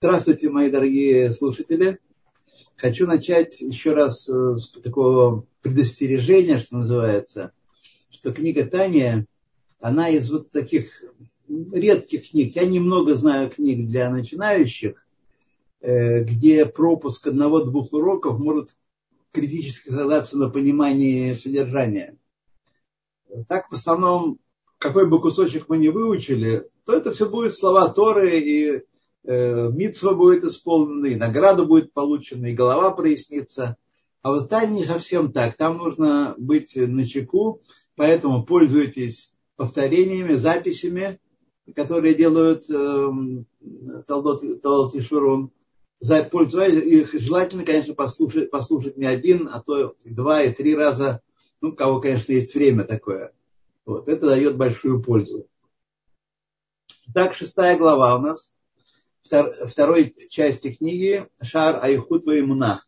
Здравствуйте, 0.00 0.48
мои 0.48 0.70
дорогие 0.70 1.32
слушатели. 1.32 1.98
Хочу 2.76 3.04
начать 3.04 3.60
еще 3.60 3.94
раз 3.94 4.28
э, 4.28 4.54
с 4.54 4.70
такого 4.70 5.44
предостережения, 5.60 6.58
что 6.58 6.76
называется, 6.76 7.50
что 8.08 8.32
книга 8.32 8.64
Таня, 8.64 9.26
она 9.80 10.08
из 10.08 10.30
вот 10.30 10.52
таких 10.52 11.02
редких 11.48 12.30
книг. 12.30 12.54
Я 12.54 12.64
немного 12.64 13.16
знаю 13.16 13.50
книг 13.50 13.88
для 13.88 14.08
начинающих, 14.08 15.04
э, 15.80 16.22
где 16.22 16.64
пропуск 16.64 17.26
одного-двух 17.26 17.92
уроков 17.92 18.38
может 18.38 18.76
критически 19.32 19.88
сказаться 19.88 20.38
на 20.38 20.48
понимании 20.48 21.34
содержания. 21.34 22.16
Так, 23.48 23.68
в 23.68 23.74
основном, 23.74 24.38
какой 24.78 25.08
бы 25.08 25.20
кусочек 25.20 25.68
мы 25.68 25.76
не 25.76 25.88
выучили, 25.88 26.68
то 26.84 26.92
это 26.92 27.10
все 27.10 27.28
будет 27.28 27.52
слова 27.52 27.88
Торы 27.88 28.38
и 28.38 28.84
митцва 29.24 30.14
будет 30.14 30.44
исполнена, 30.44 31.06
и 31.06 31.16
награда 31.16 31.64
будет 31.64 31.92
получена, 31.92 32.46
и 32.46 32.54
голова 32.54 32.90
прояснится. 32.90 33.76
А 34.22 34.32
вот 34.32 34.48
там 34.48 34.74
не 34.74 34.84
совсем 34.84 35.32
так. 35.32 35.56
Там 35.56 35.78
нужно 35.78 36.34
быть 36.38 36.74
на 36.76 37.06
чеку, 37.06 37.60
поэтому 37.96 38.44
пользуйтесь 38.44 39.36
повторениями, 39.56 40.34
записями, 40.34 41.20
которые 41.74 42.14
делают 42.14 42.68
э, 42.70 43.08
Талдот, 44.06 44.62
Талдот 44.62 44.94
и 44.94 45.00
Шурун. 45.00 45.52
Пользуйтесь 46.30 47.12
их 47.12 47.20
желательно, 47.20 47.64
конечно, 47.64 47.94
послушать, 47.94 48.50
послушать 48.50 48.96
не 48.96 49.06
один, 49.06 49.48
а 49.52 49.60
то 49.60 49.94
два, 50.04 50.42
и 50.42 50.52
три 50.52 50.76
раза. 50.76 51.20
Ну, 51.60 51.70
у 51.70 51.72
кого, 51.72 52.00
конечно, 52.00 52.32
есть 52.32 52.54
время 52.54 52.84
такое. 52.84 53.32
Вот, 53.84 54.08
это 54.08 54.26
дает 54.26 54.56
большую 54.56 55.02
пользу. 55.02 55.48
Так, 57.12 57.34
шестая 57.34 57.76
глава 57.76 58.16
у 58.16 58.20
нас 58.20 58.54
второй 59.28 60.14
части 60.28 60.72
книги 60.72 61.26
Шар 61.42 61.82
Айхут 61.82 62.24
Ваймуна. 62.24 62.84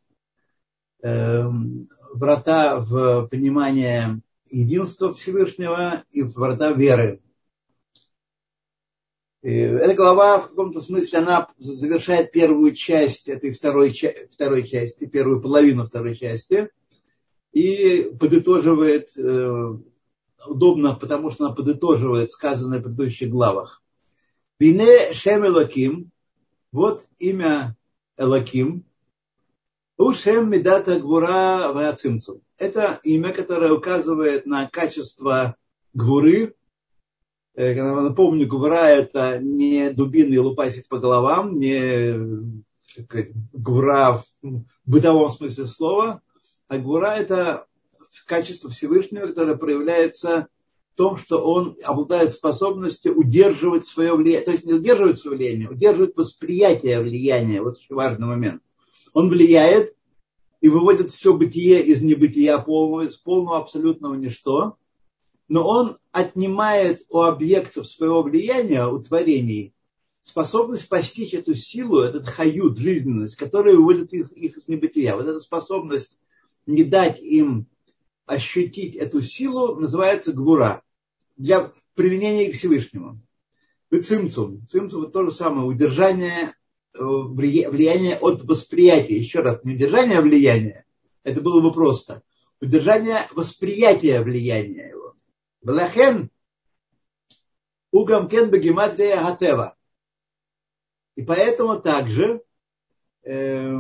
Эм, 1.03 1.89
врата 2.13 2.79
в 2.81 3.27
понимание 3.29 4.21
единства 4.51 5.13
Всевышнего 5.13 6.05
и 6.11 6.23
врата 6.23 6.73
веры. 6.73 7.21
И 9.43 9.51
эта 9.51 9.95
глава 9.95 10.41
в 10.41 10.49
каком-то 10.49 10.83
смысле 10.83 11.21
она 11.21 11.49
завершает 11.59 12.33
первую 12.33 12.75
часть 12.75 13.29
этой 13.29 13.53
второй, 13.53 13.95
второй 14.31 14.67
части, 14.67 15.07
первую 15.07 15.41
половину 15.41 15.87
второй 15.87 16.15
части 16.15 16.69
и 17.53 18.11
подытоживает, 18.21 19.17
э, 19.17 19.79
удобно, 20.47 20.95
потому 20.95 21.31
что 21.31 21.47
она 21.47 21.55
подытоживает 21.55 22.31
сказанное 22.33 22.81
в 22.81 22.83
предыдущих 22.83 23.31
главах. 23.31 23.83
Бине 24.59 25.15
Шем 25.15 25.47
Элоким, 25.47 26.11
вот 26.73 27.05
имя 27.19 27.77
Элаким. 28.17 28.85
Ушем 29.97 30.51
Медата 30.51 30.99
Гвура 30.99 31.73
Вацимцум. 31.73 32.41
Это 32.57 33.01
имя, 33.03 33.33
которое 33.33 33.73
указывает 33.73 34.47
на 34.47 34.67
качество 34.69 35.57
гвуры. 35.93 36.55
Э, 37.55 37.75
напомню, 37.75 38.47
гвура 38.47 38.87
это 38.87 39.39
не 39.39 39.91
дубины 39.91 40.41
лупасить 40.41 40.89
по 40.89 40.99
головам, 40.99 41.59
не 41.59 42.55
гвура 43.53 44.23
в 44.43 44.65
бытовом 44.87 45.31
смысле 45.31 45.67
слова, 45.67 46.23
а 46.69 46.79
гвура 46.79 47.17
это 47.17 47.67
качество 48.27 48.71
Всевышнего, 48.71 49.27
которое 49.27 49.57
проявляется 49.57 50.49
том, 51.01 51.17
что 51.17 51.39
он 51.39 51.79
обладает 51.83 52.31
способностью 52.35 53.19
удерживать 53.19 53.87
свое 53.87 54.15
влияние, 54.15 54.45
то 54.45 54.51
есть 54.51 54.67
не 54.67 54.75
удерживать 54.75 55.17
свое 55.19 55.39
влияние, 55.39 55.71
удерживать 55.71 56.15
восприятие 56.15 57.01
влияния. 57.01 57.63
Вот 57.63 57.79
очень 57.79 57.95
важный 57.95 58.27
момент. 58.27 58.63
Он 59.15 59.31
влияет 59.31 59.97
и 60.61 60.69
выводит 60.69 61.11
все 61.11 61.33
бытие 61.33 61.83
из 61.83 62.03
небытия 62.03 62.59
из 62.59 63.17
полного 63.17 63.57
абсолютного 63.57 64.15
ничто, 64.15 64.77
но 65.49 65.67
он 65.67 65.97
отнимает 66.13 67.01
у 67.09 67.21
объектов 67.21 67.89
своего 67.89 68.23
влияния, 68.23 68.85
у 68.85 69.03
творений, 69.03 69.73
способность 70.21 70.87
постичь 70.87 71.33
эту 71.33 71.55
силу, 71.55 72.01
этот 72.01 72.29
хают, 72.29 72.77
жизненность, 72.77 73.37
которая 73.37 73.75
выводит 73.75 74.13
их, 74.13 74.33
их 74.33 74.59
из 74.59 74.69
небытия. 74.69 75.17
Вот 75.17 75.27
эта 75.27 75.41
способность 75.41 76.19
не 76.67 76.85
дать 76.85 77.23
им 77.23 77.69
ощутить 78.27 78.97
эту 78.97 79.23
силу 79.23 79.77
называется 79.77 80.35
гвура 80.35 80.83
для 81.41 81.73
применения 81.95 82.51
к 82.51 82.55
Всевышнему. 82.55 83.21
И 83.91 84.01
цимцум. 84.01 84.67
Цимцум 84.67 85.03
это 85.03 85.13
то 85.13 85.25
же 85.25 85.31
самое, 85.31 85.67
удержание 85.67 86.55
э, 86.95 86.99
влияния 87.03 88.17
от 88.17 88.43
восприятия. 88.43 89.17
Еще 89.17 89.41
раз, 89.41 89.65
не 89.65 89.75
удержание 89.75 90.21
влияния, 90.21 90.85
это 91.25 91.41
было 91.41 91.61
бы 91.61 91.73
просто. 91.73 92.23
Удержание 92.61 93.19
восприятия 93.33 94.21
влияния 94.21 94.91
его. 94.91 95.17
Балахен 95.63 96.31
угамкен 97.91 98.51
бегематрия 98.51 99.21
гатева. 99.21 99.77
И 101.17 101.23
поэтому 101.23 101.81
также 101.81 102.43
э, 103.25 103.75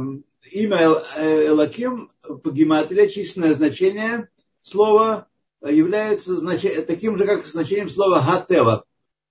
имя 0.50 0.78
Элаким 1.18 2.10
по 2.42 2.50
гематрия 2.50 3.06
численное 3.06 3.54
значение 3.54 4.28
слова 4.62 5.29
является 5.62 6.36
знач... 6.36 6.62
таким 6.86 7.18
же, 7.18 7.26
как 7.26 7.46
значением 7.46 7.90
слова 7.90 8.20
гатева, 8.20 8.84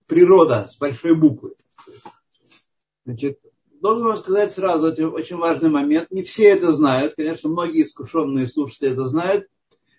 природа 0.05 0.67
с 0.69 0.77
большой 0.77 1.15
буквы. 1.15 1.53
Значит, 3.05 3.39
должен 3.81 4.03
вам 4.03 4.17
сказать 4.17 4.53
сразу, 4.53 4.87
это 4.87 5.09
очень 5.09 5.37
важный 5.37 5.69
момент. 5.69 6.11
Не 6.11 6.23
все 6.23 6.49
это 6.49 6.71
знают, 6.71 7.15
конечно, 7.15 7.49
многие 7.49 7.83
искушенные 7.83 8.47
слушатели 8.47 8.91
это 8.91 9.07
знают, 9.07 9.47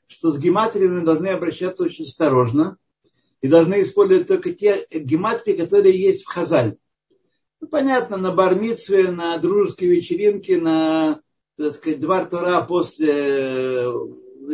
что 0.07 0.31
с 0.31 0.39
гематриями 0.39 1.05
должны 1.05 1.29
обращаться 1.29 1.85
очень 1.85 2.05
осторожно 2.05 2.77
и 3.41 3.49
должны 3.49 3.83
использовать 3.83 4.27
только 4.27 4.53
те 4.53 4.87
гематрии, 4.93 5.55
которые 5.55 5.99
есть 5.99 6.25
в 6.25 6.29
Хазаль. 6.29 6.77
Ну, 7.61 7.69
понятно, 7.69 8.17
на 8.17 8.33
бармитве, 8.33 9.11
на 9.11 9.37
дружеской 9.39 9.89
вечеринке, 9.89 10.61
на 10.61 11.21
так 11.57 11.75
сказать, 11.75 12.01
два 12.01 12.25
Тора 12.25 12.63
после 12.63 13.85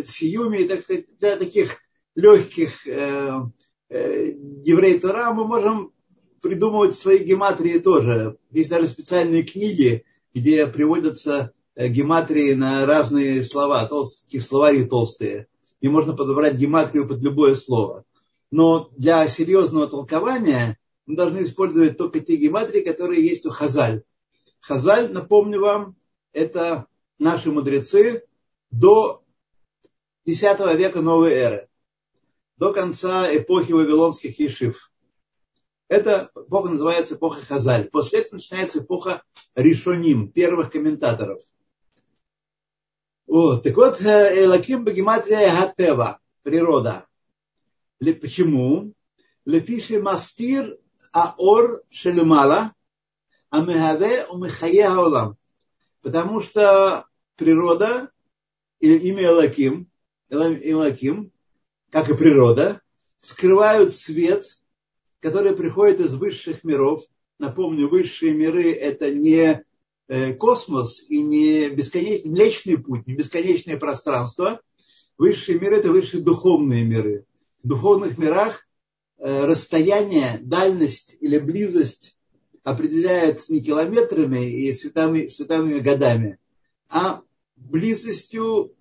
сиюме, 0.03 0.67
так 0.67 0.81
сказать, 0.81 1.07
для 1.19 1.37
таких 1.37 1.79
легких 2.15 2.87
э, 2.87 3.31
э, 3.89 4.33
еврей 4.65 4.99
Тора 4.99 5.33
мы 5.33 5.47
можем 5.47 5.93
придумывать 6.41 6.95
свои 6.95 7.19
гематрии 7.19 7.79
тоже. 7.79 8.39
Есть 8.51 8.71
даже 8.71 8.87
специальные 8.87 9.43
книги, 9.43 10.05
где 10.35 10.67
приводятся 10.67 11.53
э, 11.75 11.89
гематрии 11.89 12.55
на 12.55 12.87
разные 12.87 13.45
слова, 13.45 13.87
толстые, 13.87 14.41
словари 14.41 14.85
толстые. 14.85 15.47
И 15.81 15.89
можно 15.89 16.15
подобрать 16.15 16.57
гематрию 16.57 17.07
под 17.07 17.23
любое 17.23 17.55
слово. 17.55 18.05
Но 18.51 18.91
для 18.97 19.29
серьезного 19.29 19.87
толкования 19.87 20.79
мы 21.05 21.17
должны 21.17 21.43
использовать 21.43 21.97
только 21.97 22.21
те 22.21 22.37
гематрии, 22.37 22.81
которые 22.81 23.25
есть 23.25 23.47
у 23.47 23.51
Хазаль. 23.51 24.03
Хазаль, 24.61 25.13
напомню 25.13 25.61
вам, 25.61 25.97
это 26.33 26.87
наши 27.19 27.51
мудрецы 27.51 28.23
до 28.71 29.23
X 30.27 30.43
века 30.43 31.03
новой 31.03 31.35
эры, 31.35 31.69
до 32.57 32.73
конца 32.73 33.33
эпохи 33.35 33.71
вавилонских 33.71 34.39
ешив. 34.41 34.91
Эта 35.89 36.33
эпоха 36.35 36.69
называется 36.69 37.15
эпоха 37.15 37.47
Хазаль. 37.47 37.89
После 37.89 38.21
этого 38.21 38.35
начинается 38.35 38.81
эпоха 38.81 39.23
Ришоним, 39.55 40.33
первых 40.33 40.73
комментаторов. 40.73 41.41
Вот. 43.29 43.63
Так 43.63 43.77
вот, 43.77 44.01
э, 44.01 44.45
Элаким 44.45 44.85
Багиматрия 44.85 45.49
Хатева, 45.51 46.19
природа. 46.43 47.07
Почему? 48.01 48.93
Лепиши 49.45 50.03
мастир 50.03 50.77
аор 51.13 51.83
шелюмала, 51.89 52.73
амехаве 53.51 54.27
умехае 54.27 54.89
хаолам. 54.89 55.37
Потому 56.03 56.41
что 56.41 57.07
природа, 57.37 58.11
или 58.81 58.99
имя 59.09 59.27
Элаким, 59.27 59.89
Илаким, 60.29 61.33
как 61.91 62.09
и 62.11 62.17
природа, 62.17 62.81
скрывают 63.21 63.93
свет, 63.93 64.47
который 65.21 65.57
приходит 65.57 66.01
из 66.01 66.15
высших 66.15 66.65
миров. 66.65 67.05
Напомню, 67.39 67.89
высшие 67.89 68.33
миры– 68.35 68.73
это 68.73 69.11
не 69.11 69.65
э, 70.09 70.35
космос 70.35 71.03
и 71.09 71.23
не 71.23 71.69
бесконечный 71.69 72.31
Млечный 72.31 72.79
путь, 72.79 73.07
не 73.07 73.15
бесконечное 73.15 73.77
пространство. 73.77 74.61
Высшие 75.19 75.59
миры– 75.59 75.77
это 75.79 75.91
высшие 75.91 76.23
духовные 76.23 76.85
миры. 76.85 77.25
В 77.63 77.69
духовных 77.69 78.19
мирах 78.19 78.67
э, 79.19 79.45
расстояние, 79.47 80.39
дальность 80.41 81.17
или 81.21 81.39
близость 81.39 82.17
определяется 82.63 83.53
не 83.53 83.61
километрами 83.61 84.51
и 84.51 84.75
световыми, 84.75 85.27
световыми 85.29 85.79
годами, 85.79 86.39
а 86.89 87.23
близостью 87.57 88.76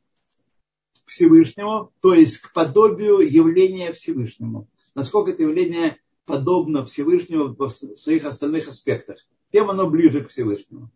Всевышнему, 1.06 1.92
то 2.02 2.14
есть 2.14 2.38
к 2.38 2.54
подобию 2.54 3.20
явления 3.20 3.94
Всевышнему. 3.94 4.68
Насколько 4.96 5.32
это 5.32 5.44
явление 5.44 5.98
подобно 6.26 6.86
Всевышнему 6.86 7.56
в 7.56 7.70
своих 7.70 8.26
остальных 8.26 8.68
аспектах. 8.68 9.18
тем 9.52 9.70
оно 9.70 9.88
ближе 9.90 10.24
к 10.24 10.30
Всевышнему. 10.30 10.92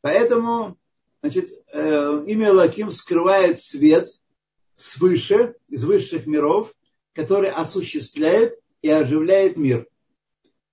Поэтому 0.00 0.78
значит, 1.20 1.52
э, 1.72 2.24
имя 2.26 2.52
Лаким 2.52 2.90
скрывает 2.90 3.60
свет 3.60 4.08
свыше, 4.76 5.54
из 5.68 5.84
высших 5.84 6.26
миров, 6.26 6.74
который 7.12 7.50
осуществляет 7.50 8.58
и 8.82 8.88
оживляет 8.88 9.56
мир. 9.56 9.86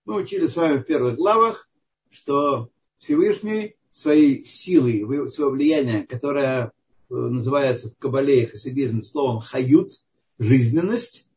Мы 0.05 0.15
учили 0.15 0.47
с 0.47 0.55
вами 0.55 0.79
в 0.79 0.83
первых 0.83 1.15
главах, 1.15 1.69
что 2.09 2.69
Всевышний 2.97 3.75
своей 3.91 4.43
силой, 4.43 5.27
своего 5.29 5.51
влияния, 5.51 6.03
которое 6.07 6.71
называется 7.11 7.89
в 7.89 7.97
Кабале 7.97 8.43
и 8.43 8.45
хасидизме 8.45 9.03
словом 9.03 9.39
хают, 9.39 9.93
жизненность. 10.39 11.27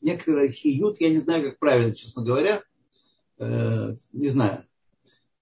Некоторые 0.00 0.48
хиют, 0.48 1.00
я 1.00 1.10
не 1.10 1.18
знаю, 1.18 1.50
как 1.50 1.58
правильно, 1.58 1.92
честно 1.92 2.22
говоря, 2.22 2.62
э, 3.38 3.94
не 4.12 4.28
знаю. 4.28 4.64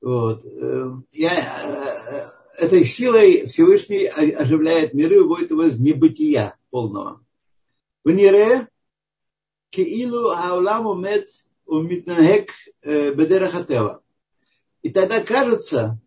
Вот. 0.01 0.45
Э, 0.45 0.91
я, 1.13 2.33
этой 2.59 2.85
силой 2.85 3.47
Всевышний 3.47 4.07
оживляет 4.07 4.95
миры 4.95 5.17
и 5.17 5.19
выводит 5.19 5.51
его 5.51 5.65
из 5.65 5.79
небытия 5.79 6.57
полного. 6.71 7.25
В 8.05 8.11
Нире 8.11 8.69
Киилу 9.71 10.31
Аулам 10.31 10.87
Умет 10.87 11.29
Умитнахек 11.67 12.51
Бедерахатева. 12.83 14.03
И 14.83 14.91
тогда 14.91 15.21
кажется, 15.21 16.01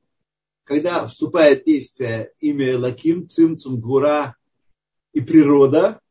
когда 0.65 1.06
вступает 1.06 1.62
в 1.62 1.65
действие 1.65 2.31
имя 2.39 2.77
Лаким, 2.77 3.27
Цимцум, 3.27 3.79
Гура 3.79 4.35
и 5.13 5.21
природа, 5.21 6.01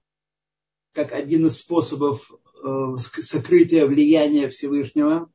как 0.92 1.12
один 1.12 1.46
из 1.46 1.58
способов 1.58 2.30
э, 2.64 2.96
сокрытия 3.20 3.86
влияния 3.86 4.48
Всевышнего, 4.48 5.28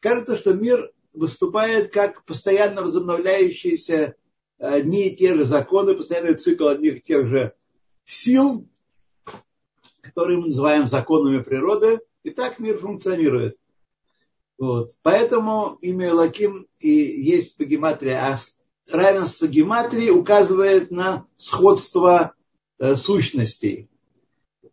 кажется, 0.00 0.36
что 0.36 0.54
мир 0.54 0.92
выступает 1.12 1.92
как 1.92 2.24
постоянно 2.24 2.82
возобновляющиеся 2.82 4.14
одни 4.58 5.08
и 5.08 5.16
те 5.16 5.34
же 5.34 5.44
законы, 5.44 5.96
постоянный 5.96 6.36
цикл 6.36 6.68
одних 6.68 6.98
и 6.98 7.02
тех 7.02 7.26
же 7.26 7.52
сил, 8.04 8.68
которые 10.02 10.38
мы 10.38 10.46
называем 10.46 10.86
законами 10.86 11.42
природы, 11.42 11.98
и 12.22 12.30
так 12.30 12.60
мир 12.60 12.78
функционирует. 12.78 13.58
Вот. 14.58 14.92
Поэтому 15.02 15.78
имя 15.82 16.14
Лаким 16.14 16.66
и 16.80 16.90
есть 16.90 17.56
по 17.56 17.64
гематрии, 17.64 18.12
а 18.12 18.38
равенство 18.90 19.46
гематрии 19.46 20.10
указывает 20.10 20.90
на 20.90 21.26
сходство 21.36 22.34
э, 22.78 22.96
сущностей. 22.96 23.88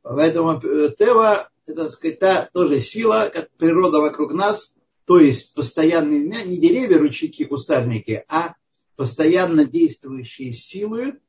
Поэтому 0.01 0.59
э, 0.59 0.93
Тева 0.97 1.49
это, 1.65 1.83
так 1.83 1.91
сказать, 1.91 2.19
та 2.19 2.49
тоже 2.53 2.79
сила, 2.79 3.31
как 3.33 3.49
природа 3.51 3.99
вокруг 3.99 4.33
нас, 4.33 4.75
то 5.05 5.19
есть 5.19 5.53
постоянные, 5.53 6.21
не 6.45 6.57
деревья, 6.57 6.97
ручейки, 6.97 7.45
кустарники, 7.45 8.23
а 8.27 8.55
постоянно 8.95 9.65
действующие 9.65 10.53
силы, 10.53 11.19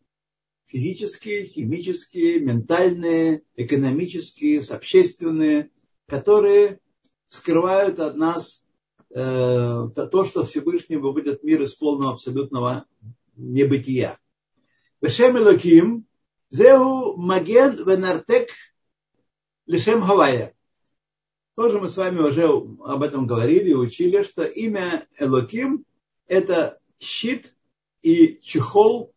физические, 0.67 1.45
химические, 1.45 2.41
ментальные, 2.41 3.43
экономические, 3.57 4.61
общественные, 4.61 5.71
которые 6.07 6.81
скрывают 7.29 7.99
от 8.01 8.17
нас 8.17 8.65
э, 9.11 9.89
то, 9.95 10.25
что 10.25 10.45
Всевышний 10.45 10.97
выводит 10.97 11.43
мир 11.43 11.63
из 11.63 11.75
полного 11.75 12.13
абсолютного 12.13 12.85
небытия. 13.37 14.19
Вешем 15.01 15.37
Элоким, 15.37 16.07
Зеу 16.51 17.17
Маген 17.17 17.77
Венартек 17.85 18.51
Лишем 19.67 20.03
Хавая. 20.03 20.55
Тоже 21.55 21.81
мы 21.81 21.89
с 21.89 21.97
вами 21.97 22.21
уже 22.21 22.47
об 22.47 23.03
этом 23.03 23.27
говорили 23.27 23.71
и 23.71 23.75
учили, 23.75 24.23
что 24.23 24.45
имя 24.45 25.07
Элоким– 25.19 25.85
это 26.27 26.81
щит 26.99 27.55
и 28.03 28.39
чехол, 28.41 29.15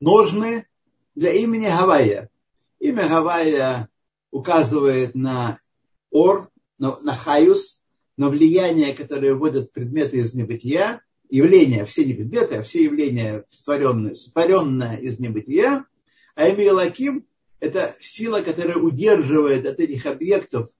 ножны 0.00 0.66
для 1.14 1.32
имени 1.32 1.66
Гавайя. 1.66 2.30
Имя 2.80 3.08
Гавайя 3.08 3.88
указывает 4.30 5.14
на 5.14 5.60
ор, 6.10 6.50
на, 6.82 6.98
на 7.00 7.14
хаюс, 7.14 7.80
на 8.16 8.28
влияние, 8.28 8.92
которое 8.92 9.34
вводят 9.34 9.72
предметы 9.72 10.16
из 10.16 10.34
небытия, 10.34 11.00
явления, 11.30 11.84
все 11.84 12.04
не 12.04 12.12
предметы, 12.12 12.56
а 12.56 12.62
все 12.64 12.82
явления 12.82 13.44
сотворенные, 13.48 14.16
сотворенное 14.16 14.96
из 14.96 15.20
небытия, 15.20 15.86
а 16.34 16.48
имя 16.48 16.74
Лаким– 16.74 17.24
это 17.60 17.94
сила, 18.00 18.40
которая 18.40 18.78
удерживает 18.78 19.64
от 19.64 19.78
этих 19.78 20.06
объектов 20.06 20.70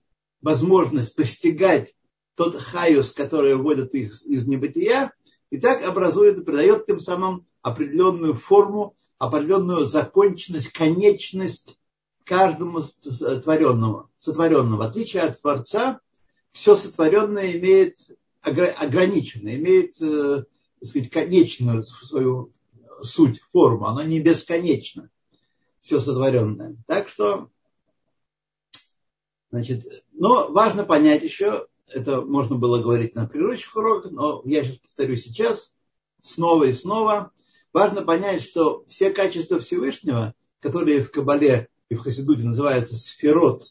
возможность 0.41 1.15
постигать 1.15 1.95
тот 2.35 2.61
хаюс, 2.61 3.13
который 3.13 3.55
вводит 3.55 3.95
их 3.95 4.11
из 4.25 4.49
небытия, 4.49 5.13
и 5.51 5.59
так 5.59 5.85
образует 5.85 6.37
и 6.37 6.43
придает 6.43 6.87
тем 6.87 6.99
самым 6.99 7.47
определенную 7.63 8.35
форму, 8.35 8.97
определенную 9.19 9.87
законченность, 9.87 10.73
конечность 10.73 11.79
каждому 12.25 12.83
сотворенному, 12.83 14.11
сотворенному. 14.19 14.79
В 14.79 14.83
отличие 14.83 15.23
от 15.23 15.41
Творца, 15.41 16.01
все 16.53 16.77
сотворенное 16.77 17.53
имеет 17.53 17.97
ограниченное, 18.43 19.57
имеет 19.57 20.01
э, 20.01 20.45
так 20.81 20.89
сказать, 20.89 21.11
конечную 21.11 21.85
свою 21.85 22.53
суть, 23.03 23.41
форму. 23.53 23.87
Оно 23.87 24.03
не 24.03 24.21
бесконечно, 24.21 25.11
все 25.81 26.01
сотворенное. 26.01 26.77
Так 26.87 27.09
что, 27.09 27.51
значит, 29.51 30.05
но 30.13 30.51
важно 30.51 30.85
понять 30.85 31.23
еще, 31.23 31.67
это 31.89 32.23
можно 32.23 32.57
было 32.57 32.83
говорить 32.83 33.15
на 33.15 33.27
предыдущих 33.27 33.75
уроках, 33.77 34.13
но 34.13 34.43
я 34.45 34.65
сейчас 34.65 34.79
повторю 34.79 35.17
сейчас, 35.17 35.77
снова 36.21 36.65
и 36.65 36.73
снова. 36.73 37.33
Важно 37.73 38.03
понять, 38.03 38.43
что 38.43 38.85
все 38.89 39.11
качества 39.11 39.59
Всевышнего, 39.59 40.35
которые 40.61 41.03
в 41.03 41.11
Кабале 41.11 41.69
и 41.93 41.95
в 41.95 41.99
Хасидуте 41.99 42.43
называются 42.43 42.97
сферот, 42.97 43.65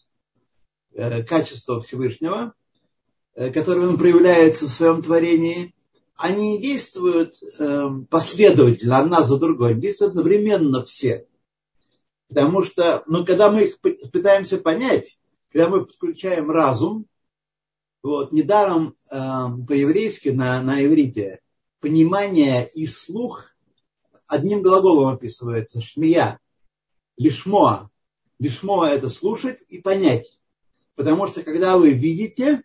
э, 0.94 1.24
качества 1.24 1.82
Всевышнего, 1.82 2.54
э, 3.34 3.50
которые 3.50 3.88
он 3.88 3.98
проявляется 3.98 4.66
в 4.66 4.70
своем 4.72 5.02
творении, 5.02 5.74
они 6.16 6.62
действуют 6.62 7.34
э, 7.58 7.90
последовательно, 8.12 9.00
одна 9.00 9.24
за 9.24 9.40
другой, 9.40 9.74
действуют 9.74 10.12
одновременно 10.12 10.86
все. 10.86 11.26
Потому 12.30 12.62
что, 12.62 13.02
ну, 13.08 13.26
когда 13.26 13.50
мы 13.50 13.64
их 13.64 13.80
пытаемся 13.80 14.60
понять, 14.60 15.18
когда 15.52 15.70
мы 15.70 15.88
подключаем 15.88 16.52
разум, 16.52 17.08
вот, 18.04 18.32
недаром 18.32 18.96
э, 19.10 19.18
по-еврейски 19.68 20.30
на, 20.30 20.62
на 20.62 20.86
иврите 20.86 21.40
понимание 21.80 22.70
и 22.70 22.86
слух 22.86 23.46
одним 24.28 24.62
глаголом 24.62 25.16
описывается, 25.16 25.82
шмия, 25.82 26.40
лишмоа. 27.18 27.90
Лишмо– 28.42 28.86
это 28.88 29.08
слушать 29.08 29.60
и 29.70 29.78
понять. 29.78 30.26
Потому 30.96 31.28
что 31.28 31.44
когда 31.44 31.78
вы 31.78 31.92
видите, 31.92 32.64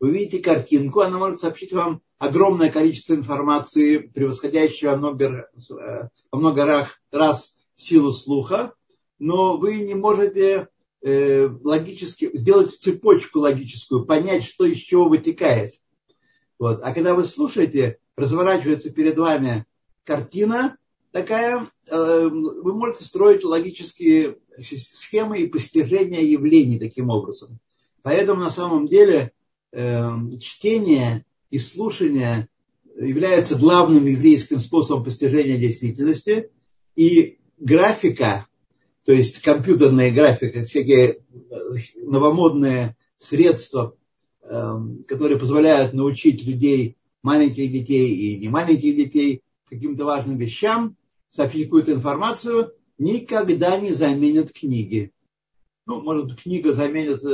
вы 0.00 0.12
видите 0.12 0.38
картинку, 0.38 1.00
она 1.00 1.18
может 1.18 1.40
сообщить 1.40 1.74
вам 1.74 2.00
огромное 2.16 2.70
количество 2.70 3.12
информации, 3.12 3.98
превосходящего 3.98 4.92
во 4.92 4.96
много, 4.96 5.50
э, 5.70 6.08
во 6.32 6.38
много 6.38 6.64
раз, 6.64 6.88
раз 7.12 7.54
силу 7.76 8.12
слуха, 8.12 8.72
но 9.18 9.58
вы 9.58 9.80
не 9.80 9.94
можете 9.94 10.68
э, 11.02 11.50
логически 11.62 12.34
сделать 12.34 12.70
цепочку 12.70 13.40
логическую, 13.40 14.06
понять, 14.06 14.44
что 14.44 14.64
из 14.64 14.78
чего 14.78 15.10
вытекает. 15.10 15.74
Вот. 16.58 16.80
А 16.82 16.94
когда 16.94 17.14
вы 17.14 17.24
слушаете, 17.24 17.98
разворачивается 18.16 18.88
перед 18.88 19.18
вами 19.18 19.66
картина, 20.02 20.78
такая, 21.14 21.68
э, 21.86 22.28
вы 22.28 22.74
можете 22.74 23.04
строить 23.04 23.44
логические 23.44 24.38
схемы 24.58 25.38
и 25.38 25.46
постижения 25.46 26.22
явлений 26.22 26.80
таким 26.80 27.08
образом. 27.08 27.60
Поэтому 28.02 28.40
на 28.40 28.50
самом 28.50 28.88
деле 28.88 29.30
э, 29.70 30.10
чтение 30.40 31.24
и 31.50 31.60
слушание 31.60 32.48
является 32.98 33.54
главным 33.54 34.04
еврейским 34.06 34.58
способом 34.58 35.04
постижения 35.04 35.56
действительности. 35.56 36.50
И 36.96 37.38
графика, 37.58 38.48
то 39.04 39.12
есть 39.12 39.40
компьютерная 39.40 40.10
графика, 40.10 40.64
всякие 40.64 41.06
э, 41.10 41.54
новомодные 41.96 42.96
средства, 43.18 43.96
которые 44.42 45.38
позволяют 45.38 45.94
научить 45.94 46.44
людей, 46.44 46.98
маленьких 47.22 47.72
детей 47.72 48.14
и 48.14 48.36
не 48.36 48.50
маленьких 48.50 48.94
детей, 48.94 49.42
каким-то 49.70 50.04
важным 50.04 50.36
вещам, 50.36 50.98
сообщить 51.34 51.64
какую-то 51.64 51.92
информацию, 51.92 52.74
никогда 52.96 53.76
не 53.76 53.92
заменят 53.92 54.52
книги. 54.52 55.12
Ну, 55.84 56.00
может, 56.00 56.40
книга 56.40 56.72
заменит 56.72 57.22
э, 57.24 57.26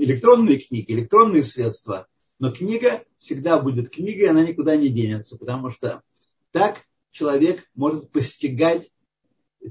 электронные 0.00 0.58
книги, 0.58 0.92
электронные 0.92 1.44
средства, 1.44 2.08
но 2.40 2.50
книга 2.50 3.04
всегда 3.18 3.60
будет 3.60 3.90
книгой, 3.90 4.28
она 4.28 4.44
никуда 4.44 4.76
не 4.76 4.88
денется, 4.88 5.38
потому 5.38 5.70
что 5.70 6.02
так 6.50 6.82
человек 7.12 7.64
может 7.76 8.10
постигать 8.10 8.90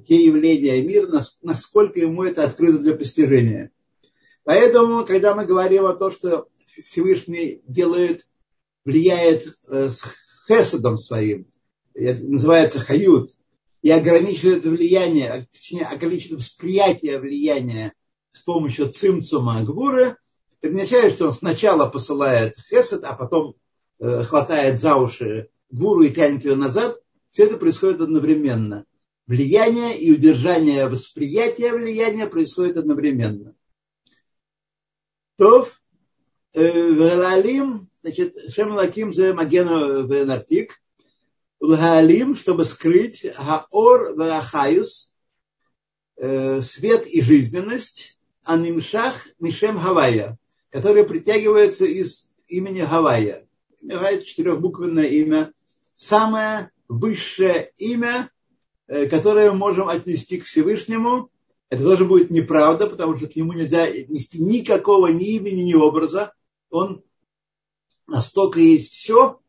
те 0.08 0.24
явления 0.25 0.82
мира, 0.82 1.22
насколько 1.42 2.00
ему 2.00 2.24
это 2.24 2.46
открыто 2.46 2.80
для 2.80 2.96
постижения. 2.96 3.72
Поэтому, 4.46 5.06
когда 5.06 5.36
мы 5.36 5.46
говорим 5.46 5.86
о 5.86 5.94
том, 5.94 6.12
что 6.12 6.48
Всевышний 6.68 7.62
делает 7.68 8.25
влияет 8.86 9.56
э, 9.68 9.90
с 9.90 10.02
хесадом 10.48 10.98
своим, 10.98 11.48
это 11.94 12.24
называется 12.24 12.80
хают, 12.80 13.32
и 13.84 13.92
ограничивает 13.92 14.63
влияние, 14.63 15.48
точнее, 15.52 15.86
ограничивает 15.86 16.42
восприятие 16.42 17.20
влияния 17.20 17.94
с 18.32 18.40
помощью 18.40 18.92
цимцума 18.92 19.62
гвуры, 19.62 20.18
это 20.62 20.74
означает, 20.74 21.16
что 21.16 21.28
он 21.28 21.34
сначала 21.34 21.90
посылает 21.90 22.56
хесед, 22.58 23.04
а 23.04 23.13
потом 23.13 23.56
э, 24.00 24.24
хватает 24.24 24.80
за 24.80 24.96
уши 24.96 25.50
гуру 25.70 26.04
и 26.04 26.10
тянет 26.10 26.46
ее 26.46 26.56
назад. 26.56 26.98
Все 27.32 27.44
это 27.44 27.58
происходит 27.58 28.00
одновременно. 28.00 28.86
Влияние 29.28 30.00
и 30.00 30.13
удержание 30.13 30.88
восприятия 30.88 31.74
влияния 31.74 32.28
происходит 32.28 32.78
одновременно. 32.78 33.56
То 35.38 35.68
Велалим, 36.54 37.90
значит, 38.02 38.38
Шем 38.54 38.75
Лаким 38.75 39.12
за 39.12 39.34
Магену 39.34 40.08
Венартик, 40.08 40.83
Лгалим, 41.63 42.36
чтобы 42.36 42.65
скрыть 42.65 43.25
Хаор 43.36 44.15
Вахаюс, 44.15 45.13
э, 46.17 46.62
свет 46.62 47.08
и 47.08 47.22
жизненность, 47.22 48.20
Анимшах 48.43 49.29
Мишем 49.39 49.79
Хавая, 49.79 50.38
которые 50.72 51.05
притягиваются 51.05 51.86
из 51.86 52.27
имени 52.50 52.82
Гавайя. 52.82 53.48
Гавайя– 53.79 54.20
четырехбуквенное 54.22 55.05
имя, 55.05 55.53
самое 55.96 56.70
высшее 56.89 57.72
имя, 57.77 58.29
э, 58.88 59.08
которое 59.08 59.50
мы 59.51 59.58
можем 59.58 59.88
отнести 59.88 60.41
к 60.41 60.43
Всевышнему. 60.43 61.32
Это 61.70 61.82
тоже 61.82 62.03
будет 62.03 62.29
неправда, 62.29 62.88
потому 62.88 63.15
что 63.15 63.27
к 63.27 63.38
нему 63.38 63.53
нельзя 63.53 63.89
нести 63.89 64.38
никакого 64.38 65.08
ни 65.08 65.36
имени, 65.36 65.62
ни 65.62 65.75
образа. 65.75 66.34
Он 66.70 67.05
настолько 68.05 68.60
есть 68.60 68.91
все, 68.91 69.39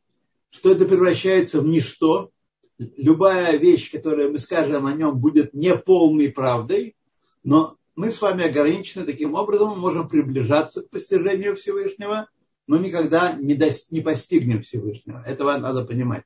что 0.54 0.70
это 0.70 0.84
превращается 0.86 1.60
в 1.60 1.66
ничто. 1.66 2.30
Любая 2.78 3.56
вещь, 3.56 3.90
которую 3.90 4.32
мы 4.32 4.38
скажем 4.38 4.86
о 4.86 4.92
нем, 4.92 5.18
будет 5.18 5.52
неполной 5.52 6.30
правдой, 6.30 6.96
но 7.42 7.76
мы 7.96 8.10
с 8.10 8.20
вами 8.20 8.44
ограничены 8.44 9.04
таким 9.04 9.34
образом, 9.34 9.70
мы 9.70 9.76
можем 9.76 10.08
приближаться 10.08 10.82
к 10.82 10.90
постижению 10.90 11.56
Всевышнего, 11.56 12.28
но 12.66 12.78
никогда 12.78 13.32
не, 13.32 13.54
достиг, 13.54 13.92
не 13.92 14.00
постигнем 14.00 14.62
Всевышнего. 14.62 15.22
Этого 15.24 15.56
надо 15.56 15.84
понимать. 15.84 16.24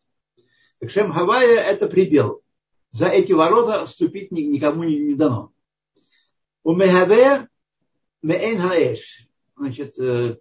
Так 0.78 0.90
Шем 0.90 1.12
Хавая– 1.12 1.58
это 1.70 1.88
предел. 1.88 2.42
За 2.90 3.08
эти 3.08 3.32
ворота 3.32 3.84
вступить 3.86 4.30
никому 4.30 4.84
не, 4.84 4.98
не 4.98 5.14
дано. 5.14 5.52
У 6.62 6.74
Мехаве 6.74 7.48
Меэн. 8.22 8.96
Значит, 9.56 9.98
э, 9.98 10.38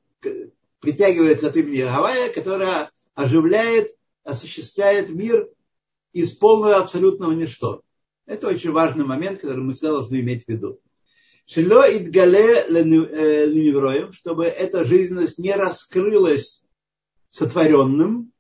притягивается 0.80 1.48
от 1.48 1.58
имени 1.58 1.82
Гавайя, 1.82 2.32
которая 2.32 2.92
оживляет, 3.18 3.96
осуществляет 4.24 5.10
мир 5.10 5.50
из 6.14 6.34
полного 6.34 6.76
абсолютного 6.76 7.32
ничто. 7.32 7.82
Это 8.28 8.48
очень 8.48 8.72
важный 8.72 9.06
момент, 9.06 9.42
который 9.42 9.64
мы 9.64 9.74
всегда 9.74 9.94
должны 9.94 10.20
иметь 10.20 10.46
в 10.46 10.48
виду. 10.48 10.80
Шило 11.48 11.86
идгале 11.98 12.68
леневроем, 12.68 14.14
чтобы 14.14 14.46
эта 14.46 14.86
жизненность 14.86 15.40
не 15.40 15.52
раскрылась 15.52 16.62
сотворенным, 17.32 18.32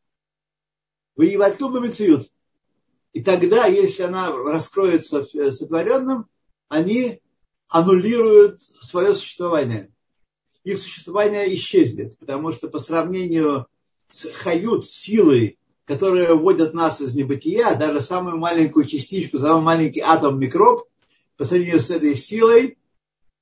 воеватубы 1.15 1.81
мециют. 1.81 2.29
И 3.13 3.23
тогда, 3.23 3.65
если 3.65 4.03
она 4.03 4.31
раскроется 4.31 5.23
сотворенным, 5.23 6.27
они 6.67 7.19
аннулируют 7.67 8.61
свое 8.61 9.15
существование. 9.15 9.91
Их 10.63 10.77
существование 10.77 11.51
исчезнет, 11.55 12.19
потому 12.19 12.51
что 12.51 12.67
по 12.67 12.77
сравнению 12.77 13.65
хают, 14.33 14.85
силой, 14.85 15.57
которая 15.85 16.33
вводит 16.35 16.73
нас 16.73 17.01
из 17.01 17.15
небытия, 17.15 17.75
даже 17.75 18.01
самую 18.01 18.37
маленькую 18.37 18.85
частичку, 18.85 19.39
самый 19.39 19.63
маленький 19.63 20.01
атом, 20.01 20.39
микроб, 20.39 20.87
по 21.37 21.45
сравнению 21.45 21.79
с 21.79 21.89
этой 21.89 22.15
силой, 22.15 22.77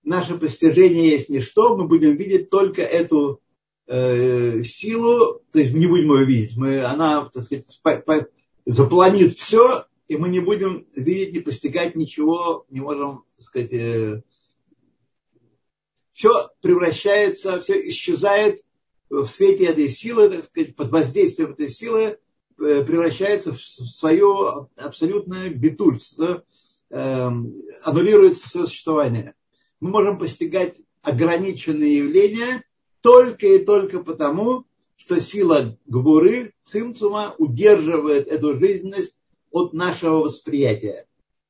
наше 0.03 0.37
постижение 0.37 1.09
есть 1.09 1.29
ничто, 1.29 1.75
мы 1.75 1.87
будем 1.87 2.15
видеть 2.15 2.49
только 2.49 2.81
эту 2.83 3.41
э, 3.87 4.63
силу, 4.63 5.41
то 5.51 5.59
есть 5.59 5.73
не 5.73 5.87
будем 5.87 6.13
ее 6.13 6.25
видеть, 6.25 6.57
мы, 6.57 6.83
она, 6.83 7.29
так 7.33 7.43
сказать, 7.43 7.65
по, 7.81 7.97
по, 7.97 8.27
запланит 8.65 9.33
все, 9.33 9.85
и 10.07 10.17
мы 10.17 10.29
не 10.29 10.39
будем 10.39 10.85
видеть, 10.95 11.33
не 11.33 11.39
постигать 11.39 11.95
ничего, 11.95 12.65
не 12.69 12.79
можем, 12.81 13.23
так 13.37 13.45
сказать, 13.45 13.73
э, 13.73 14.21
все 16.11 16.49
превращается, 16.61 17.59
все 17.61 17.87
исчезает 17.87 18.63
в 19.09 19.27
свете 19.27 19.65
этой 19.65 19.89
силы, 19.89 20.29
так 20.29 20.45
сказать, 20.45 20.75
под 20.75 20.91
воздействием 20.91 21.51
этой 21.51 21.69
силы, 21.69 22.01
э, 22.03 22.83
превращается 22.83 23.53
в 23.53 23.59
свое 23.59 24.69
абсолютное 24.75 25.49
битуль, 25.49 25.99
э, 26.19 27.31
аннулируется 27.83 28.49
свое 28.49 28.67
существование 28.67 29.35
мы 29.79 29.91
можем 29.91 30.17
постигать 30.17 30.77
ограниченные 31.01 31.97
явления 31.97 32.63
только 33.01 33.47
и 33.47 33.63
только 33.63 33.99
потому, 34.01 34.65
что 34.95 35.21
сила 35.21 35.77
гвуры, 35.85 36.53
цимцума, 36.63 37.35
удерживает 37.37 38.27
эту 38.27 38.57
жизненность 38.57 39.19
от 39.51 39.73
нашего 39.73 40.21
восприятия. 40.21 41.05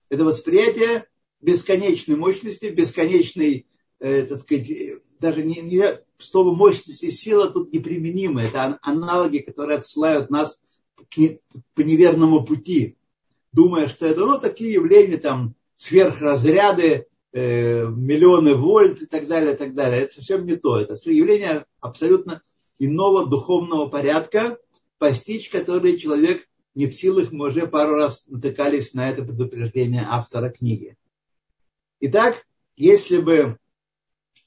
Это 0.10 0.26
восприятие 0.26 1.06
бесконечной 1.42 2.18
мощности, 2.18 2.66
бесконечной, 2.66 3.68
э, 4.00 4.24
так 4.24 4.42
сказать, 4.42 4.70
даже 5.30 5.44
не, 5.44 5.62
не 5.62 5.84
слово 6.18 6.56
мощности 6.56 7.10
сила 7.10 7.50
тут 7.50 7.74
неприменимо. 7.74 8.42
Это 8.42 8.80
аналоги, 8.82 9.40
которые 9.40 9.80
отсылают 9.80 10.30
нас 10.30 10.62
к 11.10 11.18
не, 11.18 11.40
по 11.74 11.82
неверному 11.82 12.46
пути, 12.46 12.98
думая, 13.52 13.88
что 13.88 14.06
это 14.06 14.26
ну, 14.26 14.40
такие 14.40 14.74
явления, 14.74 15.18
там, 15.18 15.56
сверхразряды, 15.76 17.08
Э, 17.38 17.86
миллионы 17.90 18.56
вольт 18.56 19.02
и 19.02 19.06
так 19.08 19.28
далее, 19.28 19.56
и 19.56 19.58
так 19.58 19.74
далее. 19.74 20.04
Это 20.04 20.14
совсем 20.14 20.46
не 20.46 20.56
то. 20.56 20.80
Это 20.80 20.94
явление 21.12 21.66
абсолютно 21.82 22.42
иного 22.80 23.28
духовного 23.28 23.90
порядка, 23.90 24.58
постичь 25.00 25.50
который 25.50 25.98
человек 25.98 26.48
не 26.76 26.88
в 26.88 26.94
силах, 26.94 27.34
мы 27.34 27.48
уже 27.48 27.68
пару 27.68 27.96
раз 27.96 28.24
натыкались 28.28 28.94
на 28.94 29.10
это 29.10 29.22
предупреждение 29.22 30.08
автора 30.10 30.50
книги. 30.50 30.96
Итак, 32.00 32.48
если 32.78 33.18
бы 33.18 33.58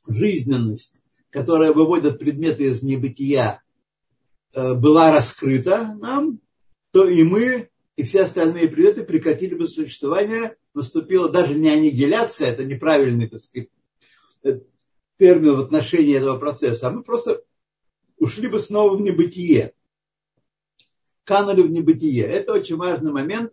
жизненность, 0.08 1.00
которая 1.30 1.72
выводит 1.72 2.18
предметы 2.18 2.64
из 2.64 2.82
небытия, 2.82 3.62
э, 4.54 4.74
была 4.74 5.12
раскрыта 5.12 5.96
нам, 6.00 6.40
то 6.92 7.08
и 7.08 7.22
мы, 7.22 7.68
и 7.96 8.02
все 8.02 8.22
остальные 8.22 8.68
предметы 8.68 9.04
прекратили 9.04 9.54
бы 9.54 9.68
существование 9.68 10.56
наступила 10.74 11.28
даже 11.28 11.54
не 11.54 11.68
аннигиляция, 11.68 12.50
это 12.50 12.64
неправильный, 12.64 13.28
так 13.28 13.40
сказать, 13.40 13.68
э, 14.44 14.60
термин 15.18 15.56
в 15.56 15.60
отношении 15.60 16.16
этого 16.16 16.38
процесса, 16.38 16.88
а 16.88 16.90
мы 16.92 17.02
просто 17.02 17.42
ушли 18.18 18.48
бы 18.48 18.60
снова 18.60 18.96
в 18.96 19.00
небытие. 19.00 19.74
Канули 21.24 21.62
в 21.62 21.70
небытие. 21.70 22.24
Это 22.24 22.54
очень 22.54 22.76
важный 22.76 23.12
момент. 23.12 23.52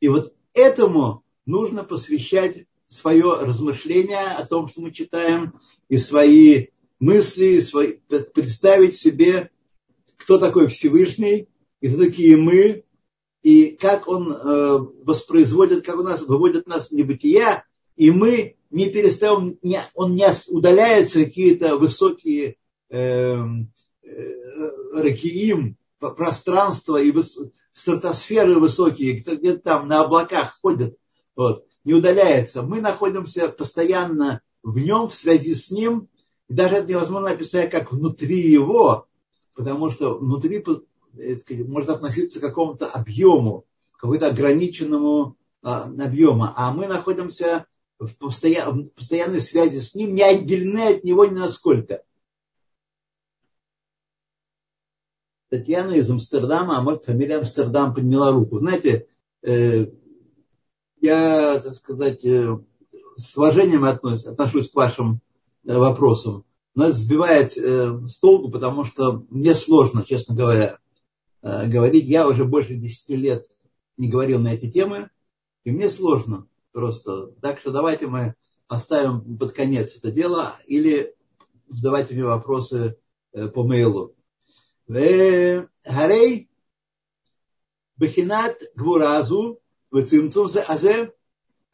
И 0.00 0.08
вот 0.08 0.34
этому 0.54 1.24
нужно 1.44 1.82
посвящать 1.82 2.66
свое 2.86 3.40
размышление 3.40 4.28
о 4.28 4.46
том, 4.46 4.68
что 4.68 4.82
мы 4.82 4.92
читаем, 4.92 5.58
и 5.88 5.98
свои 5.98 6.68
мысли, 6.98 7.56
и 7.56 7.60
свои, 7.60 7.94
представить 8.34 8.94
себе, 8.94 9.50
кто 10.16 10.38
такой 10.38 10.68
Всевышний, 10.68 11.48
и 11.80 11.88
кто 11.88 11.98
такие 11.98 12.36
мы, 12.36 12.84
и 13.42 13.76
как 13.80 14.08
он 14.08 14.32
э, 14.32 14.78
воспроизводит, 15.04 15.84
как 15.84 15.98
у 15.98 16.02
нас 16.02 16.22
выводит 16.22 16.66
нас 16.66 16.88
в 16.88 16.92
небытия, 16.92 17.64
и 17.96 18.10
мы 18.10 18.56
не 18.70 18.90
перестаем, 18.90 19.58
не, 19.62 19.80
он 19.94 20.14
не 20.14 20.26
удаляется 20.48 21.24
какие-то 21.24 21.76
высокие 21.76 22.56
э, 22.90 23.36
э, 23.38 24.70
ракиим, 24.94 25.76
пространства 25.98 27.00
и 27.00 27.10
выс, 27.10 27.38
стратосферы 27.72 28.58
высокие, 28.58 29.20
где-то 29.20 29.58
там 29.58 29.88
на 29.88 30.00
облаках 30.00 30.58
ходят, 30.60 30.96
вот, 31.34 31.66
не 31.84 31.94
удаляется. 31.94 32.62
Мы 32.62 32.80
находимся 32.80 33.48
постоянно 33.48 34.40
в 34.66 34.78
нем, 34.78 35.08
в 35.08 35.14
связи 35.14 35.54
с 35.54 35.70
ним, 35.70 36.08
и 36.48 36.54
даже 36.54 36.74
это 36.74 36.88
невозможно 36.88 37.30
описать 37.30 37.70
как 37.70 37.92
внутри 37.92 38.50
его, 38.50 39.06
потому 39.54 39.90
что 39.90 40.18
внутри 40.18 40.64
может 41.64 41.90
относиться 41.90 42.40
к 42.40 42.42
какому-то 42.42 42.86
объему, 42.86 43.64
какому-то 43.92 44.26
ограниченному 44.26 45.36
а, 45.62 45.84
объему, 45.84 46.48
а 46.56 46.72
мы 46.72 46.88
находимся 46.88 47.66
в, 48.00 48.12
постоян, 48.16 48.86
в 48.86 48.88
постоянной 48.88 49.40
связи 49.40 49.78
с 49.78 49.94
ним, 49.94 50.16
не 50.16 50.22
отделены 50.22 50.96
от 50.96 51.04
него 51.04 51.24
ни 51.26 51.34
насколько. 51.34 52.02
Татьяна 55.48 55.92
из 55.92 56.10
Амстердама, 56.10 56.76
а 56.76 56.82
может 56.82 57.04
фамилия 57.04 57.36
Амстердам 57.36 57.94
подняла 57.94 58.32
руку. 58.32 58.58
Знаете, 58.58 59.06
э, 59.42 59.86
я, 61.00 61.60
так 61.60 61.74
сказать, 61.74 62.24
э, 62.24 62.58
с 63.16 63.36
уважением 63.36 63.84
отношусь, 63.84 64.24
отношусь 64.24 64.70
к 64.70 64.74
вашим 64.74 65.20
э, 65.64 65.76
вопросам. 65.76 66.44
нас 66.74 66.96
сбивает 66.96 67.56
э, 67.56 68.06
с 68.06 68.18
толку, 68.18 68.50
потому 68.50 68.84
что 68.84 69.24
мне 69.30 69.54
сложно, 69.54 70.04
честно 70.04 70.34
говоря, 70.34 70.78
э, 71.42 71.66
говорить. 71.66 72.04
Я 72.04 72.28
уже 72.28 72.44
больше 72.44 72.74
10 72.74 73.08
лет 73.10 73.46
не 73.96 74.08
говорил 74.08 74.38
на 74.38 74.54
эти 74.54 74.70
темы, 74.70 75.10
и 75.64 75.70
мне 75.70 75.88
сложно 75.88 76.46
просто. 76.72 77.28
Так 77.40 77.58
что 77.58 77.70
давайте 77.70 78.06
мы 78.06 78.34
оставим 78.68 79.38
под 79.38 79.52
конец 79.52 79.96
это 79.96 80.10
дело 80.10 80.56
или 80.66 81.14
задавайте 81.68 82.14
мне 82.14 82.24
вопросы 82.24 82.98
э, 83.32 83.48
по 83.48 83.64
мейлу. 83.64 84.14
Гарей 84.88 86.48
Бехинат 87.96 88.60
Гвуразу 88.74 89.60
в 89.90 90.04
Цимцум 90.04 90.48
Азе 90.68 91.12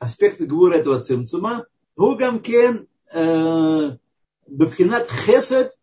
аспект 0.03 0.41
Гвура 0.41 0.75
этого 0.75 1.01
Цимцума 1.01 1.67
Гугам 1.97 2.41
Кен 2.41 2.89
Бехинат 4.49 5.11
Хесед 5.11 5.77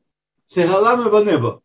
Шегалама 0.54 1.10
Ванеба. 1.10 1.62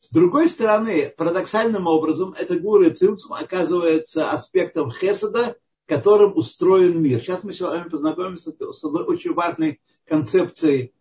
С 0.00 0.10
другой 0.10 0.48
стороны, 0.48 1.12
парадоксальным 1.16 1.86
образом, 1.86 2.34
это 2.36 2.58
Гура 2.58 2.90
Цимцум 2.90 3.34
оказывается 3.34 4.30
аспектом 4.30 4.90
Хеседа, 4.90 5.56
которым 5.86 6.36
устроен 6.36 7.00
мир. 7.00 7.20
Сейчас 7.20 7.44
мы 7.44 7.52
с 7.52 7.60
вами 7.60 7.88
познакомимся 7.88 8.52
с 8.72 8.84
одной 8.84 9.04
очень 9.04 9.34
важной 9.34 9.80
концепцией, 10.04 10.92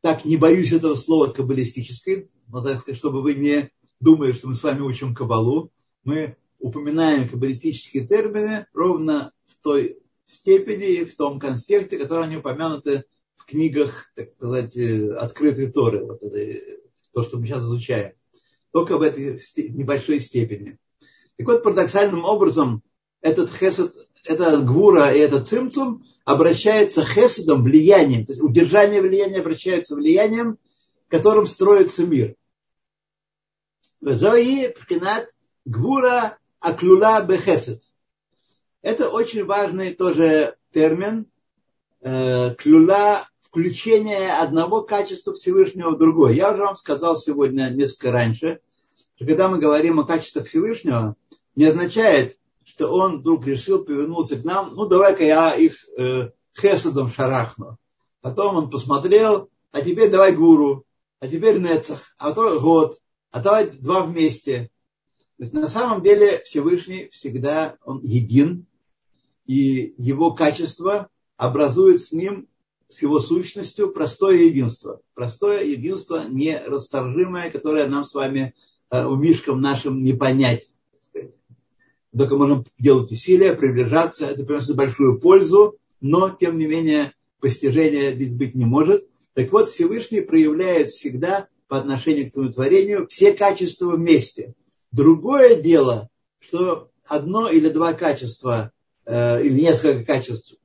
так 0.00 0.24
не 0.24 0.36
боюсь 0.36 0.72
этого 0.72 0.96
слова, 0.96 1.28
каббалистической, 1.28 2.28
но 2.48 2.62
так 2.62 2.80
сказать, 2.80 2.98
чтобы 2.98 3.22
вы 3.22 3.34
не 3.34 3.70
думали, 4.00 4.32
что 4.32 4.48
мы 4.48 4.54
с 4.56 4.62
вами 4.62 4.80
учим 4.80 5.14
кабалу, 5.14 5.70
мы 6.04 6.36
упоминаем 6.58 7.28
каббалистические 7.28 8.06
термины 8.06 8.66
ровно 8.72 9.32
той 9.62 9.98
степени 10.24 10.86
и 10.86 11.04
в 11.04 11.16
том 11.16 11.38
контексте, 11.38 11.98
который 11.98 12.24
они 12.24 12.36
упомянуты 12.36 13.04
в 13.36 13.44
книгах, 13.44 14.12
так 14.14 14.32
сказать, 14.34 14.76
открытой 14.76 15.72
Торы, 15.72 16.04
вот 16.04 16.22
это, 16.22 16.80
то, 17.12 17.22
что 17.22 17.38
мы 17.38 17.46
сейчас 17.46 17.62
изучаем. 17.62 18.14
Только 18.72 18.98
в 18.98 19.02
этой 19.02 19.40
небольшой 19.70 20.20
степени. 20.20 20.78
Так 21.36 21.46
вот, 21.46 21.62
парадоксальным 21.62 22.24
образом, 22.24 22.82
этот 23.20 23.52
хесед 23.52 23.94
это 24.24 24.58
гвура 24.58 25.12
и 25.12 25.18
это 25.18 25.44
цимцум 25.44 26.04
обращается 26.24 27.04
хеседом, 27.04 27.64
влиянием, 27.64 28.26
то 28.26 28.32
есть 28.32 28.42
удержание 28.42 29.00
влияния 29.00 29.40
обращается 29.40 29.96
влиянием, 29.96 30.58
которым 31.08 31.46
строится 31.46 32.04
мир. 32.04 32.36
Зои 34.00 34.74
гвура 35.64 36.38
аклула 36.60 37.22
бехесед. 37.22 37.82
Это 38.82 39.08
очень 39.08 39.44
важный 39.44 39.94
тоже 39.94 40.56
термин. 40.72 41.26
Э, 42.00 42.54
клюла 42.54 43.28
включение 43.42 44.32
одного 44.32 44.82
качества 44.82 45.34
Всевышнего 45.34 45.90
в 45.90 45.98
другое. 45.98 46.32
Я 46.32 46.52
уже 46.52 46.62
вам 46.62 46.76
сказал 46.76 47.16
сегодня 47.16 47.68
несколько 47.70 48.12
раньше, 48.12 48.60
что 49.16 49.26
когда 49.26 49.48
мы 49.48 49.58
говорим 49.58 50.00
о 50.00 50.04
качествах 50.04 50.46
Всевышнего, 50.46 51.16
не 51.56 51.64
означает, 51.64 52.38
что 52.64 52.88
он 52.88 53.20
вдруг 53.20 53.46
решил, 53.46 53.84
повернулся 53.84 54.36
к 54.36 54.44
нам, 54.44 54.74
ну 54.74 54.86
давай-ка 54.86 55.24
я 55.24 55.54
их 55.54 55.76
э, 55.98 56.30
хесадом 56.58 57.10
шарахну. 57.10 57.76
Потом 58.20 58.56
он 58.56 58.70
посмотрел, 58.70 59.50
а 59.72 59.82
теперь 59.82 60.10
давай 60.10 60.32
гуру, 60.32 60.84
а 61.18 61.28
теперь 61.28 61.58
нецах, 61.58 62.14
а 62.18 62.32
то 62.32 62.60
год, 62.60 62.98
а 63.30 63.40
давай 63.40 63.68
два 63.68 64.02
вместе. 64.02 64.70
То 65.36 65.44
есть 65.44 65.52
на 65.52 65.68
самом 65.68 66.02
деле 66.02 66.42
Всевышний 66.44 67.08
всегда 67.10 67.76
он 67.84 68.00
един, 68.02 68.66
и 69.50 69.94
его 69.96 70.32
качество 70.32 71.08
образует 71.36 72.00
с 72.00 72.12
ним, 72.12 72.48
с 72.88 73.02
его 73.02 73.20
сущностью, 73.20 73.92
простое 73.92 74.42
единство. 74.42 75.00
Простое 75.14 75.64
единство 75.64 76.24
нерасторжимое, 76.28 77.50
которое 77.50 77.86
нам 77.88 78.04
с 78.04 78.14
вами, 78.14 78.54
э, 78.90 79.04
умишкам 79.04 79.60
нашим, 79.60 80.02
не 80.02 80.12
понять 80.12 80.70
только 82.16 82.36
можно 82.36 82.64
делать 82.78 83.10
усилия, 83.12 83.54
приближаться, 83.54 84.26
это 84.26 84.44
приносит 84.44 84.76
большую 84.76 85.20
пользу, 85.20 85.76
но, 86.00 86.30
тем 86.30 86.58
не 86.58 86.66
менее, 86.66 87.12
постижения 87.40 88.10
ведь 88.10 88.34
быть 88.34 88.54
не 88.54 88.64
может. 88.64 89.08
Так 89.34 89.52
вот, 89.52 89.68
Всевышний 89.68 90.20
проявляет 90.20 90.88
всегда 90.88 91.46
по 91.68 91.78
отношению 91.78 92.28
к 92.28 92.32
своему 92.32 92.52
творению 92.52 93.06
все 93.08 93.32
качества 93.32 93.92
вместе. 93.92 94.54
Другое 94.90 95.60
дело, 95.60 96.08
что 96.40 96.90
одно 97.06 97.48
или 97.48 97.68
два 97.68 97.92
качества, 97.92 98.72
э, 98.72 98.79
или 99.10 99.60
несколько 99.60 100.04
качеств 100.04 100.56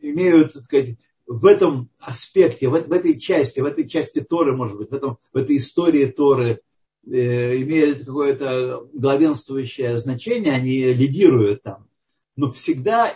имеют, 0.00 0.54
так 0.54 0.62
сказать, 0.62 0.96
в 1.26 1.44
этом 1.46 1.90
аспекте, 1.98 2.68
в, 2.68 2.72
в 2.72 2.92
этой 2.92 3.18
части, 3.18 3.60
в 3.60 3.66
этой 3.66 3.88
части 3.88 4.20
Торы, 4.20 4.56
может 4.56 4.76
быть, 4.76 4.90
в, 4.90 4.94
этом, 4.94 5.18
в 5.32 5.36
этой 5.36 5.58
истории 5.58 6.06
Торы 6.06 6.62
Э, 7.10 7.56
имеют 7.62 8.04
какое-то 8.04 8.86
главенствующее 8.92 9.98
значение, 9.98 10.52
они 10.52 10.92
лидируют 10.92 11.62
там. 11.62 11.88
Но 12.36 12.52
всегда, 12.52 13.10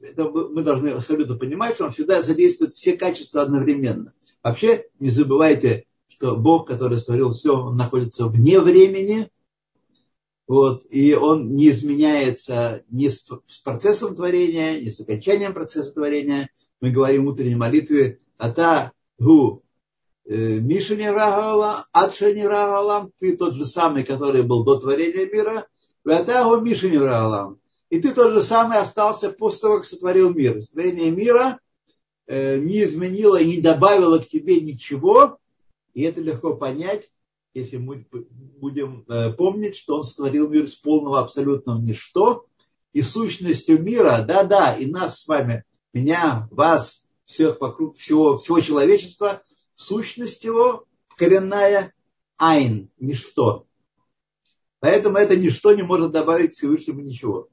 это 0.00 0.30
мы 0.30 0.62
должны 0.62 0.88
абсолютно 0.90 1.36
понимать, 1.36 1.74
что 1.74 1.84
он 1.84 1.90
всегда 1.90 2.22
задействует 2.22 2.72
все 2.72 2.96
качества 2.96 3.42
одновременно. 3.42 4.14
Вообще, 4.42 4.86
не 4.98 5.10
забывайте, 5.10 5.84
что 6.08 6.36
Бог, 6.36 6.66
который 6.66 6.98
створил 6.98 7.32
все, 7.32 7.54
он 7.54 7.76
находится 7.76 8.28
вне 8.28 8.60
времени, 8.60 9.28
вот, 10.46 10.84
и 10.90 11.14
он 11.14 11.56
не 11.56 11.70
изменяется 11.70 12.84
ни 12.90 13.08
с 13.08 13.28
процессом 13.62 14.14
творения, 14.14 14.80
ни 14.80 14.90
с 14.90 15.00
окончанием 15.00 15.54
процесса 15.54 15.92
творения. 15.92 16.50
Мы 16.80 16.90
говорим 16.90 17.24
в 17.24 17.28
утренней 17.28 17.54
молитве 17.54 18.20
«Ата 18.36 18.92
гу 19.18 19.64
Э, 20.26 20.58
Миша 20.58 20.96
не 20.96 21.10
рагала, 21.10 21.86
Адша 21.92 22.32
не 22.32 22.46
рагала, 22.46 23.10
ты 23.18 23.36
тот 23.36 23.54
же 23.54 23.66
самый, 23.66 24.04
который 24.04 24.42
был 24.42 24.64
до 24.64 24.78
творения 24.78 25.26
мира, 25.26 25.66
Ватагу 26.02 26.60
Миша 26.60 26.88
не 26.88 26.98
рагала. 26.98 27.58
И 27.90 28.00
ты 28.00 28.12
тот 28.12 28.32
же 28.32 28.42
самый 28.42 28.78
остался 28.78 29.30
после 29.30 29.60
того, 29.60 29.76
как 29.76 29.84
сотворил 29.84 30.32
мир. 30.32 30.60
Творение 30.72 31.10
мира 31.10 31.60
э, 32.26 32.58
не 32.58 32.84
изменило 32.84 33.38
и 33.38 33.56
не 33.56 33.60
добавило 33.60 34.18
к 34.18 34.28
тебе 34.28 34.60
ничего, 34.60 35.38
и 35.92 36.02
это 36.02 36.22
легко 36.22 36.54
понять, 36.54 37.10
если 37.54 37.76
мы 37.76 38.06
будем 38.10 39.04
э, 39.08 39.32
помнить, 39.32 39.76
что 39.76 39.96
он 39.96 40.02
сотворил 40.02 40.48
мир 40.48 40.68
с 40.68 40.74
полного 40.74 41.20
абсолютного 41.20 41.80
ничто, 41.80 42.46
и 42.92 43.02
сущностью 43.02 43.82
мира, 43.82 44.24
да-да, 44.26 44.76
и 44.76 44.86
нас 44.86 45.20
с 45.20 45.26
вами, 45.26 45.64
меня, 45.92 46.48
вас, 46.50 47.04
всех 47.24 47.60
вокруг, 47.60 47.96
всего, 47.96 48.36
всего 48.36 48.60
человечества– 48.60 49.42
сущность 49.74 50.44
его 50.44 50.86
коренная 51.16 51.92
айн, 52.38 52.90
ничто. 52.98 53.66
Поэтому 54.80 55.16
это 55.16 55.36
ничто 55.36 55.72
не 55.74 55.82
может 55.82 56.12
добавить 56.12 56.54
Всевышнему 56.54 57.00
ничего. 57.00 57.48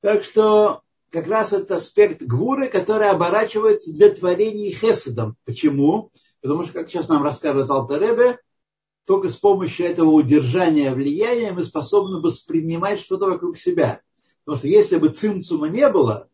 Так 0.00 0.24
что 0.24 0.82
как 1.10 1.26
раз 1.26 1.52
этот 1.52 1.72
аспект 1.72 2.22
гвуры, 2.22 2.68
который 2.68 3.10
оборачивается 3.10 3.92
для 3.92 4.10
творений 4.10 4.72
хеседом. 4.72 5.36
Почему? 5.44 6.12
Потому 6.40 6.64
что, 6.64 6.72
как 6.72 6.90
сейчас 6.90 7.08
нам 7.08 7.22
рассказывает 7.22 7.70
Алтаребе, 7.70 8.38
только 9.04 9.28
с 9.28 9.36
помощью 9.36 9.86
этого 9.86 10.10
удержания 10.10 10.92
влияния 10.92 11.52
мы 11.52 11.64
способны 11.64 12.20
воспринимать 12.20 13.00
что-то 13.00 13.26
вокруг 13.26 13.56
себя. 13.56 14.02
Потому 14.44 14.58
что 14.58 14.68
если 14.68 14.96
бы 14.96 15.08
цимцума 15.10 15.68
не 15.68 15.88
было, 15.88 16.28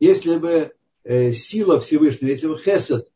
если 0.00 0.36
бы 0.36 0.72
э, 1.04 1.32
сила 1.32 1.78
Всевышнего, 1.80 2.30
если 2.30 2.48
бы 2.48 2.56
хесед 2.56 3.08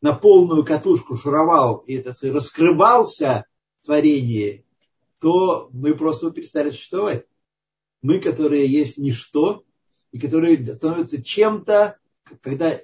на 0.00 0.12
полную 0.14 0.64
катушку 0.64 1.16
шуровал 1.16 1.78
и 1.86 1.98
так 1.98 2.16
сказать, 2.16 2.36
раскрывался 2.36 3.46
творение, 3.84 4.64
то 5.20 5.68
мы 5.72 5.94
просто 5.94 6.30
перестали 6.30 6.70
существовать. 6.70 7.26
Мы, 8.02 8.20
которые 8.20 8.66
есть 8.66 8.98
ничто, 8.98 9.64
и 10.12 10.18
которые 10.18 10.64
становятся 10.74 11.22
чем-то, 11.22 11.98
когда 12.40 12.78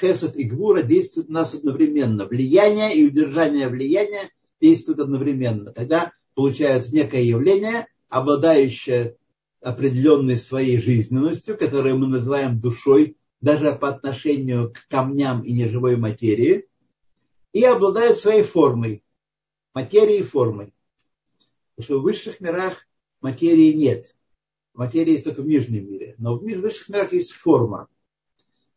Хесед 0.00 0.36
и 0.36 0.44
Гвура 0.44 0.82
действуют 0.82 1.28
на 1.28 1.40
нас 1.40 1.54
одновременно. 1.54 2.26
Влияние 2.26 2.96
и 2.96 3.06
удержание 3.06 3.68
влияния 3.68 4.30
действуют 4.60 5.00
одновременно. 5.00 5.72
Тогда 5.72 6.12
получается 6.34 6.94
некое 6.94 7.22
явление, 7.22 7.86
обладающее 8.08 9.16
определенной 9.60 10.36
своей 10.36 10.80
жизненностью, 10.80 11.58
которое 11.58 11.94
мы 11.94 12.06
называем 12.06 12.58
душой 12.58 13.16
даже 13.40 13.72
по 13.74 13.88
отношению 13.88 14.72
к 14.72 14.88
камням 14.88 15.42
и 15.42 15.52
неживой 15.52 15.96
материи, 15.96 16.66
и 17.52 17.62
обладают 17.64 18.16
своей 18.16 18.44
формой, 18.44 19.04
материей 19.74 20.20
и 20.20 20.24
формой. 20.24 20.72
Потому 21.74 21.84
что 21.84 22.00
в 22.00 22.02
высших 22.02 22.40
мирах 22.40 22.86
материи 23.20 23.72
нет. 23.72 24.14
Материя 24.74 25.12
есть 25.12 25.24
только 25.24 25.42
в 25.42 25.46
нижнем 25.46 25.90
мире. 25.90 26.14
Но 26.18 26.38
в 26.38 26.42
высших 26.42 26.88
мирах 26.88 27.12
есть 27.12 27.32
форма, 27.32 27.88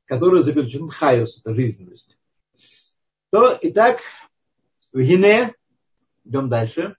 которая 0.06 0.44
заключена 0.44 0.88
в 0.88 0.94
хайус, 0.94 1.40
это 1.40 1.56
жизненность. 1.56 2.18
То, 3.32 3.58
итак, 3.62 4.02
в 4.94 5.00
Гине, 5.00 5.54
идем 6.24 6.50
дальше. 6.50 6.96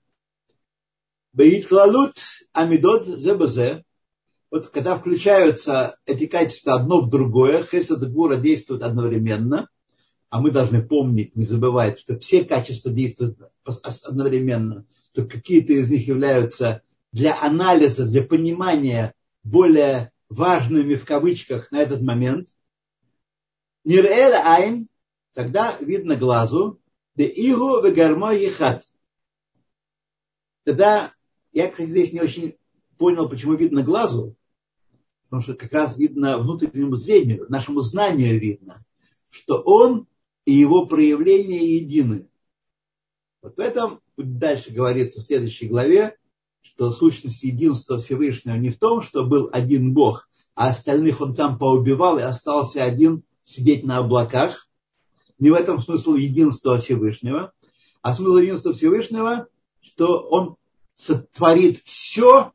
Бейт 1.33 1.69
амидот 2.53 3.07
зебазе, 3.07 3.85
вот 4.51 4.69
когда 4.69 4.97
включаются 4.97 5.99
эти 6.07 6.27
качества 6.27 6.75
одно 6.75 7.01
в 7.01 7.11
другое, 7.11 7.63
хесед 7.63 8.03
и 8.03 8.07
гура 8.07 8.37
действуют 8.37 8.83
одновременно, 8.83 9.69
а 10.31 10.41
мы 10.41 10.51
должны 10.51 10.83
помнить, 10.83 11.37
не 11.37 11.45
забывать, 11.45 11.99
что 12.01 12.19
все 12.19 12.45
качества 12.45 12.91
действуют 12.91 13.39
одновременно, 14.05 14.87
что 15.05 15.25
какие-то 15.25 15.73
из 15.73 15.91
них 15.91 16.07
являются 16.07 16.83
для 17.13 17.39
анализа, 17.41 18.07
для 18.07 18.23
понимания 18.23 19.15
более 19.43 20.13
важными 20.29 20.95
в 20.95 21.05
кавычках 21.05 21.71
на 21.71 21.79
этот 21.79 22.03
момент. 22.03 22.49
Нирэль 23.87 24.35
айн, 24.35 24.89
тогда 25.33 25.77
видно 25.81 26.17
глазу, 26.17 26.81
де 27.15 27.25
игу 27.25 27.81
вегармо 27.81 28.35
ехат. 28.35 28.83
Тогда 30.65 31.13
я, 31.53 31.71
кстати, 31.71 31.91
здесь 31.91 32.13
не 32.13 32.21
очень 32.21 32.57
понял, 32.99 33.29
почему 33.29 33.55
видно 33.55 33.85
глазу, 33.85 34.35
потому 35.23 35.41
что 35.41 35.55
как 35.55 35.73
раз 35.73 35.97
видно 35.97 36.37
внутреннему 36.39 36.97
зрению, 36.97 37.47
нашему 37.49 37.79
знанию 37.79 38.41
видно, 38.41 38.85
что 39.31 39.63
он 39.65 40.09
и 40.45 40.53
его 40.53 40.87
проявления 40.87 41.77
едины. 41.77 42.29
Вот 43.41 43.57
в 43.57 43.61
этом 43.61 44.01
дальше 44.17 44.73
говорится 44.73 45.21
в 45.21 45.27
следующей 45.27 45.69
главе, 45.69 46.19
что 46.61 46.91
сущность 46.91 47.45
единства 47.45 47.99
Всевышнего 47.99 48.57
не 48.57 48.71
в 48.71 48.81
том, 48.81 49.03
что 49.03 49.25
был 49.25 49.49
один 49.53 49.95
Бог, 49.95 50.29
а 50.57 50.71
остальных 50.71 51.21
он 51.21 51.37
там 51.37 51.57
поубивал 51.57 52.19
и 52.19 52.23
остался 52.23 52.83
один 52.83 53.23
сидеть 53.47 53.85
на 53.85 53.99
облаках. 53.99 54.69
Не 55.39 55.51
в 55.51 55.55
этом 55.55 55.81
смысл 55.81 56.15
единства 56.15 56.79
Всевышнего, 56.79 57.53
а 58.03 58.13
смысл 58.13 58.37
единства 58.39 58.73
Всевышнего, 58.73 59.49
что 59.81 60.21
он 60.29 60.57
сотворит 60.97 61.79
все, 61.85 62.53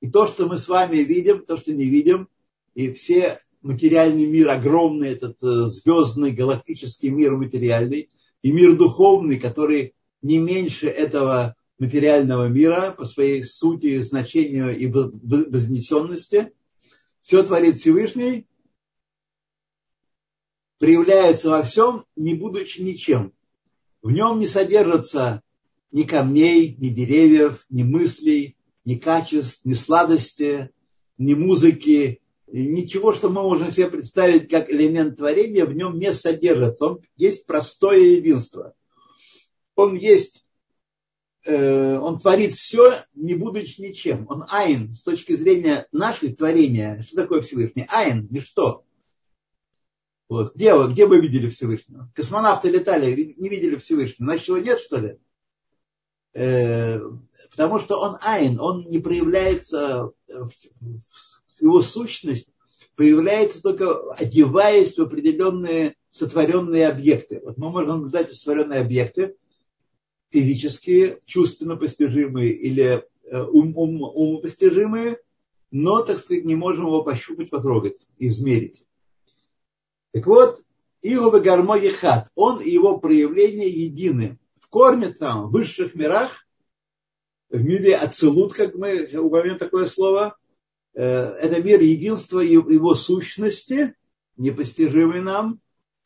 и 0.00 0.08
то, 0.08 0.26
что 0.26 0.46
мы 0.46 0.56
с 0.56 0.68
вами 0.68 0.98
видим, 0.98 1.44
то, 1.44 1.56
что 1.56 1.72
не 1.72 1.86
видим, 1.86 2.28
и 2.74 2.92
все 2.92 3.40
материальный 3.62 4.26
мир 4.26 4.50
огромный, 4.50 5.08
этот 5.08 5.42
э, 5.42 5.66
звездный 5.66 6.30
галактический 6.30 7.08
мир 7.08 7.36
материальный, 7.36 8.08
и 8.42 8.52
мир 8.52 8.76
духовный, 8.76 9.40
который 9.40 9.94
не 10.22 10.38
меньше 10.38 10.86
этого 10.86 11.56
материального 11.78 12.46
мира 12.46 12.94
по 12.96 13.04
своей 13.04 13.42
сути, 13.42 14.00
значению 14.02 14.76
и 14.78 14.86
вознесенности. 14.86 16.52
Все 17.20 17.42
творит 17.42 17.76
Всевышний, 17.76 18.46
проявляется 20.78 21.50
во 21.50 21.62
всем, 21.62 22.04
не 22.16 22.34
будучи 22.34 22.80
ничем. 22.80 23.32
В 24.02 24.10
нем 24.10 24.38
не 24.38 24.46
содержится 24.46 25.42
ни 25.90 26.02
камней, 26.04 26.76
ни 26.78 26.88
деревьев, 26.88 27.64
ни 27.68 27.82
мыслей, 27.82 28.56
ни 28.84 28.94
качеств, 28.94 29.64
ни 29.64 29.74
сладости, 29.74 30.70
ни 31.18 31.34
музыки, 31.34 32.20
ничего, 32.46 33.12
что 33.12 33.28
мы 33.28 33.42
можем 33.42 33.70
себе 33.70 33.88
представить 33.88 34.48
как 34.48 34.70
элемент 34.70 35.16
творения, 35.16 35.66
в 35.66 35.74
нем 35.74 35.98
не 35.98 36.14
содержится. 36.14 36.86
Он 36.86 37.00
есть 37.16 37.46
простое 37.46 37.98
единство. 37.98 38.74
Он 39.74 39.94
есть, 39.94 40.44
э, 41.44 41.98
он 41.98 42.18
творит 42.18 42.54
все, 42.54 42.94
не 43.14 43.34
будучи 43.34 43.80
ничем. 43.80 44.26
Он 44.28 44.44
айн 44.48 44.94
с 44.94 45.02
точки 45.02 45.34
зрения 45.36 45.86
нашего 45.92 46.32
творения. 46.32 47.02
Что 47.02 47.16
такое 47.16 47.42
Всевышний? 47.42 47.86
Айн, 47.88 48.28
ничто. 48.30 48.84
Вот. 50.28 50.54
Где, 50.54 50.74
вы, 50.74 50.90
где 50.92 51.06
вы 51.06 51.20
видели 51.20 51.48
Всевышнего? 51.48 52.10
Космонавты 52.14 52.70
летали, 52.70 53.34
не 53.36 53.48
видели 53.48 53.76
Всевышнего. 53.76 54.26
Значит, 54.26 54.48
его 54.48 54.58
нет, 54.58 54.78
что 54.78 54.98
ли? 54.98 55.18
Э, 56.34 57.00
потому 57.50 57.78
что 57.78 58.00
он 58.00 58.18
айн, 58.20 58.60
он 58.60 58.88
не 58.88 58.98
проявляется 58.98 60.12
в 60.28 60.50
его 61.60 61.80
сущность 61.80 62.48
появляется 62.98 63.62
только 63.62 64.12
одеваясь 64.14 64.98
в 64.98 65.02
определенные 65.02 65.94
сотворенные 66.10 66.88
объекты. 66.88 67.40
Вот 67.44 67.56
мы 67.56 67.70
можем 67.70 67.90
наблюдать 67.90 68.34
сотворенные 68.34 68.80
объекты, 68.80 69.36
физические, 70.30 71.20
чувственно 71.24 71.76
постижимые 71.76 72.50
или 72.50 73.04
э, 73.22 73.40
ум, 73.40 73.72
ум, 73.76 74.02
умопостижимые, 74.02 75.18
но, 75.70 76.02
так 76.02 76.18
сказать, 76.18 76.44
не 76.44 76.56
можем 76.56 76.86
его 76.86 77.04
пощупать, 77.04 77.50
потрогать, 77.50 77.98
измерить. 78.18 78.84
Так 80.12 80.26
вот, 80.26 80.58
Иова 81.02 81.40
Гармо 81.40 81.78
Ехат, 81.78 82.28
он 82.34 82.60
и 82.60 82.70
его 82.70 82.98
проявления 82.98 83.68
едины. 83.68 84.38
В 84.60 84.68
корне 84.68 85.12
там, 85.12 85.48
в 85.48 85.52
высших 85.52 85.94
мирах, 85.94 86.46
в 87.50 87.62
мире 87.62 87.96
Ацелут, 87.96 88.52
как 88.52 88.74
мы 88.74 89.08
упомянем 89.18 89.58
такое 89.58 89.86
слово, 89.86 90.36
Э, 90.98 91.34
это 91.40 91.62
мир 91.62 91.80
единства 91.80 92.40
его 92.40 92.96
сущности, 92.96 93.94
непостижимый 94.36 95.20
нам, 95.20 95.60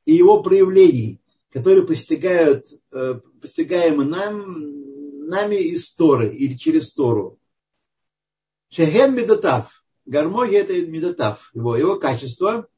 и 0.04 0.12
его 0.12 0.42
проявлений, 0.42 1.18
которые 1.50 1.86
постигают, 1.86 2.66
э, 2.92 3.20
постигаемы 3.40 4.04
нам, 4.04 5.28
нами 5.28 5.56
из 5.56 5.94
Торы 5.94 6.34
или 6.34 6.58
через 6.58 6.92
Тору. 6.92 7.38
Шехен 8.68 9.14
Медотав. 9.14 9.82
Гармония 10.04 10.60
это 10.60 10.74
Медотав, 10.74 11.50
его, 11.54 11.74
его 11.74 11.98
качество. 11.98 12.68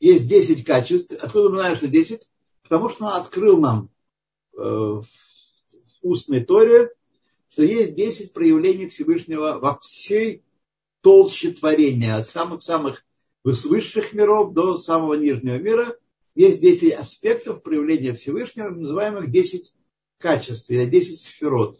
Есть 0.00 0.28
10 0.28 0.64
качеств. 0.64 1.12
Откуда 1.12 1.50
мы 1.50 1.56
знаем, 1.56 1.76
что 1.76 1.86
10? 1.86 2.28
Потому 2.62 2.88
что 2.88 3.04
он 3.04 3.12
открыл 3.12 3.60
нам 3.60 3.90
э, 4.56 4.58
в 4.58 5.04
устной 6.02 6.42
Торе, 6.42 6.90
что 7.50 7.62
есть 7.62 7.94
10 7.94 8.32
проявлений 8.32 8.88
Всевышнего 8.88 9.58
во 9.58 9.78
всей 9.78 10.42
толще 11.02 11.52
творения, 11.52 12.16
от 12.16 12.26
самых-самых 12.26 13.04
высших 13.44 14.14
миров 14.14 14.54
до 14.54 14.78
самого 14.78 15.14
нижнего 15.14 15.58
мира. 15.58 15.96
Есть 16.34 16.60
10 16.60 16.92
аспектов 16.92 17.62
проявления 17.62 18.14
Всевышнего, 18.14 18.70
называемых 18.70 19.30
10 19.30 19.74
качеств, 20.16 20.70
или 20.70 20.86
10 20.86 21.20
сферот. 21.20 21.78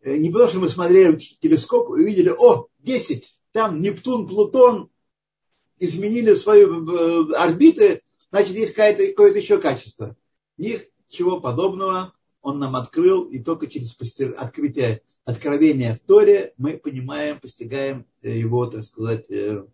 Э, 0.00 0.16
не 0.16 0.30
потому, 0.30 0.48
что 0.48 0.60
мы 0.60 0.70
смотрели 0.70 1.16
в 1.16 1.40
телескоп 1.40 1.90
и 1.90 2.02
увидели, 2.02 2.30
о, 2.30 2.68
10, 2.78 3.36
там 3.52 3.82
Нептун, 3.82 4.26
Плутон 4.26 4.90
изменили 5.78 6.34
свои 6.34 6.64
э, 6.64 7.32
орбиты, 7.34 8.02
значит, 8.30 8.54
есть 8.54 8.74
какое-то, 8.74 9.06
какое-то 9.08 9.38
еще 9.38 9.60
качество. 9.60 10.16
Ничего 10.56 11.40
подобного 11.40 12.14
он 12.42 12.58
нам 12.58 12.76
открыл, 12.76 13.24
и 13.24 13.38
только 13.38 13.66
через 13.66 13.96
открытие 14.36 15.02
откровения 15.24 15.94
в 15.94 16.00
Торе 16.00 16.54
мы 16.56 16.78
понимаем, 16.78 17.40
постигаем 17.40 18.06
э, 18.22 18.38
его, 18.38 18.66
так 18.66 18.84
сказать, 18.84 19.30
э, 19.30 19.64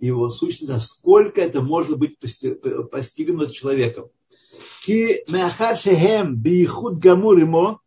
его 0.00 0.30
сущность, 0.30 0.70
насколько 0.70 1.40
это 1.40 1.60
может 1.62 1.98
быть 1.98 2.18
постигнуто 2.18 3.52
человеком. 3.52 4.10
Ему, 7.38 7.80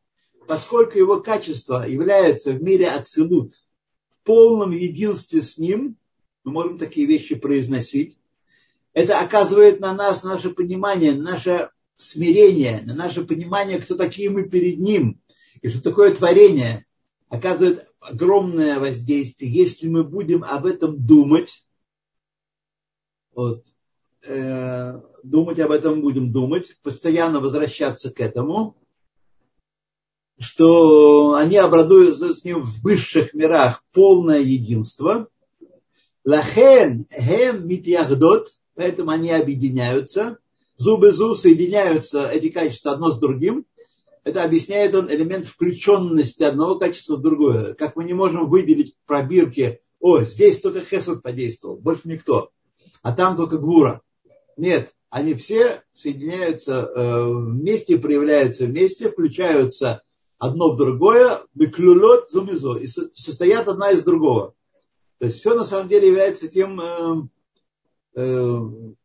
поскольку 0.47 0.97
его 0.97 1.21
качество 1.21 1.88
является 1.88 2.52
в 2.52 2.62
мире 2.62 2.89
ацелут, 2.89 3.54
в 3.54 4.23
полном 4.25 4.71
единстве 4.71 5.41
с 5.41 5.58
ним, 5.58 5.97
мы 6.43 6.52
можем 6.52 6.78
такие 6.78 7.08
вещи 7.08 7.36
произносить, 7.36 8.19
это 8.93 9.19
оказывает 9.19 9.80
на 9.80 9.93
нас 9.93 10.23
наше 10.23 10.49
понимание, 10.49 11.13
наше 11.13 11.69
смирение, 11.95 12.82
на 12.84 12.95
наше 12.95 13.25
понимание, 13.25 13.80
кто 13.80 13.95
такие 13.95 14.30
мы 14.30 14.49
перед 14.49 14.80
ним, 14.80 15.21
и 15.62 15.69
что 15.69 15.82
такое 15.82 16.15
творение 16.15 16.86
оказывает 17.28 17.88
огромное 17.99 18.80
воздействие, 18.80 19.52
если 19.52 19.88
мы 19.88 20.04
будем 20.04 20.43
об 20.43 20.65
этом 20.65 21.06
думать, 21.06 21.65
вот, 23.34 23.65
э, 24.25 25.02
думать 25.23 25.60
об 25.60 25.71
этом 25.71 26.02
будем 26.02 26.32
думать, 26.32 26.78
постоянно 26.82 27.39
возвращаться 27.39 28.12
к 28.12 28.19
этому, 28.19 28.78
что 30.39 31.34
они 31.34 31.58
обрадуются 31.58 32.34
с 32.34 32.43
ним 32.43 32.62
в 32.62 32.82
высших 32.82 33.34
мирах 33.34 33.84
полное 33.91 34.39
единство. 34.39 35.28
Лахен 36.30 37.08
хем 37.12 37.68
митьяхдот, 37.68 38.50
поэтому 38.76 39.12
они 39.12 39.32
объединяются. 39.32 40.38
Зубы 40.78 41.12
зуб 41.12 41.38
соединяются 41.38 42.28
эти 42.28 42.50
качества 42.50 42.94
одно 42.94 43.12
с 43.12 43.20
другим 43.20 43.65
это 44.24 44.44
объясняет 44.44 44.96
он 44.96 45.12
элемент 45.12 45.48
включенности 45.48 46.44
одного 46.44 46.78
качества 46.78 47.15
в 47.15 47.22
другое. 47.22 47.74
Как 47.74 47.96
мы 47.96 48.04
не 48.04 48.13
можем 48.13 48.50
выделить 48.50 48.94
в 48.94 49.08
пробирке, 49.08 49.82
о, 50.00 50.22
здесь 50.22 50.62
только 50.62 50.82
Хесед 50.82 51.22
подействовал, 51.22 51.78
больше 51.78 52.02
никто, 52.06 52.52
а 53.02 53.12
там 53.12 53.36
только 53.36 53.58
Гура. 53.58 54.02
Нет, 54.56 54.94
они 55.10 55.34
все 55.34 55.84
соединяются 55.94 56.92
э, 56.94 57.34
вместе, 57.34 57.98
проявляются 57.98 58.65
вместе, 58.65 59.10
включаются 59.10 60.04
одно 60.38 60.72
в 60.72 60.78
другое, 60.78 61.42
беклюлот 61.54 62.30
зумизо, 62.30 62.76
и 62.76 62.86
состоят 62.86 63.68
одна 63.68 63.92
из 63.92 64.04
другого. 64.04 64.54
То 65.19 65.25
есть 65.25 65.39
все 65.39 65.53
на 65.53 65.65
самом 65.65 65.89
деле 65.89 66.08
является 66.08 66.47
тем 66.47 66.79
э, 66.79 67.27
э, 68.15 68.60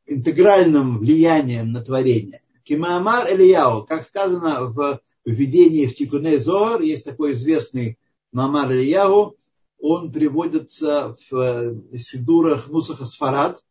интегральным 0.07 0.98
влиянием 0.98 1.72
на 1.72 1.83
творение. 1.83 2.40
Кимаамар 2.62 3.33
Элияу, 3.33 3.85
как 3.85 4.07
сказано 4.07 4.64
в 4.64 5.00
введении 5.24 5.87
в 5.87 5.94
Тикуне 5.94 6.38
Зоар, 6.38 6.81
есть 6.81 7.05
такой 7.05 7.33
известный 7.33 7.98
Мамар 8.33 8.72
Элияу, 8.72 9.37
он 9.79 10.12
приводится 10.12 11.14
в 11.31 11.37
э, 11.37 11.98
Сидурах 11.98 12.68
Мусаха 12.68 13.05
Сфарад. 13.05 13.62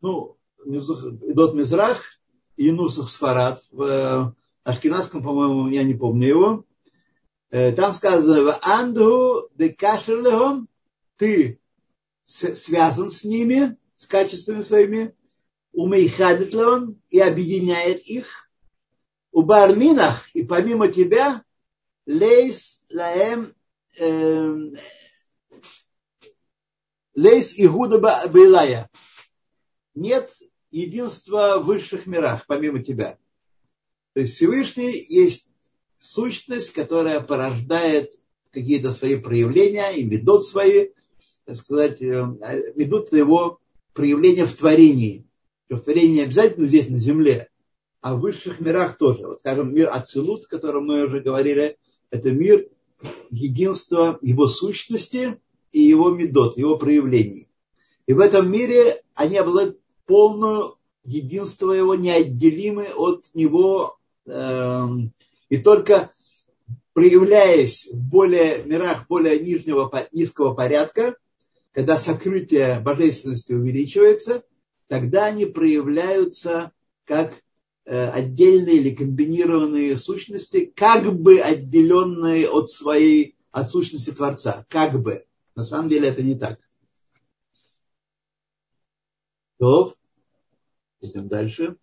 Ну, 0.00 0.38
Идот 0.64 1.54
Мизрах 1.54 2.00
и 2.56 2.70
Нусах 2.70 3.08
Сфарад. 3.08 3.62
В 3.70 3.82
э, 3.82 4.32
Ашкенадском, 4.64 5.22
по-моему, 5.22 5.68
я 5.68 5.84
не 5.84 5.94
помню 5.94 6.28
его. 6.28 6.64
Э, 7.50 7.72
там 7.72 7.92
сказано, 7.92 8.42
в 8.42 8.58
Андгу 8.62 9.50
де 9.54 9.68
Кашерлехом, 9.68 10.68
ты 11.16 11.60
связан 12.32 13.10
с 13.10 13.24
ними, 13.24 13.76
с 13.96 14.06
качествами 14.06 14.62
своими, 14.62 15.14
умейхадетлон 15.72 17.00
и 17.10 17.20
объединяет 17.20 18.02
их. 18.02 18.50
У 19.32 19.42
барминах, 19.42 20.28
и 20.34 20.42
помимо 20.42 20.88
тебя, 20.88 21.42
лейс 22.06 22.84
лаэм 22.90 23.54
эм, 23.98 24.74
лейс 27.14 27.52
игуда 27.56 27.98
байлая. 27.98 28.90
Нет 29.94 30.30
единства 30.70 31.58
в 31.58 31.66
высших 31.66 32.06
мирах, 32.06 32.46
помимо 32.46 32.82
тебя. 32.82 33.18
То 34.14 34.20
есть 34.20 34.36
Всевышний 34.36 35.04
есть 35.08 35.50
сущность, 35.98 36.72
которая 36.72 37.20
порождает 37.20 38.12
какие-то 38.50 38.92
свои 38.92 39.16
проявления 39.16 39.90
и 39.92 40.04
ведут 40.04 40.44
свои, 40.44 40.88
так 41.44 41.56
сказать, 41.56 42.00
э, 42.02 42.24
ведут 42.76 43.12
его 43.12 43.58
проявления 43.92 44.46
в 44.46 44.54
творении. 44.54 45.26
В 45.68 45.78
творении 45.78 46.16
не 46.16 46.22
обязательно 46.22 46.66
здесь, 46.66 46.88
на 46.88 46.98
земле, 46.98 47.48
а 48.00 48.14
в 48.14 48.20
высших 48.20 48.60
мирах 48.60 48.98
тоже. 48.98 49.26
Вот, 49.26 49.38
скажем, 49.38 49.74
мир 49.74 49.88
Ацилут, 49.92 50.44
о 50.44 50.48
котором 50.48 50.86
мы 50.86 51.04
уже 51.04 51.20
говорили, 51.20 51.78
это 52.10 52.30
мир 52.30 52.68
единства 53.30 54.18
его 54.22 54.48
сущности 54.48 55.40
и 55.72 55.80
его 55.80 56.10
медот, 56.10 56.58
его 56.58 56.76
проявлений. 56.76 57.48
И 58.06 58.12
в 58.12 58.20
этом 58.20 58.50
мире 58.50 59.02
они 59.14 59.38
обладают 59.38 59.78
полное 60.06 60.72
единство 61.04 61.72
его, 61.72 61.94
неотделимы 61.94 62.88
от 62.94 63.30
него. 63.34 63.96
Эм, 64.26 65.12
и 65.48 65.58
только 65.58 66.12
проявляясь 66.92 67.88
в 67.90 67.96
более 67.96 68.62
мирах 68.64 69.06
более 69.08 69.40
нижнего, 69.40 69.90
низкого 70.12 70.54
порядка, 70.54 71.16
когда 71.72 71.96
сокрытие 71.96 72.80
божественности 72.80 73.52
увеличивается, 73.52 74.44
тогда 74.88 75.26
они 75.26 75.46
проявляются 75.46 76.72
как 77.04 77.42
э, 77.84 78.08
отдельные 78.08 78.76
или 78.76 78.94
комбинированные 78.94 79.96
сущности, 79.96 80.66
как 80.76 81.18
бы 81.18 81.40
отделенные 81.40 82.48
от 82.48 82.70
своей, 82.70 83.36
от 83.50 83.70
сущности 83.70 84.10
Творца. 84.10 84.66
Как 84.68 85.00
бы. 85.00 85.24
На 85.54 85.62
самом 85.62 85.88
деле 85.88 86.08
это 86.08 86.22
не 86.22 86.38
так. 86.38 86.60
То, 89.58 89.94
идем 91.00 91.28
дальше. 91.28 91.76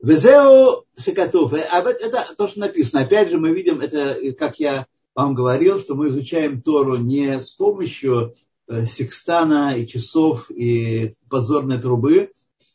Везео 0.00 0.84
Шекатуф. 0.96 1.52
А 1.52 1.80
это 1.80 2.34
то, 2.36 2.46
что 2.46 2.60
написано. 2.60 3.02
Опять 3.02 3.30
же, 3.30 3.38
мы 3.38 3.52
видим, 3.52 3.80
это, 3.80 4.16
как 4.34 4.60
я 4.60 4.86
вам 5.18 5.34
говорил, 5.34 5.80
что 5.80 5.96
мы 5.96 6.10
изучаем 6.10 6.62
Тору 6.62 6.96
не 6.96 7.40
с 7.40 7.50
помощью 7.50 8.36
э, 8.68 8.86
секстана 8.86 9.76
и 9.76 9.84
часов 9.84 10.48
и 10.48 11.16
позорной 11.28 11.78
трубы 11.78 12.30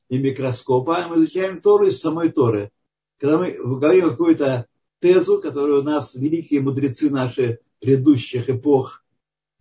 и 0.09 0.17
микроскопа, 0.17 0.97
а 0.97 1.07
мы 1.07 1.19
изучаем 1.19 1.61
Тору 1.61 1.87
из 1.87 2.01
самой 2.01 2.33
Торы. 2.33 2.69
Когда 3.17 3.37
мы 3.37 3.53
говорим 3.53 4.09
какую-то 4.09 4.67
тезу, 4.99 5.39
которую 5.39 5.79
у 5.79 5.83
нас 5.83 6.15
великие 6.15 6.59
мудрецы 6.59 7.09
наши 7.09 7.59
предыдущих 7.79 8.49
эпох 8.49 9.05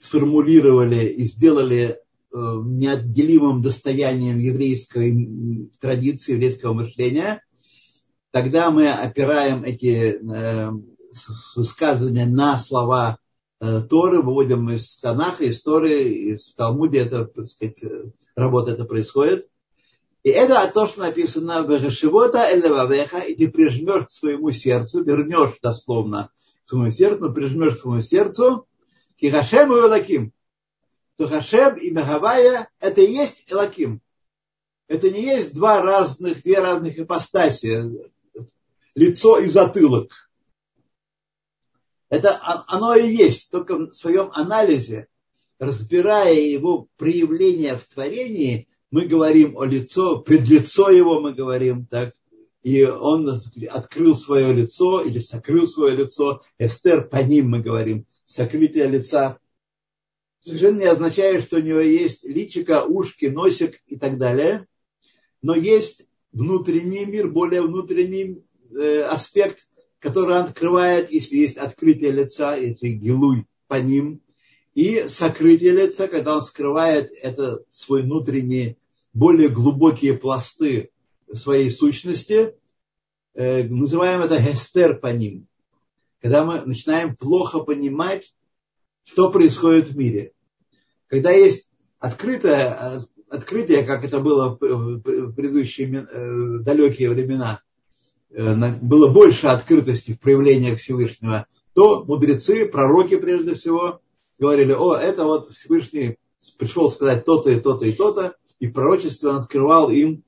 сформулировали 0.00 1.04
и 1.06 1.24
сделали 1.24 1.84
э, 1.84 1.96
неотделимым 2.32 3.62
достоянием 3.62 4.38
еврейской 4.38 5.70
традиции, 5.78 6.32
еврейского 6.32 6.72
мышления, 6.72 7.44
тогда 8.32 8.72
мы 8.72 8.90
опираем 8.90 9.62
эти 9.62 10.18
э, 11.12 11.32
высказывания 11.56 12.26
на 12.26 12.56
слова 12.58 13.18
э, 13.60 13.80
Торы, 13.82 14.22
выводим 14.22 14.70
из 14.70 14.98
Танаха, 14.98 15.44
из 15.44 15.62
Торы, 15.62 16.02
из 16.02 16.54
Талмуде, 16.54 17.00
это, 17.00 17.26
так 17.26 17.46
сказать, 17.46 17.82
работа 18.34 18.72
это 18.72 18.84
происходит. 18.84 19.48
И 20.22 20.30
это 20.30 20.70
то, 20.72 20.86
что 20.86 21.00
написано 21.00 21.62
в 21.62 21.66
Гашивота 21.66 22.46
Элевавеха, 22.54 23.18
и 23.18 23.34
ты 23.34 23.50
прижмешь 23.50 24.06
к 24.06 24.10
своему 24.10 24.52
сердцу, 24.52 25.02
вернешь 25.02 25.58
дословно 25.60 26.30
к 26.64 26.68
своему 26.68 26.90
сердцу, 26.92 27.24
но 27.24 27.32
прижмешь 27.32 27.76
к 27.76 27.80
своему 27.80 28.00
сердцу, 28.00 28.66
ки 29.16 29.30
Хашем 29.30 29.72
и 29.72 29.80
Элаким. 29.80 30.32
То 31.16 31.26
Хашем 31.26 31.76
и 31.76 31.90
Мехавая 31.90 32.68
это 32.78 33.00
и 33.00 33.12
есть 33.12 33.44
Элаким. 33.50 34.00
Это 34.86 35.10
не 35.10 35.22
есть 35.22 35.54
два 35.54 35.82
разных, 35.82 36.42
две 36.42 36.60
разных 36.60 36.98
ипостаси, 36.98 38.10
лицо 38.94 39.38
и 39.40 39.48
затылок. 39.48 40.30
Это 42.12 42.38
оно 42.66 42.94
и 42.94 43.08
есть, 43.08 43.50
только 43.50 43.74
в 43.74 43.94
своем 43.94 44.28
анализе, 44.34 45.08
разбирая 45.58 46.34
его 46.34 46.88
проявление 46.98 47.74
в 47.74 47.84
творении, 47.86 48.68
мы 48.90 49.06
говорим 49.06 49.56
о 49.56 49.64
лицо, 49.64 50.18
пред 50.18 50.46
лицо 50.46 50.90
его 50.90 51.20
мы 51.20 51.32
говорим, 51.32 51.86
так, 51.86 52.12
и 52.62 52.84
он 52.84 53.40
открыл 53.70 54.14
свое 54.14 54.52
лицо 54.52 55.00
или 55.00 55.20
сокрыл 55.20 55.66
свое 55.66 55.96
лицо. 55.96 56.42
Эстер 56.58 57.08
по 57.08 57.16
ним 57.16 57.48
мы 57.48 57.60
говорим, 57.60 58.04
сокрытие 58.26 58.88
лица. 58.88 59.38
Совершенно 60.42 60.80
не 60.80 60.88
означает, 60.88 61.44
что 61.44 61.56
у 61.56 61.62
него 61.62 61.80
есть 61.80 62.24
личика, 62.24 62.84
ушки, 62.84 63.24
носик 63.24 63.80
и 63.86 63.96
так 63.96 64.18
далее. 64.18 64.66
Но 65.40 65.54
есть 65.54 66.04
внутренний 66.30 67.06
мир, 67.06 67.28
более 67.28 67.62
внутренний 67.62 68.44
э, 68.70 69.00
аспект, 69.00 69.66
который 70.02 70.34
он 70.34 70.46
открывает, 70.46 71.12
если 71.12 71.36
есть 71.36 71.56
открытие 71.56 72.10
лица, 72.10 72.56
если 72.56 72.88
гилуй 72.88 73.46
по 73.68 73.76
ним, 73.76 74.20
и 74.74 75.06
сокрытие 75.08 75.72
лица, 75.72 76.08
когда 76.08 76.34
он 76.34 76.42
скрывает 76.42 77.12
это 77.22 77.62
свой 77.70 78.02
внутренний, 78.02 78.78
более 79.14 79.48
глубокие 79.48 80.14
пласты 80.14 80.90
своей 81.32 81.70
сущности, 81.70 82.56
э, 83.34 83.62
называем 83.64 84.22
это 84.22 84.38
гестер 84.40 84.98
по 84.98 85.06
ним. 85.06 85.46
Когда 86.20 86.44
мы 86.44 86.62
начинаем 86.62 87.14
плохо 87.14 87.60
понимать, 87.60 88.34
что 89.04 89.30
происходит 89.30 89.88
в 89.88 89.96
мире. 89.96 90.32
Когда 91.06 91.30
есть 91.30 91.70
открытое, 91.98 93.02
открытие, 93.28 93.84
как 93.84 94.04
это 94.04 94.20
было 94.20 94.56
в 94.60 94.98
предыдущие 95.32 96.06
э, 96.10 96.58
далекие 96.60 97.10
времена, 97.10 97.61
было 98.34 99.08
больше 99.08 99.48
открытости 99.48 100.12
в 100.12 100.20
проявлениях 100.20 100.78
Всевышнего, 100.78 101.46
то 101.74 102.04
мудрецы, 102.04 102.66
пророки 102.66 103.16
прежде 103.16 103.54
всего, 103.54 104.00
говорили, 104.38 104.72
о, 104.72 104.94
это 104.96 105.24
вот 105.24 105.48
Всевышний 105.48 106.16
пришел 106.58 106.90
сказать 106.90 107.24
то-то 107.24 107.50
и 107.50 107.60
то-то 107.60 107.84
и 107.84 107.92
то-то, 107.92 108.34
и 108.58 108.68
пророчество 108.68 109.36
открывал 109.36 109.90
им 109.90 110.24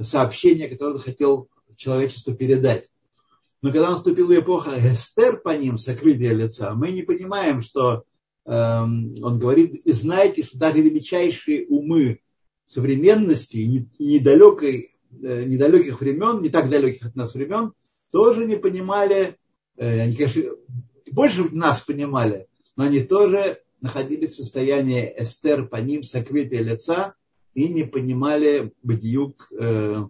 сообщение, 0.00 0.68
которое 0.68 0.94
он 0.94 1.00
хотел 1.00 1.48
человечеству 1.76 2.34
передать. 2.34 2.88
Но 3.62 3.72
когда 3.72 3.90
наступила 3.90 4.38
эпоха 4.38 4.72
Эстер 4.92 5.38
по 5.38 5.56
ним, 5.56 5.78
сокрытие 5.78 6.34
лица, 6.34 6.74
мы 6.74 6.90
не 6.90 7.02
понимаем, 7.02 7.62
что 7.62 8.04
эм, 8.44 9.14
он 9.22 9.38
говорит, 9.38 9.74
и 9.74 9.92
знаете, 9.92 10.42
что 10.44 10.58
даже 10.58 10.82
величайшие 10.82 11.66
умы 11.66 12.20
современности 12.66 13.56
и 13.56 13.88
недалекой, 13.98 14.76
э, 14.76 14.93
недалеких 15.20 16.00
времен, 16.00 16.42
не 16.42 16.48
так 16.48 16.68
далеких 16.68 17.06
от 17.06 17.16
нас 17.16 17.34
времен, 17.34 17.72
тоже 18.14 18.44
не 18.44 18.56
понимали, 18.56 19.36
э, 19.76 20.00
они, 20.02 20.14
конечно, 20.14 20.42
больше 21.10 21.48
нас 21.50 21.80
понимали, 21.80 22.46
но 22.76 22.84
они 22.84 23.00
тоже 23.00 23.60
находились 23.80 24.30
в 24.30 24.36
состоянии 24.36 25.12
эстер 25.18 25.66
по 25.66 25.76
ним, 25.76 26.04
сокрытия 26.04 26.62
лица, 26.62 27.16
и 27.54 27.68
не 27.68 27.82
понимали 27.82 28.72
бдюк, 28.84 29.48
э, 29.52 30.04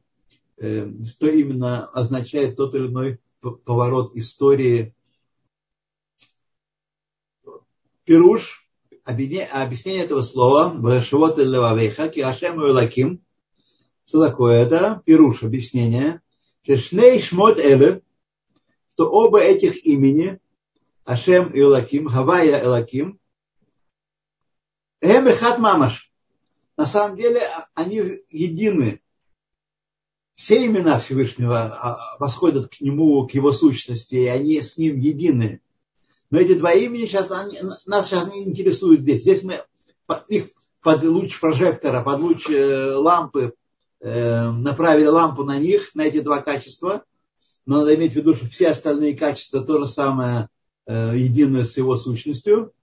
э, 0.58 0.90
что 1.04 1.28
именно 1.28 1.86
означает 1.86 2.56
тот 2.56 2.74
или 2.74 2.88
иной 2.88 3.20
поворот 3.40 4.14
истории. 4.16 4.94
Пируш, 8.04 8.68
объяснение 9.04 10.04
этого 10.04 10.20
слова, 10.20 10.74
Башивот 10.74 11.38
Левавейха, 11.38 12.08
Кирашем 12.08 12.58
Лаким, 12.58 13.22
что 14.06 14.24
такое 14.24 14.62
это? 14.64 15.02
Пируш, 15.04 15.42
объяснение. 15.42 16.20
Шешней 16.62 17.20
Шмот 17.20 17.58
Эле, 17.58 18.02
что 18.92 19.10
оба 19.10 19.40
этих 19.40 19.84
имени, 19.84 20.38
Ашем 21.04 21.52
и 21.52 21.60
Элаким, 21.60 22.08
Хавая 22.08 22.62
Элаким, 22.62 23.18
Эм 25.00 25.26
Мамаш, 25.60 26.10
на 26.76 26.86
самом 26.86 27.16
деле 27.16 27.42
они 27.74 28.22
едины. 28.30 29.00
Все 30.34 30.66
имена 30.66 30.98
Всевышнего 30.98 31.58
а, 31.58 32.16
восходят 32.18 32.74
к 32.74 32.80
нему, 32.80 33.26
к 33.26 33.32
его 33.32 33.52
сущности, 33.52 34.16
и 34.16 34.26
они 34.26 34.60
с 34.60 34.76
ним 34.78 34.96
едины. 34.96 35.60
Но 36.30 36.40
эти 36.40 36.54
два 36.54 36.72
имени 36.72 37.06
сейчас, 37.06 37.30
они, 37.30 37.58
нас 37.86 38.08
сейчас 38.08 38.32
не 38.32 38.42
интересуют 38.42 39.02
здесь. 39.02 39.22
Здесь 39.22 39.44
мы 39.44 39.62
их 40.28 40.48
под 40.80 41.04
луч 41.04 41.38
прожектора, 41.38 42.02
под 42.02 42.20
луч 42.20 42.50
э, 42.50 42.94
лампы, 42.94 43.54
Эм, 44.00 44.62
направили 44.62 45.07
лампу 45.07 45.44
на 45.44 45.59
них, 45.59 45.94
на 45.94 46.02
эти 46.02 46.20
два 46.20 46.42
качества, 46.42 47.04
но 47.64 47.78
надо 47.78 47.94
иметь 47.94 48.12
в 48.12 48.16
виду, 48.16 48.35
что 48.35 48.46
все 48.46 48.68
остальные 48.68 49.16
качества 49.16 49.62
то 49.62 49.78
же 49.78 49.87
самое, 49.87 50.48
э, 50.87 51.12
единое 51.16 51.64
с 51.64 51.76
его 51.76 51.96
сущностью. 51.96 52.74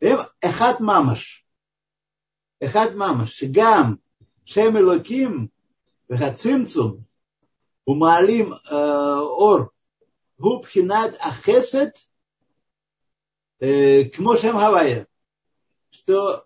Эм, 0.00 0.20
эхат 0.40 0.80
мамаш. 0.80 1.44
Эхат 2.58 2.96
мамаш. 2.96 3.32
Шигам. 3.32 4.00
Шем 4.44 4.78
элоким. 4.78 5.52
Вехацимцум. 6.08 7.06
Умалим 7.84 8.54
э, 8.54 8.74
ор. 8.74 9.72
Губхинат 10.38 11.16
ахесет. 11.20 11.96
Э, 13.60 14.04
кмо 14.06 14.36
шем 14.36 14.56
хавая. 14.56 15.06
Что 15.90 16.45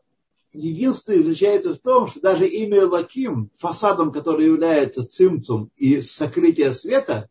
единство 0.52 1.14
заключается 1.14 1.74
в 1.74 1.78
том, 1.78 2.06
что 2.06 2.20
даже 2.20 2.46
имя 2.46 2.86
Лаким, 2.86 3.50
фасадом, 3.56 4.12
который 4.12 4.46
является 4.46 5.06
цимцум 5.06 5.70
и 5.76 6.00
сокрытие 6.00 6.72
света, 6.72 7.28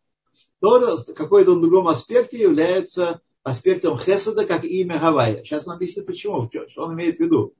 то 0.59 0.97
в 0.97 1.13
какой-то 1.13 1.55
другом 1.55 1.87
аспекте 1.87 2.37
является 2.37 3.21
аспектом 3.43 3.97
Хесада, 3.97 4.45
как 4.45 4.65
имя 4.65 4.99
Гавайя. 4.99 5.43
Сейчас 5.43 5.67
он 5.67 5.73
объяснит, 5.73 6.05
почему, 6.05 6.49
что 6.69 6.83
он 6.83 6.93
имеет 6.93 7.17
в 7.17 7.19
виду. 7.19 7.53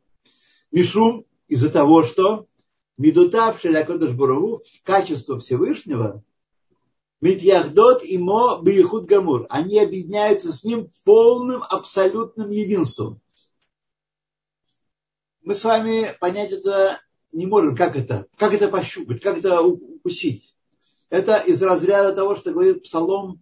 Мишум 0.72 1.26
из-за 1.48 1.70
того, 1.70 2.04
что 2.04 2.48
Медутав 2.98 3.62
Шелякодыш 3.62 4.12
Бураву 4.12 4.58
в 4.58 4.84
качество 4.84 5.40
Всевышнего 5.40 6.24
Митьяхдот 7.22 8.04
имо 8.04 8.62
Бейхуд 8.62 9.06
Гамур. 9.06 9.46
Они 9.50 9.80
объединяются 9.80 10.54
с 10.54 10.64
ним 10.64 10.90
полным 11.04 11.64
абсолютным 11.70 12.50
единством. 12.50 13.20
Мы 15.42 15.56
с 15.56 15.64
вами 15.64 16.08
понять 16.20 16.52
это 16.52 17.00
не 17.32 17.46
можем. 17.46 17.76
Как 17.76 17.96
это? 17.96 18.28
Как 18.38 18.54
это 18.54 18.68
пощупать? 18.68 19.22
Как 19.22 19.38
это 19.38 19.62
укусить? 19.62 20.56
Это 21.10 21.38
из 21.38 21.62
разряда 21.62 22.14
того, 22.14 22.36
что 22.36 22.52
говорит 22.52 22.84
Псалом 22.84 23.42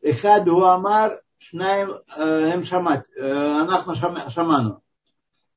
Эхад 0.00 0.48
Амар 0.48 1.22
Шнаем 1.38 2.02
э, 2.16 2.50
Эм 2.52 2.64
Шамат 2.64 3.06
э, 3.16 3.30
Анахма 3.30 3.94
Шаману. 3.94 4.82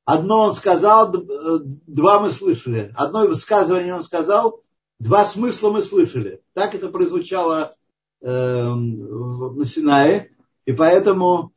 Одно 0.04 0.40
он 0.40 0.52
сказал, 0.52 1.12
два 1.12 2.20
мы 2.20 2.30
слышали. 2.30 2.92
Одно 2.96 3.26
высказывание 3.26 3.94
он 3.94 4.02
сказал, 4.02 4.62
два 4.98 5.24
смысла 5.24 5.70
мы 5.70 5.84
слышали. 5.84 6.42
Так 6.54 6.74
это 6.74 6.88
прозвучало 6.88 7.76
э, 8.20 8.74
на 8.74 9.64
Синае. 9.64 10.36
И 10.64 10.72
поэтому 10.72 11.52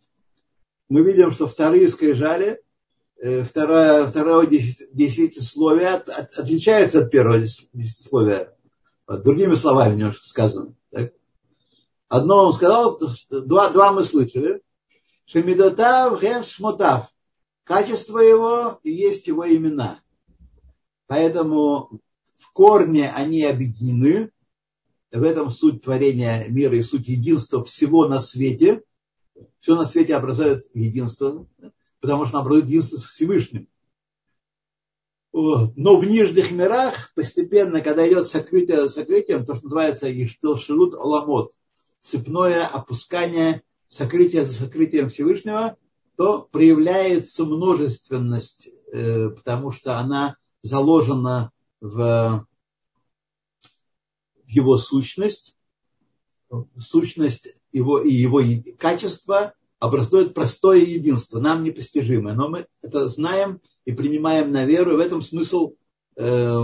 мы 0.90 1.02
видим, 1.02 1.32
что 1.32 1.48
вторые 1.48 1.88
скрижали, 1.88 2.52
э, 2.52 2.58
второе, 3.44 4.06
второе 4.08 4.48
десятисловие 4.48 5.90
от, 5.90 6.10
от, 6.10 6.38
отличается 6.38 7.00
от 7.00 7.12
первого 7.12 7.40
десятисловия. 7.40 8.56
Вот, 9.08 9.24
другими 9.24 9.56
словами 9.56 9.96
немножко 9.96 10.28
сказано. 10.28 10.76
Так? 10.92 11.14
Одно 12.08 12.46
он 12.46 12.54
сказал, 12.54 13.00
два, 13.30 13.70
два 13.70 13.92
мы 13.92 14.04
слышали. 14.04 14.62
Шемидотав 15.26 16.22
шмотав 16.46 17.10
Качество 17.64 18.20
его 18.20 18.80
и 18.84 18.92
есть 18.92 19.26
его 19.26 19.48
имена. 19.48 20.00
Поэтому 21.08 22.00
в 22.38 22.52
корне 22.54 23.10
они 23.10 23.44
объединены. 23.44 24.32
В 25.12 25.24
этом 25.24 25.50
суть 25.50 25.82
творения 25.82 26.46
мира 26.48 26.76
и 26.76 26.84
суть 26.84 27.08
единства 27.08 27.64
всего 27.64 28.08
на 28.08 28.20
свете. 28.20 28.84
Все 29.60 29.76
на 29.76 29.86
свете 29.86 30.16
образует 30.16 30.66
единство, 30.76 31.48
потому 32.06 32.26
что 32.26 32.40
образует 32.40 32.66
единство 32.66 32.98
с 32.98 33.06
Всевышним. 33.06 33.68
Но 35.34 35.98
в 35.98 36.06
нижних 36.06 36.52
мирах 36.52 37.12
постепенно, 37.14 37.82
когда 37.82 38.08
идет 38.08 38.26
сокрытие 38.28 38.88
сокрытием, 38.88 39.46
то, 39.46 39.56
что 39.56 39.66
называется 39.66 40.12
Иштелшилут 40.12 40.94
Оламот, 40.94 41.52
цепное 42.00 42.66
опускание, 42.66 43.64
сокрытие 43.88 44.46
за 44.46 44.54
сокрытием 44.54 45.10
Всевышнего– 45.10 45.78
то 46.16 46.48
проявляется 46.52 47.46
множественность, 47.46 48.70
э, 48.92 49.30
потому 49.30 49.72
что 49.72 49.98
она 49.98 50.38
заложена 50.62 51.52
в, 51.82 52.48
его 54.46 54.78
сущность, 54.78 55.58
сущность 56.78 57.50
его 57.72 58.00
и 58.00 58.12
его 58.12 58.42
качество 58.78 59.54
образует 59.86 60.34
простое 60.34 60.80
единство, 60.80 61.40
нам 61.40 61.64
непостижимое. 61.64 62.34
Но 62.34 62.50
мы 62.50 62.68
это 62.82 63.08
знаем 63.08 63.62
и 63.86 63.92
принимаем 63.94 64.52
на 64.52 64.66
веру, 64.66 64.94
и 64.94 64.98
в 64.98 65.00
этом 65.00 65.22
смысл 65.22 65.74
э, 66.16 66.64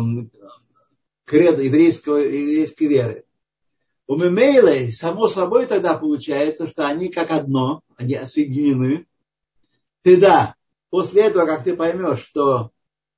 креда 1.25 1.62
еврейского, 1.62 2.17
еврейской 2.17 2.86
веры. 2.86 3.25
У 4.07 4.15
Мемейлей, 4.15 4.91
само 4.91 5.27
собой 5.27 5.67
тогда 5.67 5.97
получается, 5.97 6.67
что 6.67 6.88
они 6.88 7.10
как 7.10 7.31
одно, 7.31 7.81
они 7.95 8.19
соединены, 8.25 9.05
ты 10.01 10.19
да, 10.19 10.55
после 10.89 11.23
этого, 11.23 11.45
как 11.45 11.63
ты 11.63 11.75
поймешь, 11.75 12.25
что 12.25 12.71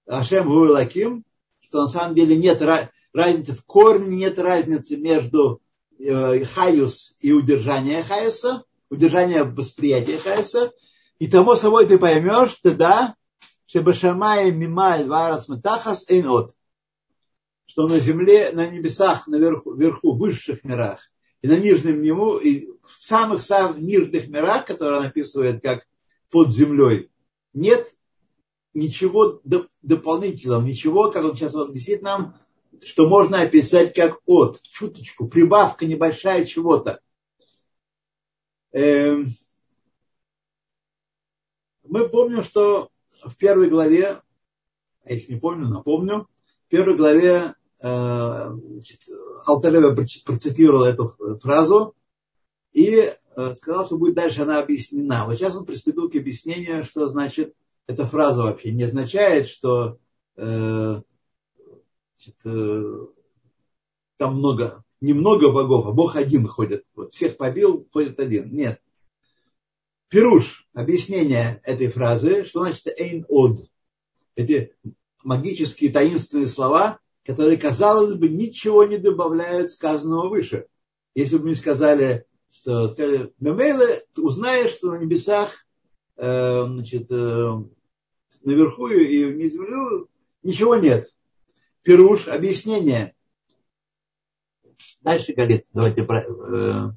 Ашем 0.06 0.50
Гуэлаким, 0.50 1.24
что 1.62 1.84
на 1.84 1.88
самом 1.88 2.14
деле 2.14 2.36
нет 2.36 2.62
разницы, 3.14 3.54
в 3.54 3.64
корне 3.64 4.18
нет 4.18 4.38
разницы 4.38 4.98
между 4.98 5.62
э, 5.98 6.44
хаюс 6.44 7.16
и 7.20 7.32
удержание 7.32 8.04
хаюса, 8.04 8.64
удержание 8.94 9.44
восприятия 9.44 10.18
хаюса, 10.18 10.72
и 11.20 11.28
того 11.28 11.56
собой 11.56 11.86
ты 11.86 11.98
поймешь, 11.98 12.58
ты 12.62 12.72
да, 12.72 13.16
Шебашамай 13.66 14.52
Мималь 14.52 15.08
Варас 15.08 15.50
Метахас 15.50 16.06
Эйнот, 16.10 16.52
что 17.66 17.88
на 17.88 18.00
земле, 18.00 18.52
на 18.52 18.68
небесах, 18.68 19.28
наверху, 19.28 19.74
вверху, 19.74 20.16
высших 20.16 20.64
мирах, 20.64 21.10
и 21.42 21.48
на 21.48 21.58
нижнем 21.58 22.02
нему, 22.02 22.38
и 22.38 22.68
в 22.84 23.04
самых-самых 23.04 23.80
нижних 23.80 24.28
мирах, 24.28 24.66
которые 24.66 25.00
он 25.00 25.06
описывает 25.06 25.62
как 25.62 25.88
под 26.30 26.50
землей. 26.52 27.10
Нет 27.54 27.94
ничего 28.74 29.42
дополнительного, 29.82 30.62
ничего, 30.62 31.12
как 31.12 31.24
он 31.24 31.36
сейчас 31.36 31.56
объяснит 31.56 32.02
нам, 32.02 32.36
что 32.84 33.08
можно 33.08 33.42
описать 33.42 33.94
как 33.94 34.20
от, 34.26 34.62
чуточку, 34.64 35.28
прибавка 35.28 35.86
небольшая 35.86 36.46
чего-то. 36.46 37.00
Эм, 38.74 39.30
мы 41.84 42.10
помним, 42.10 42.44
что 42.44 42.90
в 43.24 43.36
первой 43.38 43.70
главе, 43.70 44.22
я 45.06 45.16
еще 45.16 45.34
не 45.34 45.40
помню, 45.40 45.68
напомню, 45.68 46.28
в 46.66 46.70
первой 46.70 46.98
главе 46.98 47.54
э, 47.82 48.52
Алтарева 49.46 49.96
процитировал 50.26 50.84
эту 50.84 51.16
фразу, 51.40 51.96
и 52.72 53.14
Э, 53.36 53.54
сказал, 53.54 53.86
что 53.86 53.98
будет 53.98 54.16
дальше 54.16 54.42
она 54.42 54.60
объяснена. 54.60 55.26
Вот 55.26 55.36
сейчас 55.36 55.56
он 55.56 55.66
приступил 55.66 56.10
к 56.10 56.16
объяснению, 56.16 56.84
что 56.84 57.08
значит 57.08 57.56
эта 57.88 58.06
фраза 58.06 58.44
вообще 58.44 58.72
не 58.72 58.84
означает, 58.84 59.48
что 59.48 59.98
э, 60.36 61.02
значит, 62.16 62.36
там 64.18 64.36
много, 64.36 64.84
немного 65.04 65.52
богов, 65.52 65.86
а 65.86 65.92
Бог 65.92 66.16
один 66.16 66.48
ходит. 66.48 66.86
Вот 66.96 67.14
всех 67.14 67.38
побил, 67.38 67.88
ходит 67.92 68.20
один. 68.20 68.54
Нет. 68.54 68.82
Пируш, 70.10 70.68
объяснение 70.74 71.62
этой 71.64 71.88
фразы, 71.88 72.46
что 72.46 72.62
значит 72.62 72.88
эйн 73.00 73.26
од. 73.28 73.60
Эти 74.36 74.74
магические 75.24 75.92
таинственные 75.92 76.48
слова, 76.48 77.00
которые, 77.26 77.58
казалось 77.58 78.16
бы, 78.16 78.30
ничего 78.30 78.86
не 78.86 78.98
добавляют 78.98 79.72
сказанного 79.72 80.30
выше. 80.30 80.68
Если 81.16 81.38
бы 81.38 81.48
мы 81.48 81.56
сказали 81.56 82.26
что 82.56 82.90
сказали, 82.90 83.34
Мемейле, 83.40 84.04
ты 84.14 84.22
узнаешь, 84.22 84.72
что 84.72 84.92
на 84.92 85.00
небесах, 85.00 85.66
э, 86.16 86.66
значит, 86.66 87.12
э, 87.12 87.64
наверху 88.44 88.88
и 88.88 89.26
внизу 89.26 90.08
ничего 90.44 90.76
нет. 90.76 91.10
Пируш, 91.82 92.28
объяснение. 92.28 93.13
Дальше 95.04 95.34
говорит, 95.34 95.66
давайте 95.74 96.02
э, 96.02 96.90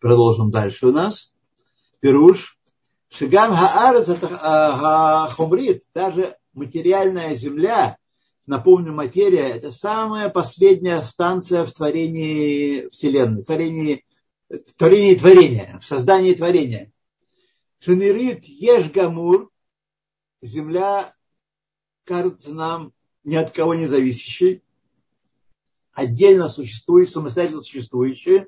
продолжим 0.00 0.50
дальше 0.50 0.86
у 0.86 0.92
нас. 0.92 1.32
Пируш. 2.00 2.58
Шигам 3.10 3.54
хаарец 3.54 4.06
хумрит, 5.34 5.82
даже 5.94 6.36
материальная 6.52 7.34
земля, 7.34 7.96
напомню, 8.46 8.92
материя, 8.92 9.48
это 9.48 9.72
самая 9.72 10.28
последняя 10.28 11.02
станция 11.02 11.64
в 11.64 11.72
творении 11.72 12.88
Вселенной, 12.90 13.42
в 13.42 13.46
творении 13.46 14.04
в 14.48 14.76
творении 14.76 15.14
творения, 15.14 15.78
в 15.80 15.86
создании 15.86 16.32
творения. 16.32 16.90
Шенерит 17.80 18.44
еш 18.44 18.90
гамур, 18.90 19.50
земля 20.40 21.14
кажется 22.04 22.54
нам 22.54 22.92
ни 23.24 23.36
от 23.36 23.50
кого 23.50 23.74
не 23.74 23.86
зависящей, 23.86 24.62
отдельно 25.98 26.48
существует, 26.48 27.10
самостоятельно 27.10 27.60
существующая, 27.60 28.46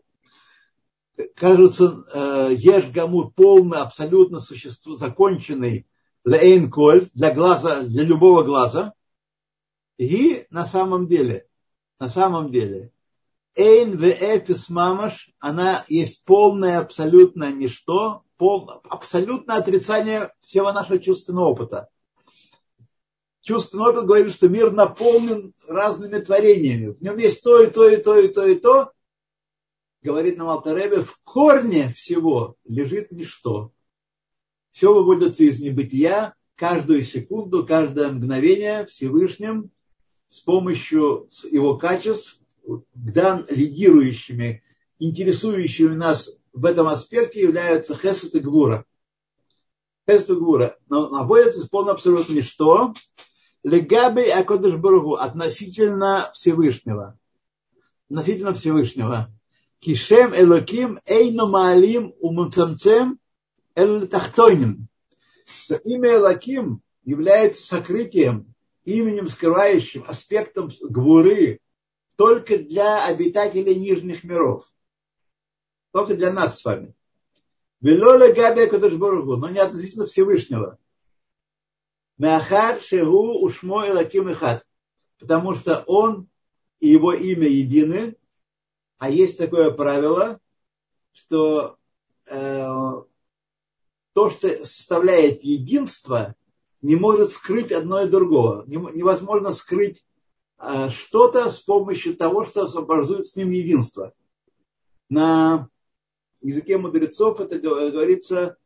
кажется, 1.34 2.04
э, 2.12 2.54
еш 2.56 2.88
гамур 2.90 3.32
полный, 3.32 3.78
абсолютно 3.78 4.38
существу, 4.40 4.94
законченный, 4.94 5.86
лейн 6.24 6.70
коль, 6.70 7.06
для 7.12 7.34
глаза, 7.34 7.82
для 7.82 8.04
любого 8.04 8.44
глаза, 8.44 8.94
и 9.98 10.46
на 10.50 10.64
самом 10.64 11.08
деле, 11.08 11.46
на 11.98 12.08
самом 12.08 12.52
деле, 12.52 12.92
эйн 13.56 13.98
в 13.98 14.04
эфис 14.04 14.68
мамаш, 14.68 15.30
она 15.40 15.84
есть 15.88 16.24
полное 16.24 16.78
абсолютное 16.78 17.52
ничто, 17.52 18.22
пол, 18.36 18.70
абсолютное 18.88 19.56
отрицание 19.56 20.32
всего 20.40 20.72
нашего 20.72 21.00
чувственного 21.00 21.46
опыта. 21.46 21.88
Чувственный 23.50 24.06
говорит, 24.06 24.32
что 24.32 24.48
мир 24.48 24.70
наполнен 24.70 25.54
разными 25.66 26.18
творениями. 26.20 26.92
В 26.92 27.02
нем 27.02 27.16
есть 27.16 27.42
то, 27.42 27.60
и 27.60 27.68
то, 27.68 27.88
и 27.88 27.96
то, 27.96 28.16
и 28.16 28.28
то, 28.28 28.46
и 28.46 28.54
то. 28.54 28.92
Говорит 30.02 30.38
нам 30.38 30.50
Алтаребе, 30.50 31.02
в 31.02 31.18
корне 31.24 31.88
всего 31.88 32.54
лежит 32.64 33.10
ничто. 33.10 33.72
Все 34.70 34.94
выводится 34.94 35.42
из 35.42 35.58
небытия, 35.58 36.36
каждую 36.54 37.02
секунду, 37.02 37.66
каждое 37.66 38.12
мгновение 38.12 38.86
Всевышним 38.86 39.72
с 40.28 40.38
помощью 40.38 41.28
его 41.50 41.76
качеств, 41.76 42.40
дан 42.94 43.46
лидирующими, 43.50 44.62
интересующими 45.00 45.96
нас 45.96 46.38
в 46.52 46.64
этом 46.64 46.86
аспекте 46.86 47.40
являются 47.40 47.96
Хесед 47.96 48.32
и 48.36 48.38
Гвура. 48.38 48.86
Хесед 50.08 50.30
и 50.30 50.34
Гвура. 50.34 50.78
Но 50.88 51.08
находится 51.08 51.68
полно 51.68 51.90
абсолютно 51.90 52.32
ничто. 52.34 52.94
Легаби 53.62 54.28
Акодыш 54.28 54.76
Баругу 54.76 55.14
относительно 55.14 56.30
Всевышнего. 56.32 57.18
Относительно 58.08 58.54
Всевышнего. 58.54 59.30
Кишем 59.80 60.32
Элоким 60.34 60.98
Эйну 61.06 61.48
Маалим 61.48 62.14
Умуцамцем 62.20 63.18
Эль 63.74 64.08
Тахтойним. 64.08 64.88
Имя 65.84 66.16
Элоким 66.16 66.82
является 67.04 67.66
сокрытием, 67.66 68.54
именем 68.84 69.28
скрывающим, 69.28 70.04
аспектом 70.06 70.70
гвуры 70.80 71.60
только 72.16 72.58
для 72.58 73.06
обитателей 73.06 73.74
нижних 73.74 74.24
миров. 74.24 74.70
Только 75.92 76.14
для 76.14 76.32
нас 76.32 76.60
с 76.60 76.64
вами. 76.64 76.94
Велола 77.80 78.32
Габи 78.32 78.66
Кадышборгу, 78.66 79.36
но 79.36 79.48
не 79.48 79.58
относительно 79.58 80.06
Всевышнего. 80.06 80.78
Махар 82.20 82.82
Шегу 82.82 83.42
Ушмо 83.42 83.88
Элаким 83.88 84.30
Ихат. 84.30 84.66
Потому 85.18 85.54
что 85.54 85.82
он 85.86 86.28
и 86.78 86.88
его 86.88 87.14
имя 87.14 87.48
едины, 87.48 88.14
а 88.98 89.08
есть 89.08 89.38
такое 89.38 89.70
правило, 89.70 90.38
что 91.12 91.78
э, 92.26 92.68
то, 94.12 94.30
что 94.30 94.64
составляет 94.66 95.42
единство, 95.42 96.34
не 96.82 96.96
может 96.96 97.30
скрыть 97.30 97.72
одно 97.72 98.02
и 98.02 98.08
другого. 98.08 98.64
Невозможно 98.66 99.50
скрыть 99.52 100.04
э, 100.58 100.90
что-то 100.90 101.50
с 101.50 101.60
помощью 101.60 102.16
того, 102.16 102.44
что 102.44 102.66
образует 102.66 103.28
с 103.28 103.36
ним 103.36 103.48
единство. 103.48 104.12
На 105.08 105.70
языке 106.42 106.76
мудрецов 106.76 107.40
это 107.40 107.58
говорится 107.58 108.58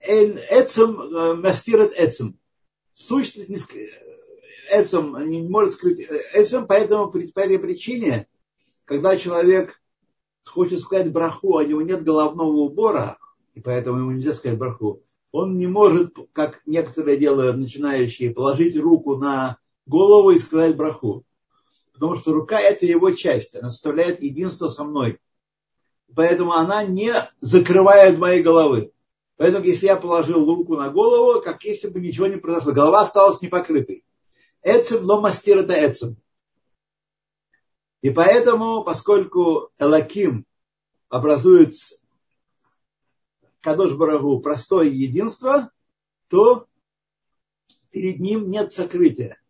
эцем 0.00 1.00
э, 1.00 1.34
мастирет 1.34 1.92
эцем 1.96 2.39
сущность 3.00 3.48
не, 3.48 3.58
Эцем 4.72 5.28
не 5.28 5.42
может 5.42 5.72
скрыть 5.72 6.06
Эцем, 6.34 6.66
поэтому 6.66 7.10
по 7.10 7.18
этой 7.18 7.58
причине, 7.58 8.26
когда 8.84 9.16
человек 9.16 9.80
хочет 10.44 10.80
сказать 10.80 11.10
браху, 11.10 11.58
а 11.58 11.62
у 11.62 11.66
него 11.66 11.82
нет 11.82 12.04
головного 12.04 12.52
убора, 12.52 13.18
и 13.54 13.60
поэтому 13.60 13.98
ему 13.98 14.10
нельзя 14.12 14.32
сказать 14.32 14.58
браху, 14.58 15.02
он 15.32 15.56
не 15.56 15.66
может, 15.66 16.14
как 16.32 16.60
некоторые 16.66 17.16
делают 17.16 17.56
начинающие, 17.56 18.34
положить 18.34 18.76
руку 18.78 19.16
на 19.16 19.58
голову 19.86 20.30
и 20.30 20.38
сказать 20.38 20.76
браху. 20.76 21.24
Потому 21.92 22.16
что 22.16 22.32
рука– 22.32 22.58
это 22.60 22.86
его 22.86 23.12
часть, 23.12 23.54
она 23.54 23.70
составляет 23.70 24.22
единство 24.22 24.68
со 24.68 24.84
мной. 24.84 25.20
Поэтому 26.14 26.52
она 26.52 26.82
не 26.82 27.12
закрывает 27.40 28.18
моей 28.18 28.42
головы. 28.42 28.92
Поэтому, 29.40 29.64
если 29.64 29.86
я 29.86 29.96
положил 29.96 30.44
руку 30.44 30.76
на 30.76 30.90
голову, 30.90 31.40
как 31.40 31.64
если 31.64 31.88
бы 31.88 31.98
ничего 31.98 32.26
не 32.26 32.36
произошло, 32.36 32.72
голова 32.72 33.00
осталась 33.00 33.40
непокрытой. 33.40 34.04
Эцем 34.62 35.06
но 35.06 35.18
мастир 35.18 35.56
это 35.60 35.72
эцем. 35.72 36.18
И 38.02 38.10
поэтому, 38.10 38.84
поскольку 38.84 39.70
Элаким 39.78 40.44
образует 41.08 41.72
Кадош 43.62 43.94
Барагу 43.94 44.40
простое 44.40 44.88
единство, 44.88 45.70
то 46.28 46.66
перед 47.88 48.20
ним 48.20 48.50
нет 48.50 48.70
сокрытия. 48.72 49.40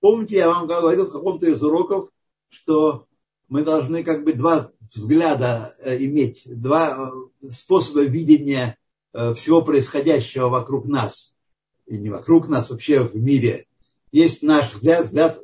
Помните, 0.00 0.36
я 0.36 0.48
вам 0.48 0.66
говорил 0.66 1.06
в 1.06 1.12
каком-то 1.12 1.46
из 1.48 1.62
уроков, 1.62 2.10
что 2.50 3.06
мы 3.48 3.62
должны 3.62 4.04
как 4.04 4.24
бы 4.24 4.34
два 4.34 4.72
взгляда 4.94 5.74
э, 5.78 6.04
иметь, 6.04 6.42
два 6.44 7.10
э, 7.40 7.48
способа 7.48 8.02
видения 8.02 8.76
всего 9.34 9.62
происходящего 9.62 10.48
вокруг 10.48 10.86
нас, 10.86 11.34
и 11.86 11.96
не 11.96 12.10
вокруг 12.10 12.48
нас, 12.48 12.70
вообще 12.70 13.00
в 13.00 13.14
мире, 13.14 13.66
есть 14.12 14.42
наш 14.42 14.74
взгляд, 14.74 15.06
взгляд 15.06 15.38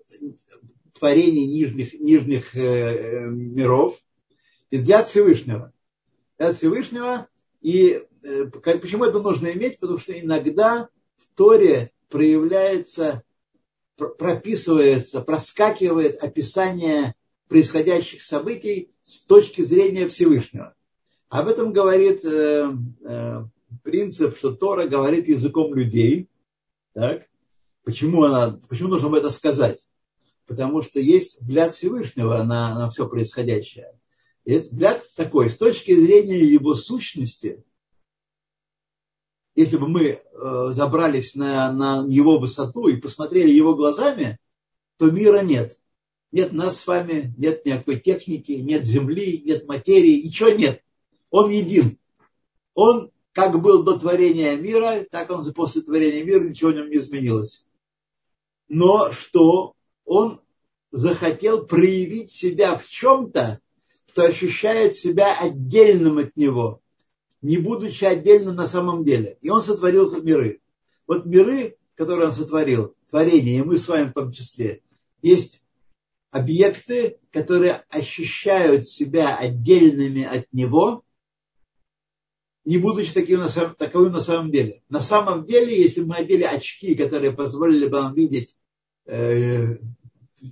творений 0.99 1.47
нижних, 1.47 1.95
нижних 1.95 2.55
э, 2.57 3.27
миров 3.27 3.99
и 4.71 4.77
взгляд 4.77 5.07
Всевышнего. 5.07 5.73
Взгляд 6.39 6.57
Всевышнего. 6.57 7.29
И 7.61 8.03
э, 8.23 8.45
почему 8.47 9.05
это 9.05 9.21
нужно 9.21 9.49
иметь? 9.49 9.79
Потому 9.79 9.99
что 9.99 10.19
иногда 10.19 10.89
в 11.17 11.27
Торе 11.37 11.91
проявляется, 12.09 13.25
прописывается, 13.97 15.21
проскакивает 15.23 16.23
описание 16.23 17.15
происходящих 17.49 18.23
событий 18.23 18.91
с 19.03 19.23
точки 19.23 19.63
зрения 19.63 20.09
Всевышнего. 20.09 20.75
Об 21.29 21.49
этом 21.49 21.73
говорит 21.73 22.25
принцип, 23.83 24.37
что 24.37 24.53
Тора 24.53 24.87
говорит 24.87 25.29
языком 25.29 25.75
людей. 25.75 26.29
Так? 26.95 27.27
Почему, 27.85 28.25
она, 28.25 28.61
почему 28.69 28.89
нужно 28.89 29.09
об 29.09 29.15
этом 29.15 29.31
сказать? 29.31 29.85
Потому 30.47 30.83
что 30.83 31.01
есть 31.01 31.41
взгляд 31.41 31.75
Всевышнего 31.75 32.43
на, 32.43 32.75
на 32.75 32.91
все 32.91 33.09
происходящее. 33.09 33.99
И 34.45 34.53
этот 34.53 34.73
взгляд 34.73 35.03
такой, 35.17 35.51
с 35.51 35.57
точки 35.57 35.95
зрения 35.95 36.39
его 36.39 36.75
сущности, 36.75 37.65
если 39.55 39.77
бы 39.77 39.89
мы 39.89 40.03
э, 40.03 40.21
забрались 40.73 41.35
на, 41.35 41.71
на 41.73 42.07
его 42.09 42.39
высоту 42.39 42.89
и 42.89 42.97
посмотрели 42.97 43.51
его 43.51 43.75
глазами, 43.75 44.39
то 44.97 45.11
мира 45.11 45.43
нет. 45.43 45.79
Нет 46.31 46.53
нас 46.53 46.81
с 46.81 46.87
вами, 46.87 47.35
нет 47.37 47.67
никакой 47.67 48.01
техники, 48.01 48.53
нет 48.53 48.85
земли, 48.85 49.43
нет 49.45 49.67
материи, 49.67 50.23
ничего 50.23 50.49
нет. 50.49 50.83
Он 51.31 51.51
един. 51.51 51.99
Он 52.75 53.11
как 53.33 53.61
был 53.61 53.83
до 53.83 53.99
творения 53.99 54.57
мира, 54.57 55.05
так 55.11 55.31
он 55.31 55.51
после 55.53 55.83
творения 55.83 56.23
мира, 56.23 56.45
ничего 56.45 56.71
в 56.71 56.75
нем 56.75 56.91
не 56.91 56.99
изменилось. 56.99 57.67
Но 58.69 59.11
что 59.11 59.75
он 60.05 60.41
захотел 60.91 61.67
проявить 61.67 62.31
себя 62.31 62.77
в 62.77 62.87
чем-то, 62.87 63.61
что 64.07 64.25
ощущает 64.25 64.95
себя 64.95 65.39
отдельным 65.39 66.19
от 66.19 66.37
него, 66.37 66.83
не 67.41 67.57
будучи 67.57 68.05
отдельным 68.05 68.55
на 68.55 68.67
самом 68.67 69.05
деле. 69.05 69.39
И 69.41 69.49
он 69.49 69.63
сотворил 69.63 70.11
миры. 70.23 70.61
Вот 71.07 71.25
миры, 71.25 71.77
которые 71.95 72.27
он 72.27 72.33
сотворил, 72.33 72.95
творение, 73.09 73.59
и 73.59 73.63
мы 73.63 73.79
с 73.79 73.89
вами 73.89 74.11
в 74.11 74.13
том 74.13 74.33
числе, 74.33 74.83
есть 75.23 75.63
объекты, 76.31 77.19
которые 77.31 77.85
ощущают 77.89 78.87
себя 78.87 79.37
отдельными 79.37 80.25
от 80.25 80.53
него– 80.53 81.03
не 82.65 82.79
будучи 82.79 83.13
таким 83.13 83.41
на 83.41 83.49
самом, 83.49 83.75
таковым 83.75 84.13
на 84.13 84.21
самом 84.21 84.51
деле. 84.51 84.83
На 84.89 85.01
самом 85.01 85.45
деле, 85.45 85.81
если 85.81 86.03
мы 86.03 86.17
одели 86.17 86.45
очки, 86.45 86.95
которые 86.95 87.33
позволили 87.33 87.89
бы 87.89 88.01
нам 88.01 88.15
видеть 88.15 88.57
э, 89.07 89.79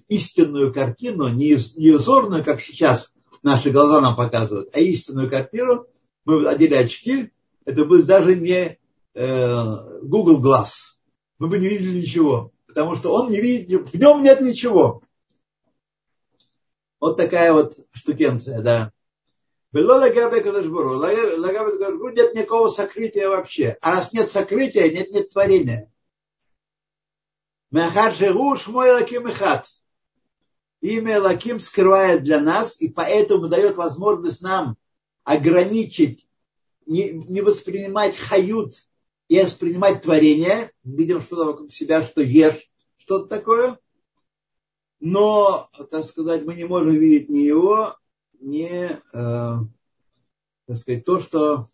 истинную 0.08 0.72
картину, 0.72 1.28
не, 1.28 1.56
не 1.76 1.90
узорную, 1.92 2.44
как 2.44 2.60
сейчас 2.60 3.14
наши 3.42 3.70
глаза 3.70 4.00
нам 4.00 4.16
показывают, 4.16 4.74
а 4.74 4.80
истинную 4.80 5.30
картину, 5.30 5.86
мы 6.24 6.46
одели 6.46 6.74
очки, 6.74 7.30
это 7.64 7.84
будет 7.84 8.06
даже 8.06 8.34
не 8.34 8.78
э, 9.14 10.00
Google 10.02 10.42
Glass. 10.42 10.96
Мы 11.38 11.48
бы 11.48 11.58
не 11.58 11.68
видели 11.68 12.00
ничего, 12.00 12.52
потому 12.66 12.96
что 12.96 13.14
он 13.14 13.30
не 13.30 13.40
видит, 13.40 13.88
в 13.88 13.94
нем 13.94 14.22
нет 14.22 14.40
ничего. 14.40 15.02
Вот 16.98 17.16
такая 17.16 17.52
вот 17.52 17.74
штукенция, 17.94 18.60
да. 18.60 18.92
Было 19.72 19.94
лагабе 19.94 20.40
кадашбуру. 20.40 20.96
Лагабе 20.96 21.72
кадашбуру 21.78 22.12
нет 22.12 22.34
никакого 22.34 22.68
сокрытия 22.68 23.28
вообще. 23.28 23.76
А 23.80 23.96
раз 23.96 24.12
нет 24.12 24.30
сокрытия, 24.30 24.90
нет, 24.90 25.10
нет 25.10 25.30
творения. 25.30 25.92
Махар 27.70 28.12
шегуш 28.14 28.66
мой 28.66 28.90
лаким 28.90 29.28
и 29.28 29.32
хат. 29.32 29.66
Имя 30.80 31.20
Лаким 31.20 31.60
скрывает 31.60 32.22
для 32.22 32.40
нас 32.40 32.80
и 32.80 32.88
поэтому 32.88 33.48
дает 33.48 33.76
возможность 33.76 34.40
нам 34.40 34.78
ограничить, 35.24 36.26
не, 36.86 37.10
не 37.10 37.42
воспринимать 37.42 38.16
хают, 38.16 38.72
и 39.28 39.40
воспринимать 39.40 40.02
творение, 40.02 40.72
видим 40.82 41.20
что-то 41.20 41.44
вокруг 41.44 41.72
себя, 41.72 42.02
что 42.02 42.20
ешь, 42.20 42.68
что-то 42.96 43.26
такое, 43.26 43.78
но, 44.98 45.68
так 45.88 46.04
сказать, 46.04 46.44
мы 46.44 46.54
не 46.54 46.64
можем 46.64 46.94
видеть 46.94 47.28
ни 47.28 47.38
его, 47.38 47.96
ни, 48.40 48.68
э, 48.68 49.58
так 50.66 50.76
сказать, 50.76 51.04
то, 51.04 51.20
что 51.20 51.68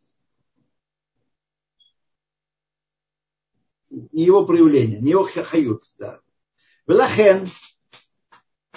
не 3.90 4.24
его 4.24 4.44
проявление, 4.44 5.00
не 5.00 5.12
его 5.12 5.24
хают. 5.24 5.84
Да. 5.98 6.20
Велахен, 6.86 7.48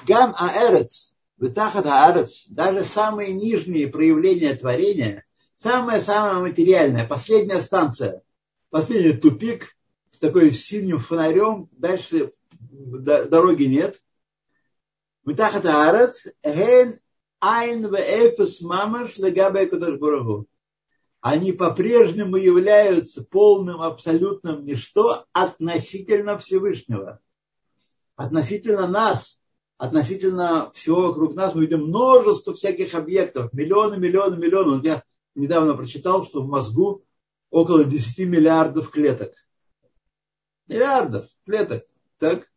гам 0.06 0.36
аэрец, 0.38 1.16
витахат 1.38 1.86
аарец, 1.86 2.46
даже 2.48 2.84
самые 2.84 3.34
нижние 3.34 3.88
проявления 3.88 4.56
творения, 4.56 5.26
самое-самое 5.56 6.50
материальное, 6.50 7.08
последняя 7.08 7.62
станция, 7.62 8.22
последний 8.70 9.14
тупик 9.14 9.76
с 10.12 10.20
такой 10.20 10.52
синим 10.52 11.00
фонарем, 11.00 11.70
дальше 11.72 12.32
дороги 12.52 13.64
нет. 13.64 14.02
Витахат 15.26 15.66
аарец, 15.66 16.26
ген 16.44 17.00
айн 17.40 17.88
вэфес 17.88 18.62
мамаш 18.62 19.18
легабэ 19.18 19.68
кудаш 19.68 19.96
они 21.22 21.52
по-прежнему 21.52 22.38
являются 22.38 23.24
полным 23.24 23.82
абсолютным 23.82 24.66
ничто 24.66 25.26
относительно 25.34 26.38
Всевышнего. 26.38 27.20
Относительно 28.16 28.88
нас, 28.88 29.42
относительно 29.78 30.72
всего 30.74 31.08
вокруг 31.08 31.36
нас 31.36 31.54
мы 31.54 31.62
видим 31.62 31.86
множество 31.86 32.54
всяких 32.54 32.94
объектов, 32.94 33.52
миллионы, 33.54 33.98
миллионы, 33.98 34.38
миллионы. 34.38 34.78
Вот 34.78 34.86
я 34.86 35.04
недавно 35.36 35.76
прочитал, 35.76 36.26
что 36.26 36.42
в 36.42 36.48
мозгу 36.48 37.04
около 37.50 37.84
10 37.84 38.20
миллиардов 38.28 38.90
клеток. 38.90 39.34
Миллиардов 40.68 41.28
клеток. 41.46 41.86
Так? 42.18 42.49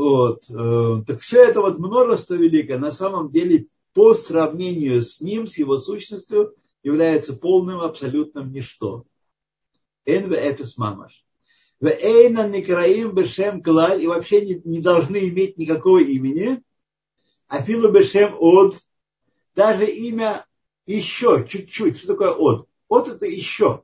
Вот. 0.00 0.44
Э, 0.48 1.02
так 1.06 1.20
все 1.20 1.44
это 1.44 1.60
вот 1.60 1.78
множество 1.78 2.32
великое, 2.32 2.78
на 2.78 2.90
самом 2.90 3.30
деле 3.30 3.66
по 3.92 4.14
сравнению 4.14 5.02
с 5.02 5.20
ним, 5.20 5.46
с 5.46 5.58
его 5.58 5.78
сущностью, 5.78 6.54
является 6.82 7.34
полным 7.34 7.80
абсолютным 7.80 8.50
ничто. 8.50 9.04
Эн 10.06 10.32
в 10.32 10.78
мамаш. 10.78 11.22
В 11.80 11.84
никраим 11.84 13.14
бешем 13.14 13.62
клаль 13.62 14.02
и 14.02 14.06
вообще 14.06 14.40
не, 14.46 14.62
не 14.64 14.80
должны 14.80 15.28
иметь 15.28 15.58
никакого 15.58 15.98
имени. 15.98 16.62
А 17.48 17.60
филу 17.60 17.92
бешем 17.92 18.34
от. 18.38 18.80
Даже 19.54 19.84
имя 19.84 20.46
еще 20.86 21.44
чуть-чуть. 21.46 21.98
Что 21.98 22.06
такое 22.06 22.30
от? 22.30 22.66
От 22.88 23.08
это 23.08 23.26
еще. 23.26 23.82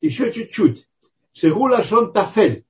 Еще 0.00 0.32
чуть-чуть. 0.32 0.88
Шигула 1.34 1.84
шон 1.84 2.10
тафель. 2.10 2.64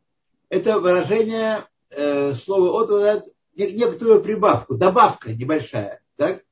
Это 0.48 0.80
выражение 0.80 1.64
э, 1.90 2.34
слова 2.34 2.82
от 2.82 3.22
некоторую 3.54 4.22
прибавку, 4.22 4.76
добавка 4.76 5.32
небольшая. 5.32 6.02
Так? 6.16 6.44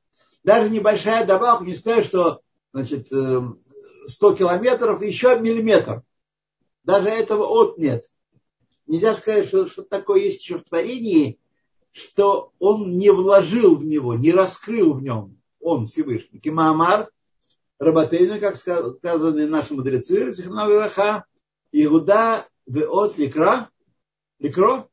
Даже 0.43 0.69
небольшая 0.69 1.25
добавка, 1.25 1.65
не 1.65 1.75
сказать, 1.75 2.05
что 2.05 2.41
значит, 2.73 3.07
100 3.07 4.29
эм, 4.29 4.35
километров, 4.35 5.01
еще 5.01 5.39
миллиметр. 5.39 6.03
Даже 6.83 7.09
этого 7.09 7.43
от 7.45 7.77
нет. 7.77 8.05
Нельзя 8.87 9.13
сказать, 9.13 9.47
что, 9.47 9.67
что 9.67 9.83
такое 9.83 10.21
есть 10.21 10.41
еще 10.41 10.57
в 10.57 10.63
творении, 10.63 11.39
что 11.91 12.51
он 12.59 12.97
не 12.97 13.11
вложил 13.11 13.75
в 13.75 13.85
него, 13.85 14.15
не 14.15 14.31
раскрыл 14.31 14.93
в 14.93 15.03
нем, 15.03 15.39
он 15.59 15.87
Всевышний. 15.87 16.39
Кимаамар, 16.39 17.09
Рабатейна, 17.77 18.39
как 18.39 18.55
сказаны 18.57 19.47
наши 19.47 19.73
мудрецы, 19.73 20.31
Иуда, 21.71 22.45
Веот, 22.65 23.17
Ликра, 23.17 23.69
Ликро, 24.39 24.88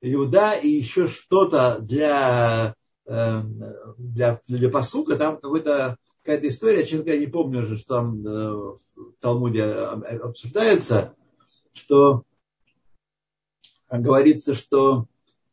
Иуда 0.00 0.54
и 0.54 0.68
еще 0.68 1.06
что-то 1.06 1.78
для, 1.80 2.74
эм, 3.06 3.62
для, 3.96 4.40
для 4.46 4.68
посука, 4.70 5.16
там 5.16 5.36
какой-то 5.36 5.96
какая-то 6.22 6.48
история, 6.48 6.84
честно 6.84 7.04
говоря, 7.04 7.20
не 7.20 7.26
помню 7.26 7.62
уже, 7.62 7.76
что 7.76 7.96
там 7.96 8.26
э, 8.26 8.52
в 8.52 8.78
Талмуде 9.20 9.62
обсуждается, 9.62 11.14
что 11.74 12.24
говорится, 13.90 14.54
что 14.54 15.06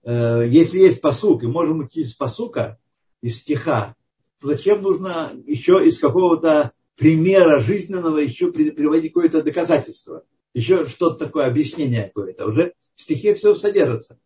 э, 0.04 0.46
если 0.48 0.80
есть 0.80 1.02
посук, 1.02 1.44
и 1.44 1.48
можем 1.48 1.86
идти 1.86 2.02
из 2.02 2.14
посука, 2.14 2.80
из 3.22 3.40
стиха, 3.40 3.96
то 4.40 4.48
зачем 4.48 4.82
нужно 4.82 5.32
еще 5.46 5.86
из 5.86 6.00
какого-то 6.00 6.72
примера 6.96 7.60
жизненного 7.60 8.18
еще 8.18 8.52
приводить 8.52 9.14
какое-то 9.14 9.44
доказательство, 9.44 10.24
еще 10.54 10.86
что-то 10.86 11.26
такое, 11.26 11.48
объяснение 11.48 12.06
какое-то. 12.06 12.48
Уже 12.48 12.74
в 12.96 13.02
стихе 13.02 13.34
все 13.34 13.56
содержится. 13.56 14.20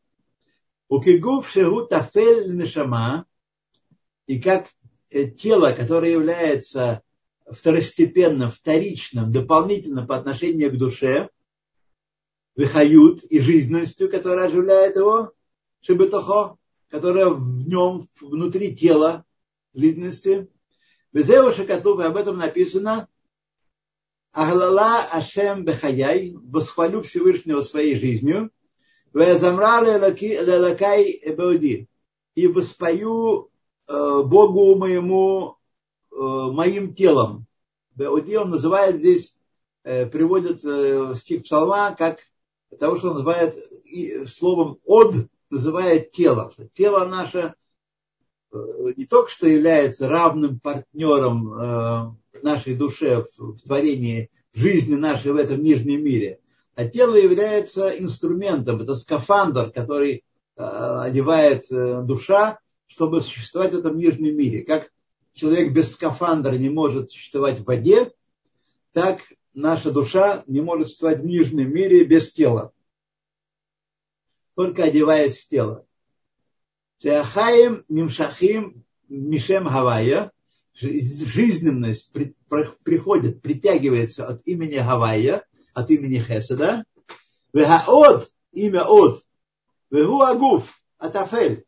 У 0.87 1.01
кигув 1.01 1.49
шегу 1.49 1.85
тафель 1.85 2.55
нешама, 2.55 3.25
и 4.27 4.39
как 4.39 4.67
тело, 5.37 5.71
которое 5.71 6.11
является 6.11 7.01
второстепенным, 7.49 8.51
вторичным, 8.51 9.31
дополнительным 9.31 10.07
по 10.07 10.15
отношению 10.17 10.71
к 10.71 10.77
душе, 10.77 11.29
выхают 12.55 13.23
и 13.23 13.39
жизненностью, 13.39 14.09
которая 14.09 14.47
оживляет 14.47 14.95
его, 14.95 15.31
шибетохо, 15.81 16.57
которая 16.89 17.29
в 17.29 17.67
нем, 17.67 18.07
внутри 18.19 18.75
тела, 18.75 19.25
жизненности. 19.73 20.47
Безеу 21.11 21.51
Шакатуб, 21.51 21.99
об 21.99 22.15
этом 22.17 22.37
написано, 22.37 23.07
Аглала 24.31 25.01
Ашем 25.11 25.63
Бехаяй, 25.63 26.35
восхвалю 26.35 27.01
Всевышнего 27.01 27.61
своей 27.61 27.97
жизнью, 27.97 28.51
Везамра 29.15 29.81
Лелакай 29.81 31.19
Беуди, 31.35 31.87
и 32.35 32.47
воспою 32.47 33.49
Э, 33.87 34.23
Богу 34.23 34.75
моему, 34.75 35.57
э, 36.11 36.15
моим 36.17 36.95
телом. 36.95 37.45
Беуди 37.95 38.35
он 38.35 38.49
называет 38.49 38.97
здесь, 38.97 39.39
э, 39.83 40.07
приводит 40.07 40.61
стих 41.17 41.43
псалма, 41.43 41.95
как 41.95 42.19
того, 42.79 42.97
что 42.97 43.09
он 43.09 43.13
называет 43.17 43.55
словом 44.27 44.79
«од», 44.85 45.15
называет 45.49 46.11
тело. 46.11 46.51
Тело 46.73 47.05
наше 47.05 47.53
не 48.51 49.05
только 49.05 49.29
что 49.29 49.47
является 49.47 50.09
равным 50.09 50.59
партнером 50.59 52.17
нашей 52.41 52.73
душе 52.73 53.25
в 53.37 53.57
творении 53.57 54.31
жизни 54.53 54.95
нашей 54.95 55.33
в 55.33 55.35
этом 55.35 55.61
нижнем 55.61 56.03
мире, 56.03 56.39
а 56.75 56.85
тело 56.85 57.15
является 57.15 57.89
инструментом, 57.89 58.81
это 58.81 58.95
скафандр, 58.95 59.71
который 59.71 60.23
одевает 60.55 61.65
душа 61.69 62.59
чтобы 62.87 63.21
существовать 63.21 63.73
в 63.73 63.79
этом 63.79 63.97
нижнем 63.97 64.37
мире. 64.37 64.63
Как 64.63 64.91
человек 65.33 65.73
без 65.73 65.91
скафандра 65.93 66.53
не 66.53 66.69
может 66.69 67.11
существовать 67.11 67.59
в 67.59 67.65
воде, 67.65 68.11
так 68.93 69.21
наша 69.53 69.91
душа 69.91 70.43
не 70.47 70.61
может 70.61 70.87
существовать 70.87 71.21
в 71.21 71.25
нижнем 71.25 71.73
мире 71.73 72.03
без 72.03 72.31
тела. 72.31 72.71
Только 74.55 74.83
одеваясь 74.83 75.39
в 75.39 75.49
тело. 75.49 75.85
Шеахаем 77.01 77.83
Мимшахим 77.89 78.85
Мишем 79.09 79.65
Гавайя, 79.65 80.31
жизненность 80.73 82.11
приходит, 82.83 83.41
притягивается 83.41 84.27
от 84.27 84.41
имени 84.47 84.77
Гавайя, 84.77 85.45
от 85.75 85.91
имени 85.91 86.19
Хеседа. 86.19 86.85
Вегаот, 87.53 88.31
имя 88.53 88.85
от, 88.85 89.23
вегу 89.91 90.21
агуф, 90.21 90.81
атафель. 90.97 91.65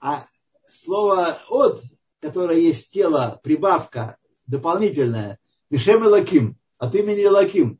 А 0.00 0.26
слово 0.66 1.38
от, 1.48 1.82
которое 2.20 2.58
есть 2.58 2.90
тело, 2.90 3.40
прибавка 3.42 4.16
дополнительная, 4.46 5.38
Мишем 5.70 6.04
Лаким, 6.04 6.56
от 6.78 6.94
имени 6.94 7.24
Лаким. 7.26 7.78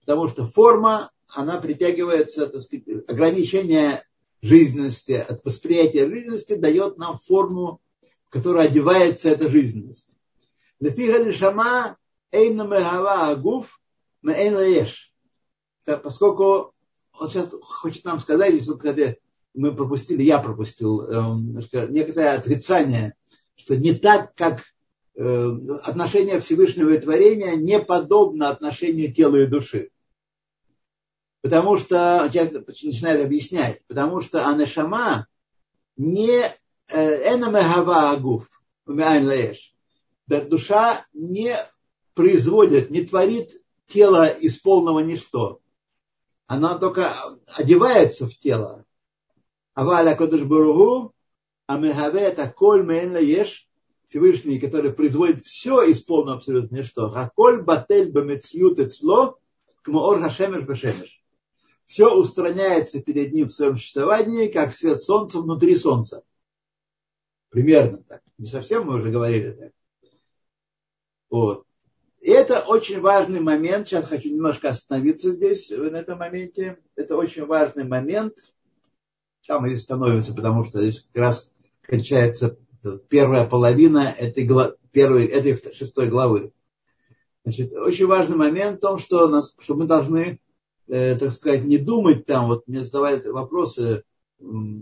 Потому 0.00 0.28
что 0.28 0.46
форма, 0.46 1.10
она 1.28 1.60
притягивается, 1.60 2.46
так 2.48 2.62
сказать, 2.62 3.08
ограничение 3.08 4.04
жизненности, 4.40 5.12
от 5.12 5.44
восприятия 5.44 6.08
жизненности 6.08 6.54
дает 6.54 6.98
нам 6.98 7.18
форму, 7.18 7.80
в 8.26 8.30
которую 8.30 8.64
одевается 8.64 9.28
эта 9.28 9.48
жизненность. 9.48 10.14
Лефига 10.80 11.18
эйна 12.32 12.62
мегава 12.62 13.28
агуф 13.28 13.80
Поскольку 15.84 16.74
он 17.18 17.28
сейчас 17.28 17.48
хочет 17.62 18.04
нам 18.04 18.20
сказать, 18.20 18.66
вот 18.66 18.80
когда 18.80 19.14
мы 19.54 19.74
пропустили, 19.74 20.22
я 20.22 20.38
пропустил 20.38 21.02
эм, 21.02 21.60
некоторое 21.90 22.34
отрицание, 22.34 23.14
что 23.54 23.76
не 23.76 23.94
так, 23.94 24.34
как 24.34 24.62
э, 25.14 25.48
отношение 25.84 26.40
Всевышнего 26.40 26.90
и 26.90 26.98
творения 26.98 27.56
не 27.56 27.80
подобно 27.80 28.48
отношению 28.48 29.12
тела 29.12 29.36
и 29.36 29.46
души. 29.46 29.90
Потому 31.42 31.76
что, 31.76 32.28
сейчас 32.32 32.52
начинает 32.52 33.24
объяснять, 33.24 33.84
потому 33.88 34.20
что 34.20 34.48
Анешама 34.48 35.26
не 35.96 36.42
э, 36.88 37.34
агуф, 38.12 38.48
душа 40.48 41.04
не 41.12 41.56
производит, 42.14 42.90
не 42.90 43.04
творит 43.04 43.61
тело 43.92 44.26
из 44.26 44.58
полного 44.58 45.00
ничто. 45.00 45.60
Оно 46.46 46.78
только 46.78 47.14
одевается 47.46 48.26
в 48.26 48.36
тело. 48.38 48.84
Аваля 49.74 50.14
Кодыш 50.14 50.42
Баругу, 50.42 51.14
Амехаве 51.66 52.20
это 52.20 52.48
коль 52.48 52.82
мейн 52.82 53.16
еш, 53.16 53.68
Всевышний, 54.08 54.58
который 54.58 54.92
производит 54.92 55.42
все 55.42 55.82
из 55.84 56.02
полного 56.02 56.38
абсолютно 56.38 56.76
ничто. 56.76 57.08
Хаколь 57.08 57.62
батель 57.62 58.12
бамецьют 58.12 58.78
эцло, 58.78 59.38
кмоор 59.82 60.20
хашемеш 60.20 60.64
бешемеш. 60.64 61.22
Все 61.86 62.14
устраняется 62.14 63.00
перед 63.00 63.32
ним 63.32 63.48
в 63.48 63.52
своем 63.52 63.76
существовании, 63.76 64.48
как 64.48 64.74
свет 64.74 65.02
солнца 65.02 65.40
внутри 65.40 65.76
солнца. 65.76 66.22
Примерно 67.48 67.98
так. 67.98 68.22
Не 68.38 68.46
совсем 68.46 68.86
мы 68.86 68.96
уже 68.96 69.10
говорили 69.10 69.52
так. 69.52 69.72
Вот. 71.30 71.66
И 72.22 72.30
это 72.30 72.60
очень 72.60 73.00
важный 73.00 73.40
момент. 73.40 73.88
Сейчас 73.88 74.08
хочу 74.08 74.28
немножко 74.28 74.68
остановиться 74.68 75.32
здесь, 75.32 75.70
на 75.70 75.96
этом 75.96 76.20
моменте. 76.20 76.78
Это 76.94 77.16
очень 77.16 77.44
важный 77.44 77.82
момент. 77.82 78.34
Там 79.44 79.62
мы 79.62 79.70
здесь 79.70 79.82
становимся, 79.82 80.32
потому 80.32 80.62
что 80.62 80.80
здесь 80.80 81.10
как 81.12 81.20
раз 81.20 81.52
кончается 81.80 82.56
первая 83.08 83.44
половина 83.44 84.14
этой, 84.16 84.48
первой, 84.92 85.26
этой 85.26 85.74
шестой 85.74 86.06
главы. 86.06 86.52
Значит, 87.44 87.72
очень 87.72 88.06
важный 88.06 88.36
момент 88.36 88.78
в 88.78 88.82
том, 88.82 88.98
что, 88.98 89.26
нас, 89.26 89.56
что 89.58 89.74
мы 89.74 89.86
должны, 89.86 90.38
э, 90.86 91.16
так 91.16 91.32
сказать, 91.32 91.64
не 91.64 91.78
думать 91.78 92.24
там, 92.24 92.46
вот 92.46 92.68
мне 92.68 92.84
задавают 92.84 93.26
вопросы 93.26 94.04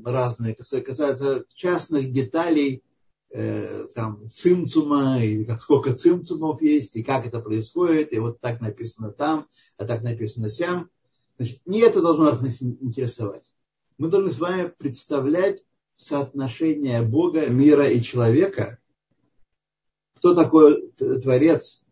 разные, 0.05 0.55
касаются 0.55 1.45
частных 1.55 2.13
деталей 2.13 2.83
э, 3.31 3.87
там, 3.95 4.31
цимцума, 4.31 5.23
и 5.23 5.47
сколько 5.59 5.95
цимцумов 5.95 6.61
есть, 6.63 6.97
и 6.97 7.03
как 7.03 7.27
это 7.27 7.41
происходит, 7.41 8.13
и 8.13 8.19
вот 8.19 8.41
так 8.41 8.61
написано 8.61 9.13
там, 9.13 9.47
а 9.77 9.87
так 9.87 10.03
написано 10.03 10.49
сям. 10.49 10.91
Значит, 11.37 11.61
не 11.67 11.81
это 11.81 12.03
должно 12.03 12.25
нас 12.25 12.63
интересовать. 12.63 13.45
Мы 13.99 14.09
должны 14.09 14.31
с 14.31 14.39
вами 14.39 14.73
представлять 14.77 15.63
соотношение 15.95 17.03
Бога, 17.03 17.47
мира 17.47 17.89
и 17.89 18.01
человека. 18.03 18.79
Кто 20.17 20.35
такой 20.35 20.91
Творец? 20.93 21.83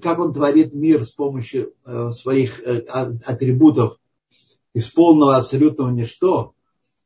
Как 0.00 0.18
он 0.18 0.34
творит 0.34 0.74
мир 0.74 1.06
с 1.06 1.12
помощью 1.12 1.74
э, 1.84 2.10
своих 2.10 2.60
э, 2.60 2.80
атрибутов 2.80 3.98
из 4.74 4.88
полного 4.88 5.36
абсолютного 5.36 5.90
ничто. 5.90 6.54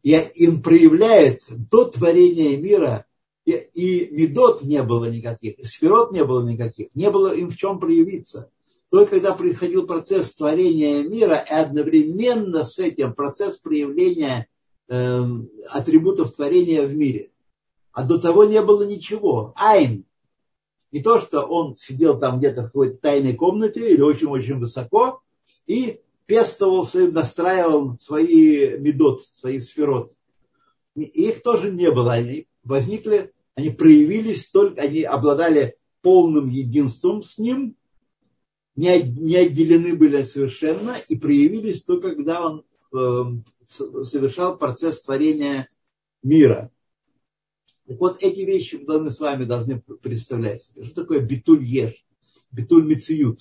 И 0.02 0.12
им 0.12 0.62
проявляется 0.62 1.54
до 1.56 1.84
творения 1.84 2.56
мира 2.56 3.06
и, 3.46 3.52
и 3.52 4.10
медот 4.10 4.62
не 4.62 4.82
было 4.82 5.08
никаких, 5.08 5.58
и 5.58 5.64
сферот 5.64 6.10
не 6.10 6.24
было 6.24 6.46
никаких, 6.46 6.88
не 6.94 7.10
было 7.10 7.32
им 7.32 7.50
в 7.50 7.56
чем 7.56 7.78
проявиться. 7.78 8.50
Только 8.90 9.12
когда 9.12 9.32
происходил 9.34 9.86
процесс 9.86 10.34
творения 10.34 11.02
мира, 11.02 11.44
и 11.48 11.52
одновременно 11.52 12.64
с 12.64 12.78
этим 12.78 13.14
процесс 13.14 13.56
проявления 13.58 14.48
э, 14.88 15.20
атрибутов 15.70 16.34
творения 16.34 16.82
в 16.82 16.94
мире. 16.94 17.30
А 17.92 18.04
до 18.04 18.18
того 18.18 18.44
не 18.44 18.60
было 18.62 18.82
ничего. 18.82 19.52
Айн. 19.56 20.04
Не 20.92 21.02
то, 21.02 21.20
что 21.20 21.42
он 21.42 21.76
сидел 21.76 22.18
там 22.18 22.38
где-то 22.38 22.62
в 22.62 22.66
какой-то 22.66 22.96
тайной 22.98 23.34
комнате 23.34 23.92
или 23.92 24.00
очень-очень 24.00 24.58
высоко 24.58 25.20
и 25.66 26.00
пестовал, 26.26 26.88
настраивал 26.94 27.96
свои 27.98 28.76
медот, 28.78 29.22
свои 29.32 29.60
сферот. 29.60 30.12
Их 30.94 31.42
тоже 31.42 31.70
не 31.70 31.90
было. 31.90 32.12
Они 32.12 32.46
возникли 32.64 33.32
они 33.56 33.70
проявились 33.70 34.48
только, 34.48 34.82
они 34.82 35.02
обладали 35.02 35.76
полным 36.02 36.48
единством 36.48 37.22
с 37.22 37.38
ним, 37.38 37.74
не 38.76 38.88
отделены 38.88 39.96
были 39.96 40.22
совершенно 40.24 40.96
и 41.08 41.16
проявились 41.16 41.82
только 41.82 42.14
когда 42.14 42.46
он 42.46 42.64
эм, 42.92 43.44
совершал 43.66 44.58
процесс 44.58 45.00
творения 45.00 45.68
мира. 46.22 46.70
Так 47.86 47.98
вот, 47.98 48.22
эти 48.22 48.40
вещи 48.40 48.76
мы 48.86 49.10
с 49.10 49.20
вами 49.20 49.44
должны 49.44 49.80
представлять. 49.80 50.70
Что 50.82 51.02
такое 51.02 51.20
битуль 51.20 51.64
еш, 51.64 52.04
битуль 52.52 52.84
мециют? 52.84 53.40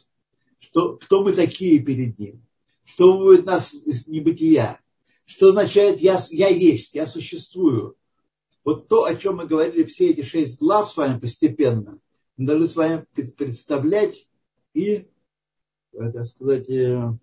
Что, 0.60 0.96
кто 0.96 1.24
мы 1.24 1.34
такие 1.34 1.80
перед 1.80 2.18
ним? 2.18 2.42
Что 2.86 3.18
будет 3.18 3.46
нас 3.46 3.74
из 3.74 4.08
небытия? 4.08 4.80
Что 5.26 5.50
означает 5.50 6.00
я, 6.00 6.24
я 6.30 6.48
есть, 6.48 6.96
я 6.96 7.06
существую? 7.06 7.98
Вот 8.66 8.88
то, 8.88 9.06
о 9.06 9.16
чем 9.16 9.38
мы 9.38 9.46
говорили 9.46 9.84
все 9.84 10.10
эти 10.10 10.24
шесть 10.24 10.60
глав 10.60 10.92
с 10.92 10.98
вами 10.98 11.20
постепенно, 11.20 12.00
мы 12.36 12.48
должны 12.48 12.68
с 12.68 12.76
вами 12.76 13.06
представлять 13.38 14.28
и, 14.74 15.08
так 15.94 16.26
сказать, 16.26 16.68
э, 16.70 17.14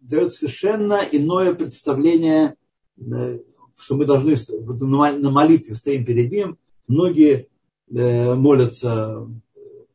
дает 0.00 0.32
совершенно 0.34 1.00
иное 1.10 1.54
представление, 1.54 2.56
э, 2.98 3.38
что 3.78 3.96
мы 3.96 4.04
должны 4.04 4.36
на 4.68 5.30
молитве 5.30 5.74
стоим 5.74 6.04
перед 6.04 6.30
ним. 6.30 6.58
Многие 6.88 7.48
э, 7.88 8.34
молятся 8.34 9.28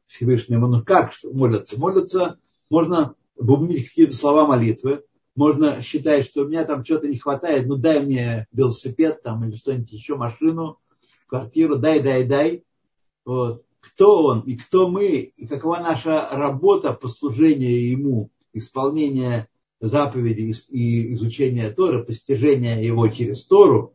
Всевышнему. 0.08 0.68
Ну 0.68 0.82
как 0.82 1.14
молятся? 1.24 1.78
Молятся, 1.78 2.40
можно 2.70 3.16
бубнить 3.38 3.90
какие-то 3.90 4.16
слова 4.16 4.48
молитвы, 4.48 5.04
можно 5.38 5.82
считать, 5.84 6.26
что 6.26 6.42
у 6.42 6.48
меня 6.48 6.66
там 6.66 6.84
что-то 6.84 7.08
не 7.08 7.20
хватает, 7.20 7.68
ну 7.68 7.76
дай 7.76 8.04
мне 8.04 8.48
велосипед 8.52 9.22
там 9.22 9.46
или 9.46 9.56
что-нибудь 9.56 9.92
еще, 9.92 10.16
машину, 10.16 10.80
квартиру, 11.28 11.78
дай, 11.78 12.00
дай, 12.00 12.24
дай. 12.24 12.64
Вот. 13.24 13.64
Кто 13.80 14.24
он 14.24 14.40
и 14.42 14.58
кто 14.58 14.90
мы, 14.90 15.10
и 15.20 15.46
какова 15.46 15.78
наша 15.78 16.28
работа 16.32 16.92
по 16.92 17.08
служению 17.08 17.88
ему, 17.88 18.32
исполнение 18.52 19.48
заповедей 19.80 20.56
и 20.70 21.14
изучение 21.14 21.70
Тора, 21.70 22.04
постижение 22.04 22.84
его 22.84 23.08
через 23.10 23.46
Тору. 23.46 23.94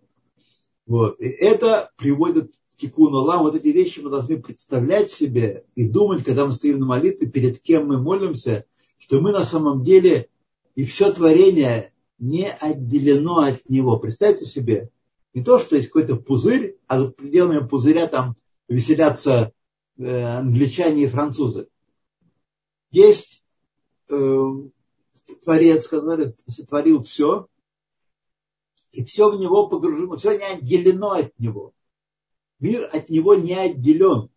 Вот. 0.87 1.21
И 1.21 1.27
это 1.27 1.91
приводит 1.97 2.53
к 2.73 2.77
тикуну 2.77 3.19
лам. 3.19 3.43
Вот 3.43 3.57
эти 3.57 3.69
вещи 3.69 3.99
мы 3.99 4.11
должны 4.11 4.41
представлять 4.41 5.11
себе 5.11 5.65
и 5.75 5.89
думать, 5.89 6.23
когда 6.23 6.47
мы 6.47 6.53
стоим 6.53 6.79
на 6.79 6.87
молитве, 6.87 7.29
перед 7.29 7.61
кем 7.61 7.89
мы 7.89 8.01
молимся, 8.01 8.65
что 8.97 9.21
мы 9.21 9.33
на 9.33 9.45
самом 9.45 9.83
деле 9.83 10.29
и 10.75 10.85
все 10.85 11.13
творение 11.13 11.93
не 12.19 12.51
отделено 12.51 13.41
от 13.41 13.69
него. 13.69 13.99
Представьте 13.99 14.45
себе, 14.45 14.91
не 15.35 15.43
то, 15.43 15.59
что 15.59 15.77
есть 15.77 15.89
какой-то 15.89 16.17
пузырь, 16.17 16.79
а 16.87 16.99
за 16.99 17.09
пределами 17.09 17.67
пузыря 17.67 18.07
там 18.07 18.37
веселятся 18.69 19.53
э, 19.99 20.23
англичане 20.23 21.05
и 21.05 21.09
французы. 21.09 21.69
Есть 22.91 23.43
э, 24.11 24.45
Творец, 25.43 25.89
который 25.89 26.35
сотворил 26.49 26.99
все, 27.01 27.49
и 28.93 29.05
все 29.05 29.31
в 29.31 29.41
него 29.41 29.69
погружено, 29.69 30.17
все 30.17 30.39
не 30.39 30.45
отделено 30.45 31.13
от 31.13 31.39
него. 31.39 31.73
Мир 32.61 32.89
от 32.93 33.09
него 33.09 33.35
не 33.35 33.55
отделен. 33.55 34.29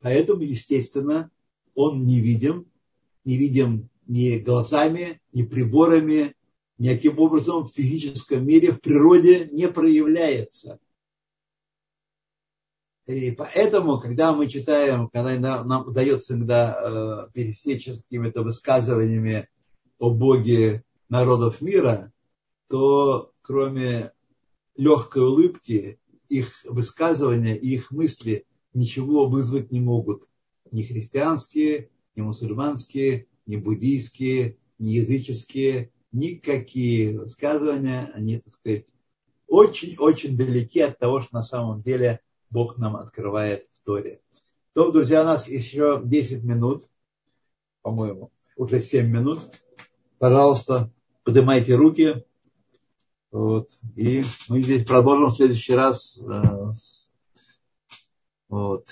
Поэтому, 0.00 0.42
естественно, 0.42 1.30
он 1.74 2.04
невидим, 2.04 2.66
невидим 3.24 3.88
ни 4.12 4.36
глазами, 4.36 5.22
ни 5.32 5.42
приборами, 5.42 6.36
никаким 6.76 7.18
образом 7.18 7.64
в 7.64 7.72
физическом 7.72 8.46
мире, 8.46 8.72
в 8.72 8.80
природе 8.82 9.48
не 9.50 9.68
проявляется. 9.68 10.78
И 13.06 13.30
поэтому, 13.30 13.98
когда 13.98 14.34
мы 14.34 14.48
читаем, 14.48 15.08
когда 15.08 15.64
нам 15.64 15.88
удается 15.88 16.34
иногда 16.34 16.76
э, 16.78 17.32
пересечься 17.32 17.94
с 17.94 18.02
какими-то 18.02 18.42
высказываниями 18.42 19.48
о 19.98 20.10
Боге 20.10 20.84
народов 21.08 21.62
мира, 21.62 22.12
то 22.68 23.32
кроме 23.40 24.12
легкой 24.76 25.22
улыбки, 25.22 25.98
их 26.28 26.60
высказывания 26.64 27.56
и 27.56 27.74
их 27.74 27.90
мысли 27.90 28.44
ничего 28.74 29.26
вызвать 29.26 29.72
не 29.72 29.80
могут. 29.80 30.28
Ни 30.70 30.82
христианские, 30.82 31.90
ни 32.14 32.20
мусульманские, 32.20 33.26
ни 33.46 33.56
буддийские, 33.56 34.58
ни 34.78 34.90
языческие, 34.90 35.92
никакие 36.12 37.18
высказывания, 37.18 38.10
они, 38.14 38.38
так 38.38 38.52
сказать, 38.52 38.86
очень-очень 39.48 40.36
далеки 40.36 40.80
от 40.80 40.98
того, 40.98 41.20
что 41.20 41.34
на 41.34 41.42
самом 41.42 41.82
деле 41.82 42.20
Бог 42.50 42.78
нам 42.78 42.96
открывает 42.96 43.68
в 43.72 43.84
Торе. 43.84 44.20
То, 44.74 44.90
друзья, 44.90 45.22
у 45.22 45.26
нас 45.26 45.48
еще 45.48 46.00
10 46.02 46.44
минут, 46.44 46.84
по-моему, 47.82 48.32
уже 48.56 48.80
7 48.80 49.06
минут. 49.06 49.40
Пожалуйста, 50.18 50.90
поднимайте 51.24 51.74
руки. 51.74 52.24
Вот. 53.30 53.68
И 53.96 54.24
мы 54.48 54.62
здесь 54.62 54.86
продолжим 54.86 55.28
в 55.28 55.34
следующий 55.34 55.74
раз. 55.74 56.18
Э, 56.18 56.72
вот. 58.48 58.88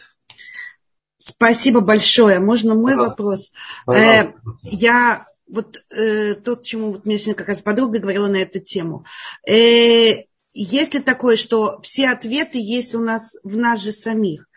Спасибо 1.30 1.80
большое. 1.80 2.40
Можно 2.40 2.74
мой 2.74 2.92
Пожалуйста. 2.92 3.10
вопрос? 3.10 3.52
Э, 3.86 4.32
я 4.62 5.26
вот 5.48 5.84
э, 5.90 6.34
то, 6.34 6.56
чему 6.56 6.92
вот 6.92 7.04
мне 7.04 7.18
сегодня 7.18 7.34
как 7.34 7.48
раз 7.48 7.62
подруга 7.62 7.98
говорила 7.98 8.28
на 8.28 8.36
эту 8.36 8.60
тему. 8.60 9.04
Э, 9.46 10.22
есть 10.52 10.94
ли 10.94 11.00
такое, 11.00 11.36
что 11.36 11.80
все 11.82 12.10
ответы 12.10 12.58
есть 12.58 12.94
у 12.94 13.00
нас 13.00 13.36
в 13.42 13.56
нас 13.56 13.82
же 13.82 13.92
самих? 13.92 14.48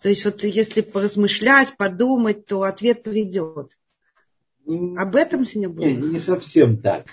То 0.00 0.08
есть 0.08 0.24
вот 0.24 0.42
если 0.44 0.80
поразмышлять, 0.80 1.76
подумать, 1.76 2.46
то 2.46 2.62
ответ 2.62 3.02
придет. 3.02 3.76
Об 4.66 5.16
этом 5.16 5.46
сегодня 5.46 5.68
будет? 5.68 6.00
Не, 6.00 6.08
не 6.14 6.20
совсем 6.20 6.80
так. 6.80 7.06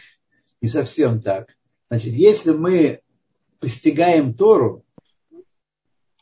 Не 0.61 0.69
совсем 0.69 1.21
так. 1.21 1.49
Значит, 1.89 2.13
если 2.13 2.51
мы 2.51 3.01
постигаем 3.59 4.33
Тору, 4.33 4.85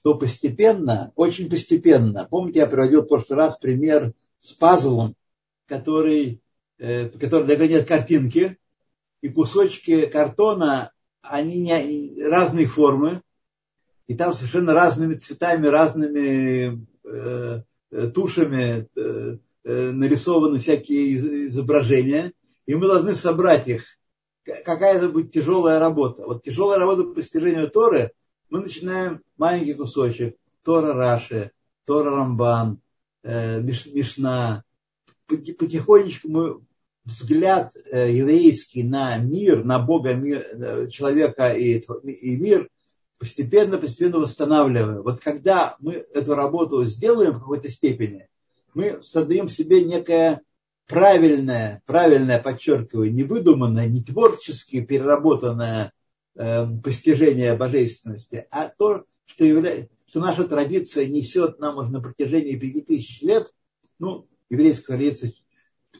то 0.05 0.13
постепенно, 0.13 1.11
очень 1.15 1.49
постепенно, 1.49 2.27
помните, 2.29 2.59
я 2.59 2.67
приводил 2.67 3.01
в 3.01 3.07
прошлый 3.07 3.39
раз 3.39 3.57
пример 3.57 4.13
с 4.37 4.51
пазлом, 4.51 5.15
который, 5.65 6.43
э, 6.77 7.09
который 7.09 7.47
догоняет 7.47 7.87
картинки, 7.87 8.59
и 9.21 9.29
кусочки 9.29 10.05
картона, 10.05 10.91
они 11.23 11.57
не, 11.57 12.23
разной 12.23 12.65
формы, 12.65 13.23
и 14.05 14.13
там 14.13 14.35
совершенно 14.35 14.75
разными 14.75 15.15
цветами, 15.15 15.65
разными 15.65 16.85
э, 17.03 17.63
э 17.89 18.07
тушами 18.11 18.87
э, 18.95 19.37
э, 19.63 19.91
нарисованы 19.91 20.59
всякие 20.59 21.47
изображения, 21.47 22.31
и 22.67 22.75
мы 22.75 22.85
должны 22.85 23.15
собрать 23.15 23.67
их. 23.67 23.85
Какая 24.43 24.97
это 24.97 25.09
будет 25.09 25.31
тяжелая 25.31 25.79
работа. 25.79 26.27
Вот 26.27 26.43
тяжелая 26.43 26.77
работа 26.77 27.05
по 27.05 27.15
постижению 27.15 27.71
Торы, 27.71 28.11
мы 28.49 28.61
начинаем 28.61 29.21
маленький 29.37 29.73
кусочек, 29.73 30.35
Тора 30.63 30.93
Раши, 30.93 31.51
Тора 31.85 32.11
Рамбан, 32.11 32.79
э, 33.23 33.61
Мишна. 33.61 34.63
Потихонечку 35.27 36.29
мы 36.29 36.61
взгляд 37.03 37.73
э, 37.91 38.11
еврейский 38.11 38.83
на 38.83 39.17
мир, 39.17 39.63
на 39.63 39.79
Бога, 39.79 40.13
мир, 40.13 40.89
человека 40.89 41.53
и, 41.53 41.83
и 42.03 42.37
мир 42.37 42.69
постепенно, 43.17 43.77
постепенно 43.77 44.19
восстанавливаем. 44.19 45.01
Вот 45.03 45.19
когда 45.19 45.75
мы 45.79 46.05
эту 46.13 46.35
работу 46.35 46.83
сделаем 46.85 47.33
в 47.33 47.39
какой-то 47.39 47.69
степени, 47.69 48.27
мы 48.73 49.01
создаем 49.01 49.49
себе 49.49 49.83
некое 49.83 50.41
правильное, 50.87 51.81
правильное, 51.85 52.41
подчеркиваю, 52.41 53.13
не 53.13 53.23
выдуманное, 53.23 53.87
не 53.87 54.03
творчески 54.03 54.81
переработанное 54.81 55.91
э, 56.35 56.67
постижение 56.83 57.55
божественности, 57.55 58.47
а 58.51 58.69
то, 58.69 59.05
что, 59.25 59.45
является, 59.45 59.89
что 60.07 60.19
наша 60.19 60.43
традиция 60.45 61.07
несет 61.07 61.59
нам 61.59 61.77
уже 61.77 61.91
на 61.91 62.01
протяжении 62.01 62.55
пяти 62.55 62.81
тысяч 62.81 63.21
лет, 63.21 63.51
ну, 63.99 64.27
еврейская 64.49 64.85
традиция 64.85 65.31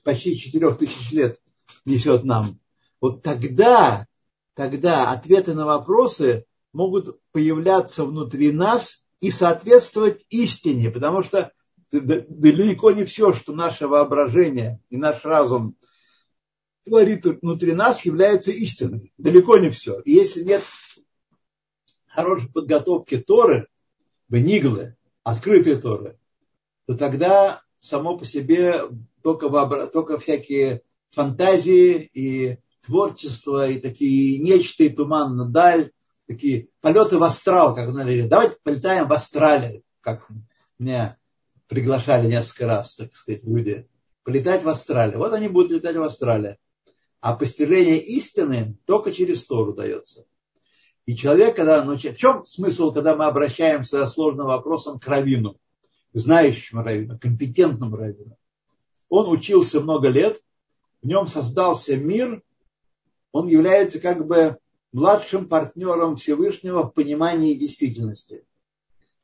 почти 0.04 0.38
четырех 0.38 0.78
тысяч 0.78 1.12
лет 1.12 1.40
несет 1.86 2.24
нам. 2.24 2.60
Вот 3.02 3.24
тогда, 3.24 4.08
тогда 4.54 5.12
ответы 5.12 5.54
на 5.54 5.66
вопросы 5.66 6.46
могут 6.74 7.20
появляться 7.32 8.06
внутри 8.06 8.52
нас 8.52 9.06
и 9.22 9.32
соответствовать 9.32 10.26
истине, 10.30 10.92
потому 10.92 11.24
что 11.24 11.52
далеко 11.92 12.92
не 12.92 13.06
все, 13.06 13.34
что 13.34 13.54
наше 13.54 13.88
воображение 13.88 14.82
и 14.90 14.98
наш 14.98 15.24
разум 15.24 15.76
творит 16.86 17.26
внутри 17.26 17.74
нас, 17.74 18.06
является 18.06 18.52
истиной. 18.52 19.12
Далеко 19.18 19.58
не 19.58 19.70
все. 19.70 20.00
И 20.02 20.12
если 20.12 20.44
нет 20.44 20.64
хорошей 22.08 22.50
подготовки 22.50 23.18
Торы, 23.18 23.68
Бениглы, 24.30 24.96
открытой 25.24 25.76
Торы, 25.82 26.18
то 26.88 26.96
тогда 26.96 27.62
само 27.80 28.18
по 28.18 28.26
себе 28.26 28.82
только, 29.22 29.50
вообра... 29.50 29.88
только 29.88 30.18
всякие 30.18 30.82
фантазии 31.12 32.10
и 32.14 32.60
творчество, 32.86 33.68
и 33.68 33.80
такие 33.80 34.40
нечто, 34.40 34.84
и 34.84 34.90
туман 34.90 35.36
на 35.36 35.50
даль, 35.50 35.92
такие 36.28 36.70
полеты 36.82 37.18
в 37.18 37.24
астрал, 37.24 37.76
как 37.76 37.92
знаете, 37.92 38.28
давайте 38.28 38.58
полетаем 38.64 39.08
в 39.08 39.14
астрале, 39.14 39.82
как 40.02 40.28
меня 40.78 41.18
приглашали 41.68 42.28
несколько 42.28 42.68
раз, 42.68 42.96
так 42.96 43.16
сказать, 43.16 43.44
люди, 43.44 43.88
полетать 44.24 44.64
в 44.64 44.70
астрале. 44.70 45.18
Вот 45.18 45.34
они 45.34 45.48
будут 45.48 45.72
летать 45.72 45.96
в 45.96 46.04
астрале. 46.04 46.58
А 47.26 47.36
постижение 47.36 47.98
истины 47.98 48.78
только 48.86 49.12
через 49.12 49.48
Тору 49.48 49.74
дается. 49.74 50.28
И 51.08 51.16
человек, 51.16 51.56
когда, 51.56 51.84
ну, 51.84 51.98
в 51.98 52.18
чем 52.18 52.46
смысл, 52.46 52.92
когда 52.92 53.16
мы 53.16 53.26
обращаемся 53.26 54.02
со 54.02 54.06
сложным 54.06 54.46
вопросом 54.46 55.00
к 55.00 55.08
равину, 55.08 55.60
знающему 56.14 56.84
равину, 56.84 57.18
компетентному 57.18 57.96
равину? 57.96 58.38
Он 59.10 59.28
учился 59.28 59.82
много 59.82 60.10
лет, 60.10 60.40
в 61.02 61.08
нем 61.08 61.26
создался 61.26 61.98
мир, 61.98 62.44
он 63.32 63.48
является 63.48 64.00
как 64.00 64.28
бы 64.28 64.60
младшим 64.92 65.50
партнером 65.50 66.18
Всевышнего 66.18 66.84
в 66.84 66.92
понимании 66.92 67.56
действительности. 67.56 68.46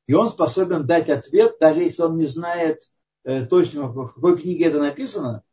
И 0.07 0.15
он 0.15 0.31
способен 0.31 0.87
дать 0.87 1.11
ответ, 1.11 1.57
даже 1.59 1.81
если 1.81 2.01
он 2.01 2.17
не 2.17 2.25
знает 2.25 2.81
э, 3.25 3.45
точно, 3.45 3.89
в 3.89 4.13
какой 4.15 4.39
книге 4.39 4.65
это 4.65 4.79
написано, 4.79 5.43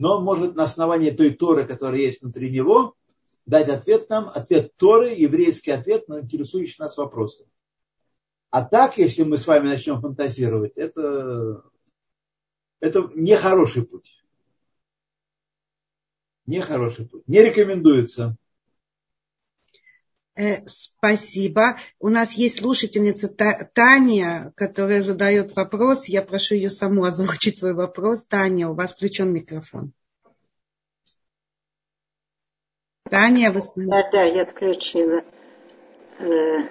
но 0.00 0.16
он 0.16 0.24
может 0.24 0.56
на 0.56 0.64
основании 0.64 1.10
той 1.10 1.34
Торы, 1.34 1.66
которая 1.66 2.00
есть 2.00 2.22
внутри 2.22 2.50
него, 2.50 2.96
дать 3.44 3.68
ответ 3.68 4.08
нам, 4.08 4.30
ответ 4.30 4.74
Торы, 4.76 5.10
еврейский 5.10 5.72
ответ 5.72 6.08
на 6.08 6.20
интересующие 6.20 6.76
нас 6.78 6.96
вопросы. 6.96 7.46
А 8.48 8.64
так, 8.64 8.96
если 8.96 9.24
мы 9.24 9.36
с 9.36 9.46
вами 9.46 9.68
начнем 9.68 10.00
фантазировать, 10.00 10.72
это, 10.74 11.64
это 12.80 13.10
нехороший 13.14 13.84
путь. 13.84 14.24
Нехороший 16.46 17.06
путь. 17.06 17.22
Не 17.28 17.42
рекомендуется. 17.42 18.36
Э, 20.40 20.66
спасибо. 20.66 21.76
У 21.98 22.08
нас 22.08 22.32
есть 22.32 22.60
слушательница 22.60 23.28
Таня, 23.28 24.54
которая 24.56 25.02
задает 25.02 25.54
вопрос. 25.54 26.08
Я 26.08 26.22
прошу 26.22 26.54
ее 26.54 26.70
саму 26.70 27.04
озвучить 27.04 27.58
свой 27.58 27.74
вопрос. 27.74 28.24
Таня, 28.24 28.70
у 28.70 28.74
вас 28.74 28.94
включен 28.94 29.34
микрофон. 29.34 29.92
Таня, 33.10 33.52
вы? 33.52 33.60
Да, 33.76 34.10
да, 34.10 34.22
я 34.22 34.46
включила. 34.46 35.22
Э, 36.20 36.68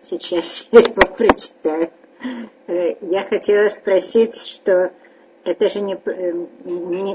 сейчас 0.00 0.66
я 0.72 0.80
его 0.80 1.14
прочитаю. 1.14 1.92
Э, 2.66 2.96
я 3.02 3.28
хотела 3.28 3.68
спросить, 3.68 4.36
что 4.36 4.90
это 5.44 5.68
же 5.68 5.82
не, 5.82 5.96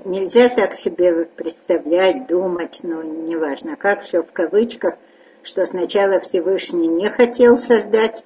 нельзя 0.06 0.50
так 0.50 0.76
себе 0.76 1.26
представлять, 1.26 2.28
думать, 2.28 2.82
ну, 2.84 3.02
неважно, 3.02 3.78
как 3.78 4.04
все 4.04 4.22
в 4.22 4.32
кавычках– 4.32 4.94
что 5.48 5.66
сначала 5.66 6.20
Всевышний 6.20 6.88
не 6.88 7.10
хотел 7.10 7.58
создать 7.58 8.24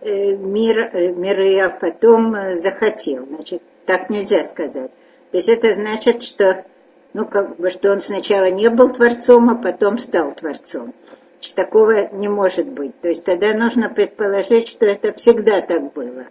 э, 0.00 0.32
мир, 0.34 0.78
э, 0.92 1.12
миры, 1.12 1.60
а 1.60 1.70
потом 1.70 2.34
э, 2.34 2.56
захотел. 2.56 3.24
Значит, 3.26 3.62
так 3.86 4.10
нельзя 4.10 4.42
сказать. 4.44 4.90
То 5.30 5.36
есть 5.36 5.48
это 5.48 5.72
значит, 5.72 6.22
что, 6.22 6.64
ну, 7.12 7.26
как 7.26 7.56
бы, 7.56 7.70
что 7.70 7.92
он 7.92 8.00
сначала 8.00 8.50
не 8.50 8.68
был 8.70 8.90
Творцом, 8.90 9.50
а 9.50 9.54
потом 9.54 9.98
стал 9.98 10.32
Творцом. 10.32 10.94
Значит, 11.34 11.54
такого 11.54 12.12
не 12.12 12.28
может 12.28 12.66
быть. 12.66 13.00
То 13.00 13.08
есть 13.08 13.24
тогда 13.24 13.54
нужно 13.54 13.88
предположить, 13.88 14.68
что 14.68 14.86
это 14.86 15.12
всегда 15.12 15.60
так 15.60 15.92
было. 15.92 16.26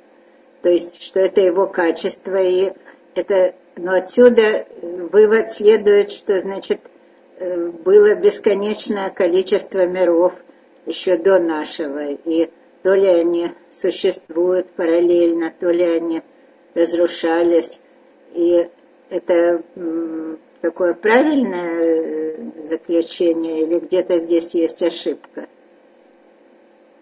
То 0.61 0.69
есть, 0.69 1.03
что 1.03 1.19
это 1.19 1.41
его 1.41 1.67
качество, 1.67 2.35
и 2.35 2.73
это, 3.15 3.55
но 3.75 3.93
отсюда 3.93 4.65
вывод 4.81 5.49
следует, 5.49 6.11
что, 6.11 6.39
значит, 6.39 6.79
было 7.39 8.15
бесконечное 8.15 9.09
количество 9.09 9.85
миров 9.85 10.33
еще 10.85 11.17
до 11.17 11.39
нашего, 11.39 12.11
и 12.11 12.49
то 12.83 12.93
ли 12.93 13.07
они 13.07 13.51
существуют 13.71 14.69
параллельно, 14.71 15.53
то 15.57 15.69
ли 15.69 15.83
они 15.83 16.21
разрушались, 16.73 17.81
и 18.33 18.67
это 19.09 19.63
такое 20.61 20.93
правильное 20.93 21.81
э, 21.81 22.67
заключение 22.67 23.63
или 23.63 23.79
где-то 23.79 24.17
здесь 24.17 24.53
есть 24.53 24.81
ошибка? 24.81 25.47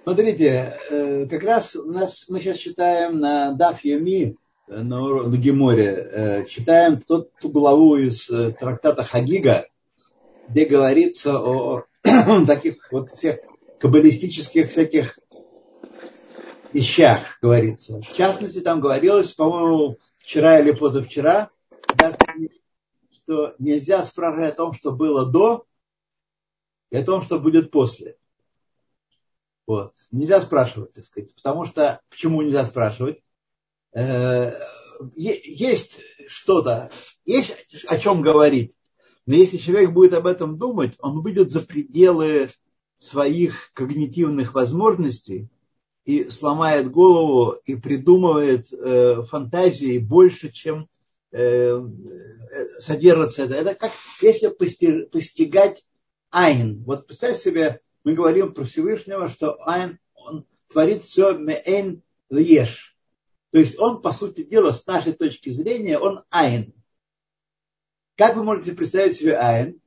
Смотрите, 0.03 0.77
э, 0.89 1.25
как 1.27 1.43
раз 1.43 1.75
у 1.75 1.91
нас 1.91 2.25
мы 2.27 2.39
сейчас 2.39 2.57
читаем 2.57 3.19
на 3.19 3.53
Даф 3.53 3.83
Ями, 3.83 4.35
на, 4.67 5.23
на 5.23 5.37
Геморе, 5.37 6.45
читаем 6.47 7.01
тот, 7.01 7.31
ту 7.41 7.49
главу 7.49 7.97
из 7.97 8.27
трактата 8.27 9.03
Хагига, 9.03 9.67
где 10.47 10.65
говорится 10.65 11.39
о 11.39 11.85
таких 12.47 12.91
вот 12.91 13.11
всех 13.17 13.39
каббалистических 13.79 14.69
всяких 14.69 15.17
вещах, 16.73 17.39
говорится. 17.41 17.99
В 17.99 18.13
частности, 18.13 18.61
там 18.61 18.79
говорилось, 18.79 19.31
по-моему, 19.31 19.97
вчера 20.19 20.59
или 20.59 20.71
позавчера, 20.71 21.49
что 23.11 23.55
нельзя 23.59 24.03
спрашивать 24.03 24.53
о 24.53 24.55
том, 24.55 24.73
что 24.73 24.91
было 24.91 25.25
до, 25.25 25.65
и 26.89 26.97
о 26.97 27.05
том, 27.05 27.21
что 27.21 27.39
будет 27.39 27.71
после. 27.71 28.17
Вот. 29.65 29.91
Нельзя 30.11 30.41
спрашивать, 30.41 30.93
так 30.93 31.05
сказать. 31.05 31.33
Потому 31.35 31.65
что, 31.65 32.01
почему 32.09 32.41
нельзя 32.41 32.65
спрашивать? 32.65 33.21
Э, 33.93 34.51
есть 35.13 36.01
что-то, 36.27 36.91
есть 37.25 37.55
о 37.87 37.97
чем 37.97 38.21
говорить. 38.21 38.75
Но 39.31 39.37
если 39.37 39.55
человек 39.55 39.93
будет 39.93 40.11
об 40.11 40.27
этом 40.27 40.57
думать, 40.57 40.95
он 40.99 41.21
выйдет 41.21 41.51
за 41.51 41.61
пределы 41.61 42.49
своих 42.97 43.71
когнитивных 43.71 44.53
возможностей 44.53 45.47
и 46.03 46.27
сломает 46.27 46.91
голову 46.91 47.55
и 47.63 47.77
придумывает 47.77 48.67
э, 48.73 49.23
фантазии 49.23 49.99
больше, 49.99 50.51
чем 50.51 50.89
э, 51.31 51.81
содержится 52.81 53.43
это. 53.43 53.55
Это 53.55 53.73
как 53.73 53.91
если 54.21 54.49
постигать 54.49 55.85
айн. 56.29 56.83
Вот 56.83 57.07
представь 57.07 57.39
себе, 57.39 57.79
мы 58.03 58.15
говорим 58.15 58.53
про 58.53 58.65
Всевышнего, 58.65 59.29
что 59.29 59.57
айн, 59.65 59.97
он 60.13 60.45
творит 60.67 61.03
все 61.03 61.37
меэн 61.37 62.03
льеш. 62.29 62.97
То 63.51 63.59
есть 63.59 63.79
он, 63.79 64.01
по 64.01 64.11
сути 64.11 64.43
дела, 64.43 64.73
с 64.73 64.85
нашей 64.85 65.13
точки 65.13 65.51
зрения, 65.51 65.97
он 65.99 66.23
айн. 66.31 66.73
Как 68.17 68.35
вы 68.35 68.43
можете 68.43 68.73
представить 68.73 69.15
себе 69.15 69.37
айн? 69.37 69.79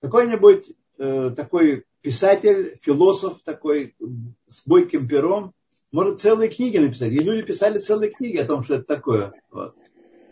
Какой-нибудь 0.00 0.66
э, 0.98 1.30
такой 1.36 1.84
писатель, 2.00 2.78
философ 2.80 3.42
такой 3.42 3.96
с 4.46 4.66
бойким 4.66 5.08
пером 5.08 5.54
может 5.90 6.20
целые 6.20 6.50
книги 6.50 6.78
написать. 6.78 7.12
И 7.12 7.18
люди 7.18 7.42
писали 7.42 7.78
целые 7.78 8.12
книги 8.12 8.36
о 8.36 8.46
том, 8.46 8.62
что 8.62 8.74
это 8.74 8.84
такое. 8.84 9.32
Вот. 9.50 9.74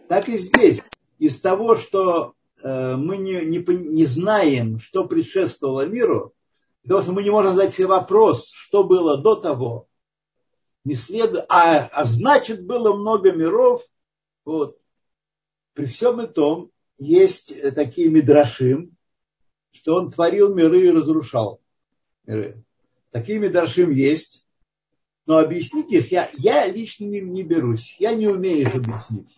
Так 0.08 0.28
и 0.28 0.38
здесь. 0.38 0.80
Из 1.18 1.40
того, 1.40 1.76
что 1.76 2.34
э, 2.62 2.96
мы 2.96 3.16
не, 3.16 3.44
не, 3.46 3.58
не 3.58 4.04
знаем, 4.04 4.78
что 4.78 5.06
предшествовало 5.06 5.86
миру, 5.86 6.34
потому 6.82 7.02
что 7.02 7.12
мы 7.12 7.22
не 7.22 7.30
можем 7.30 7.54
задать 7.54 7.74
себе 7.74 7.86
вопрос, 7.86 8.52
что 8.54 8.84
было 8.84 9.16
до 9.16 9.34
того, 9.34 9.88
не 10.84 10.94
следует, 10.94 11.46
а, 11.48 11.86
а 11.86 12.04
значит 12.04 12.64
было 12.64 12.94
много 12.94 13.32
миров. 13.32 13.82
Вот. 14.44 14.78
При 15.72 15.86
всем 15.86 16.20
этом 16.20 16.70
есть 16.98 17.74
такие 17.74 18.08
мидрашим, 18.08 18.96
что 19.72 19.96
он 19.96 20.10
творил 20.10 20.54
миры 20.54 20.86
и 20.86 20.90
разрушал 20.90 21.60
миры. 22.26 22.64
Такие 23.10 23.38
мидрашим 23.38 23.90
есть, 23.90 24.46
но 25.26 25.38
объяснить 25.38 25.90
их 25.90 26.10
я, 26.12 26.28
я 26.34 26.66
лично 26.66 27.04
не, 27.04 27.20
не 27.20 27.42
берусь. 27.42 27.96
Я 27.98 28.14
не 28.14 28.28
умею 28.28 28.68
их 28.68 28.74
объяснить. 28.74 29.36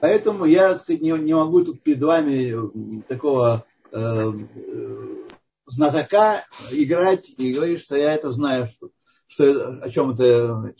Поэтому 0.00 0.46
я 0.46 0.74
сказать, 0.76 1.00
не, 1.00 1.10
не 1.10 1.34
могу 1.34 1.64
тут 1.64 1.82
перед 1.82 2.02
вами 2.02 3.02
такого 3.02 3.64
э, 3.92 3.96
э, 3.96 5.26
знатока 5.66 6.44
играть 6.70 7.28
и 7.38 7.52
говорить, 7.52 7.82
что 7.82 7.96
я 7.96 8.14
это 8.14 8.30
знаю, 8.30 8.68
что, 8.68 8.90
что, 9.28 9.78
о 9.82 9.90
чем 9.90 10.10
это. 10.10 10.74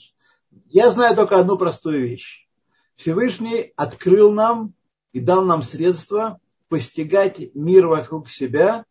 Я 0.66 0.90
знаю 0.90 1.14
только 1.14 1.38
одну 1.38 1.56
простую 1.56 2.02
вещь. 2.02 2.48
Всевышний 2.96 3.72
открыл 3.76 4.32
нам 4.32 4.74
и 5.12 5.20
дал 5.20 5.44
нам 5.44 5.62
средства 5.62 6.40
постигать 6.68 7.54
мир 7.54 7.86
вокруг 7.86 8.28
себя 8.28 8.86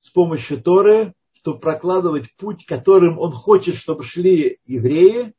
с 0.00 0.10
помощью 0.10 0.62
Торы, 0.62 1.14
чтобы 1.32 1.60
прокладывать 1.60 2.34
путь, 2.36 2.66
которым 2.66 3.18
он 3.18 3.32
хочет, 3.32 3.74
чтобы 3.74 4.04
шли 4.04 4.60
евреи 4.64 5.34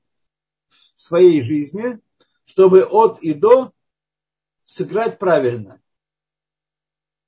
в 0.96 1.02
своей 1.02 1.44
жизни, 1.44 2.00
чтобы 2.46 2.84
от 2.84 3.22
и 3.22 3.34
до 3.34 3.72
сыграть 4.64 5.20
правильно. 5.20 5.82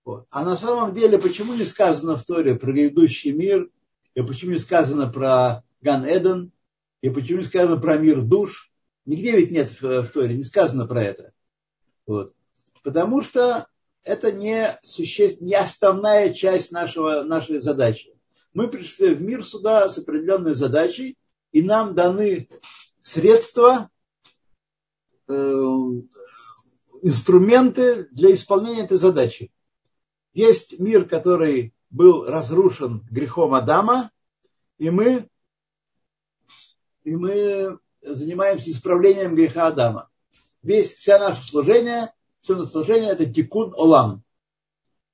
Вот. 0.04 0.28
А 0.30 0.44
на 0.44 0.56
самом 0.56 0.94
деле, 0.94 1.18
почему 1.18 1.54
не 1.56 1.66
сказано 1.66 2.18
в 2.18 2.24
Торе 2.26 2.56
про 2.56 2.72
грядущий 2.72 3.32
мир, 3.32 3.70
и 4.14 4.22
почему 4.22 4.52
не 4.52 4.58
сказано 4.58 5.10
про 5.10 5.64
Ган 5.82 6.06
Эден, 6.06 6.52
и 7.02 7.10
почему 7.10 7.40
не 7.40 7.44
сказано 7.44 7.78
про 7.78 7.98
мир 7.98 8.22
душ? 8.22 8.72
Нигде 9.06 9.36
ведь 9.36 9.52
нет 9.52 9.70
в, 9.82 10.04
в 10.04 10.08
Торе, 10.10 10.36
не 10.36 10.44
сказано 10.44 10.88
про 10.88 11.04
это. 11.04 11.34
Вот. 12.06 12.34
Потому 12.86 13.22
что 13.24 13.68
это 14.04 14.32
не, 14.32 14.80
суще... 14.84 15.36
не 15.40 15.56
основная 15.56 16.32
часть 16.32 16.72
нашего, 16.72 17.24
нашей 17.24 17.60
задачи. 17.60 18.16
Мы 18.54 18.68
пришли 18.68 19.16
в 19.16 19.22
мир 19.24 19.44
сюда 19.44 19.90
с 19.90 19.98
определенной 19.98 20.54
задачей, 20.54 21.18
и 21.52 21.64
нам 21.64 21.96
даны 21.96 22.48
средства, 23.02 23.90
э, 25.28 25.34
инструменты 27.02 28.08
для 28.12 28.36
исполнения 28.36 28.84
этой 28.84 28.98
задачи. 28.98 29.52
Есть 30.34 30.78
мир, 30.78 31.10
который 31.10 31.74
был 31.90 32.26
разрушен 32.26 33.04
грехом 33.10 33.56
Адама, 33.56 34.12
и 34.78 34.92
мы, 34.92 35.28
и 37.04 37.16
мы 37.16 37.80
занимаемся 38.04 38.70
исправлением 38.70 39.34
греха 39.34 39.68
Адама. 39.68 40.12
Весь, 40.62 40.94
вся 40.94 41.18
наше 41.18 41.44
служение, 41.44 42.12
все 42.46 42.64
служение 42.66 43.10
это 43.10 43.26
тикун 43.26 43.74
олам, 43.76 44.22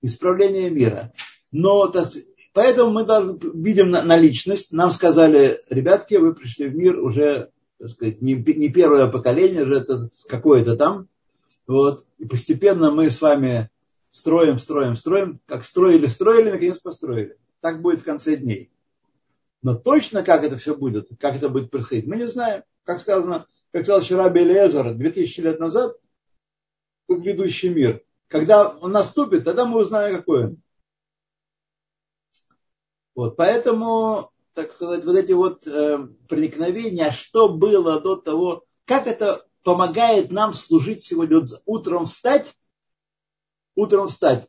исправление 0.01 0.69
мира. 0.69 1.13
Но 1.51 1.87
так, 1.87 2.09
поэтому 2.53 2.91
мы 2.91 3.05
даже 3.05 3.39
видим 3.53 3.89
наличность. 3.89 4.73
Нам 4.73 4.91
сказали, 4.91 5.59
ребятки, 5.69 6.15
вы 6.15 6.35
пришли 6.35 6.67
в 6.67 6.75
мир 6.75 6.99
уже, 6.99 7.49
так 7.79 7.89
сказать, 7.89 8.21
не, 8.21 8.33
не 8.33 8.69
первое 8.69 9.07
поколение, 9.07 9.63
уже 9.63 9.77
это 9.77 10.09
какое-то 10.27 10.75
там. 10.75 11.07
Вот. 11.67 12.05
И 12.17 12.25
постепенно 12.25 12.91
мы 12.91 13.09
с 13.09 13.21
вами 13.21 13.69
строим, 14.11 14.59
строим, 14.59 14.97
строим. 14.97 15.39
Как 15.45 15.63
строили, 15.63 16.07
строили, 16.07 16.51
наконец 16.51 16.79
построили. 16.79 17.37
Так 17.61 17.81
будет 17.81 18.01
в 18.01 18.03
конце 18.03 18.35
дней. 18.35 18.71
Но 19.61 19.75
точно 19.75 20.21
как 20.21 20.43
это 20.43 20.57
все 20.57 20.75
будет, 20.75 21.07
как 21.19 21.35
это 21.35 21.47
будет 21.47 21.71
происходить, 21.71 22.07
мы 22.07 22.17
не 22.17 22.27
знаем. 22.27 22.63
Как 22.83 22.99
сказано, 22.99 23.45
как 23.71 23.83
сказал 23.83 24.01
вчера 24.01 24.27
Белезер 24.29 24.95
2000 24.95 25.39
лет 25.39 25.59
назад, 25.59 25.95
как 27.15 27.25
ведущий 27.25 27.69
мир. 27.69 28.03
Когда 28.27 28.69
он 28.69 28.91
наступит, 28.91 29.43
тогда 29.43 29.65
мы 29.65 29.79
узнаем, 29.79 30.17
какой 30.17 30.45
он. 30.45 30.61
Вот, 33.13 33.35
поэтому, 33.35 34.31
так 34.53 34.73
сказать, 34.73 35.03
вот 35.03 35.15
эти 35.15 35.33
вот 35.33 35.67
э, 35.67 36.07
проникновения, 36.29 37.11
что 37.11 37.49
было 37.49 37.99
до 37.99 38.15
того, 38.15 38.63
как 38.85 39.07
это 39.07 39.45
помогает 39.63 40.31
нам 40.31 40.53
служить 40.53 41.03
сегодня. 41.03 41.39
Вот 41.39 41.49
утром 41.65 42.05
встать, 42.05 42.53
утром 43.75 44.07
встать, 44.07 44.47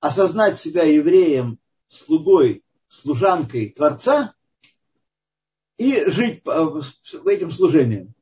осознать 0.00 0.58
себя 0.58 0.84
евреем, 0.84 1.58
слугой, 1.88 2.64
служанкой 2.88 3.70
Творца 3.70 4.34
и 5.76 6.04
жить 6.06 6.42
этим 7.26 7.52
служением. 7.52 8.14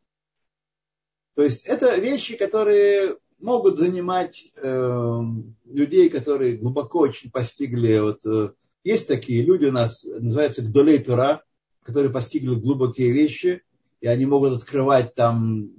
То 1.34 1.42
есть 1.42 1.64
это 1.64 1.96
вещи, 1.96 2.36
которые 2.36 3.18
могут 3.38 3.78
занимать 3.78 4.52
э, 4.56 5.20
людей, 5.66 6.08
которые 6.08 6.56
глубоко 6.56 7.00
очень 7.00 7.30
постигли. 7.30 7.98
Вот, 7.98 8.24
э, 8.26 8.52
есть 8.84 9.08
такие 9.08 9.42
люди 9.42 9.66
у 9.66 9.72
нас, 9.72 10.04
называется 10.04 10.62
Гдолей 10.62 10.98
Тура, 10.98 11.42
которые 11.82 12.12
постигли 12.12 12.54
глубокие 12.54 13.12
вещи, 13.12 13.62
и 14.00 14.06
они 14.06 14.26
могут 14.26 14.54
открывать 14.54 15.14
там 15.14 15.70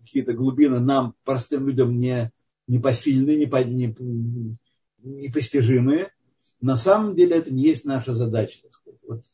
какие-то 0.00 0.32
глубины 0.32 0.80
нам, 0.80 1.14
простым 1.24 1.66
людям, 1.66 1.98
не, 1.98 2.32
непосильные, 2.66 3.36
не, 3.36 3.46
не, 3.74 4.56
непостижимые. 5.02 6.12
На 6.60 6.76
самом 6.76 7.14
деле 7.14 7.36
это 7.36 7.52
не 7.52 7.62
есть 7.64 7.84
наша 7.84 8.14
задача. 8.14 8.58
Вот. 9.06 9.24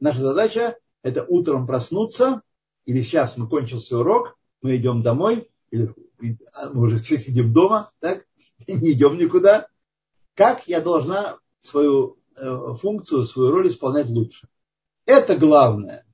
Наша 0.00 0.20
задача– 0.20 0.76
это 1.02 1.24
утром 1.24 1.66
проснуться, 1.66 2.42
или 2.84 3.02
сейчас 3.02 3.36
мы 3.36 3.48
кончился 3.48 3.98
урок, 3.98 4.38
мы 4.62 4.76
идем 4.76 5.02
домой, 5.02 5.50
или 5.70 5.92
мы 6.18 6.86
уже 6.86 6.98
все 6.98 7.18
сидим 7.18 7.52
дома, 7.52 7.90
так, 8.00 8.24
не 8.66 8.92
идем 8.92 9.18
никуда. 9.18 9.68
Как 10.34 10.66
я 10.68 10.80
должна 10.80 11.38
свою 11.60 12.18
э, 12.36 12.74
функцию, 12.80 13.24
свою 13.24 13.50
роль 13.50 13.68
исполнять 13.68 14.08
лучше? 14.08 14.48
Это 15.06 15.36
главное. 15.36 16.04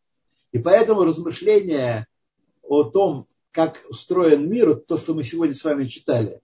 И 0.52 0.58
поэтому 0.58 1.04
размышления 1.04 2.06
о 2.62 2.84
том, 2.84 3.26
как 3.50 3.82
устроен 3.88 4.48
мир, 4.48 4.76
то, 4.76 4.98
что 4.98 5.14
мы 5.14 5.24
сегодня 5.24 5.54
с 5.54 5.64
вами 5.64 5.86
читали, 5.86 6.40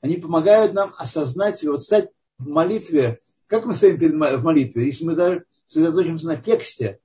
они 0.00 0.16
помогают 0.16 0.72
нам 0.72 0.94
осознать 0.98 1.58
себя, 1.58 1.72
вот 1.72 1.82
стать 1.82 2.10
в 2.38 2.48
молитве. 2.48 3.20
Как 3.46 3.66
мы 3.66 3.74
стоим 3.74 3.98
в 3.98 4.42
молитве? 4.42 4.86
Если 4.86 5.04
мы 5.04 5.14
даже 5.14 5.44
сосредоточимся 5.66 6.26
на 6.26 6.36
тексте 6.36 7.00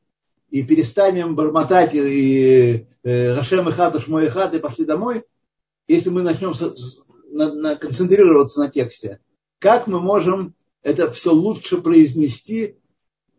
и 0.49 0.63
перестанем 0.63 1.35
бормотать 1.35 1.91
и 1.93 2.87
Рашем 3.03 3.69
и 3.69 3.71
хатуш 3.71 4.07
мой 4.07 4.29
хат 4.29 4.53
и 4.55 4.59
пошли 4.59 4.85
домой, 4.85 5.25
если 5.87 6.09
мы 6.09 6.21
начнем 6.21 6.53
на, 7.31 7.53
на, 7.53 7.75
концентрироваться 7.75 8.59
на 8.59 8.69
тексте, 8.69 9.19
как 9.59 9.87
мы 9.87 9.99
можем 9.99 10.55
это 10.81 11.11
все 11.11 11.33
лучше 11.33 11.81
произнести 11.81 12.77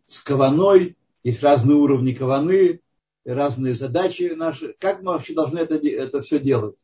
с 0.05 0.19
каваной, 0.19 0.97
есть 1.23 1.41
разные 1.41 1.77
уровни 1.77 2.13
каваны, 2.13 2.81
разные 3.25 3.73
задачи 3.73 4.33
наши. 4.35 4.75
Как 4.79 5.01
мы 5.01 5.13
вообще 5.13 5.33
должны 5.33 5.59
это, 5.59 5.75
это 5.75 6.21
все 6.21 6.39
делать? 6.39 6.75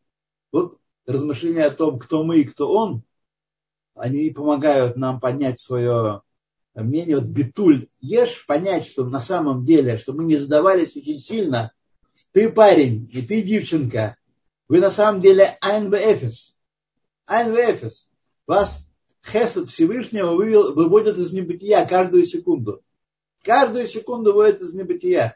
Вот 0.51 0.77
размышления 1.05 1.65
о 1.65 1.71
том, 1.71 1.99
кто 1.99 2.23
мы 2.23 2.39
и 2.39 2.43
кто 2.43 2.71
он, 2.71 3.03
они 3.95 4.29
помогают 4.31 4.95
нам 4.97 5.19
поднять 5.19 5.59
свое 5.59 6.21
мнение. 6.75 7.17
Вот 7.17 7.27
битуль 7.27 7.87
ешь, 7.99 8.45
понять, 8.45 8.87
что 8.87 9.05
на 9.05 9.19
самом 9.19 9.65
деле, 9.65 9.97
что 9.97 10.13
мы 10.13 10.23
не 10.23 10.37
задавались 10.37 10.95
очень 10.95 11.19
сильно. 11.19 11.71
Ты 12.31 12.49
парень, 12.49 13.09
и 13.11 13.21
ты 13.21 13.41
девчонка. 13.41 14.17
Вы 14.67 14.79
на 14.79 14.91
самом 14.91 15.21
деле 15.21 15.57
айн 15.61 15.93
эфес. 15.93 16.55
Айн 17.25 17.53
эфес. 17.53 18.07
Вас 18.47 18.85
Хесед 19.25 19.69
Всевышнего 19.69 20.31
выводит 20.31 21.17
из 21.17 21.31
небытия 21.31 21.85
каждую 21.85 22.25
секунду. 22.25 22.83
Каждую 23.43 23.87
секунду 23.87 24.31
выводит 24.31 24.61
из 24.61 24.73
небытия. 24.73 25.31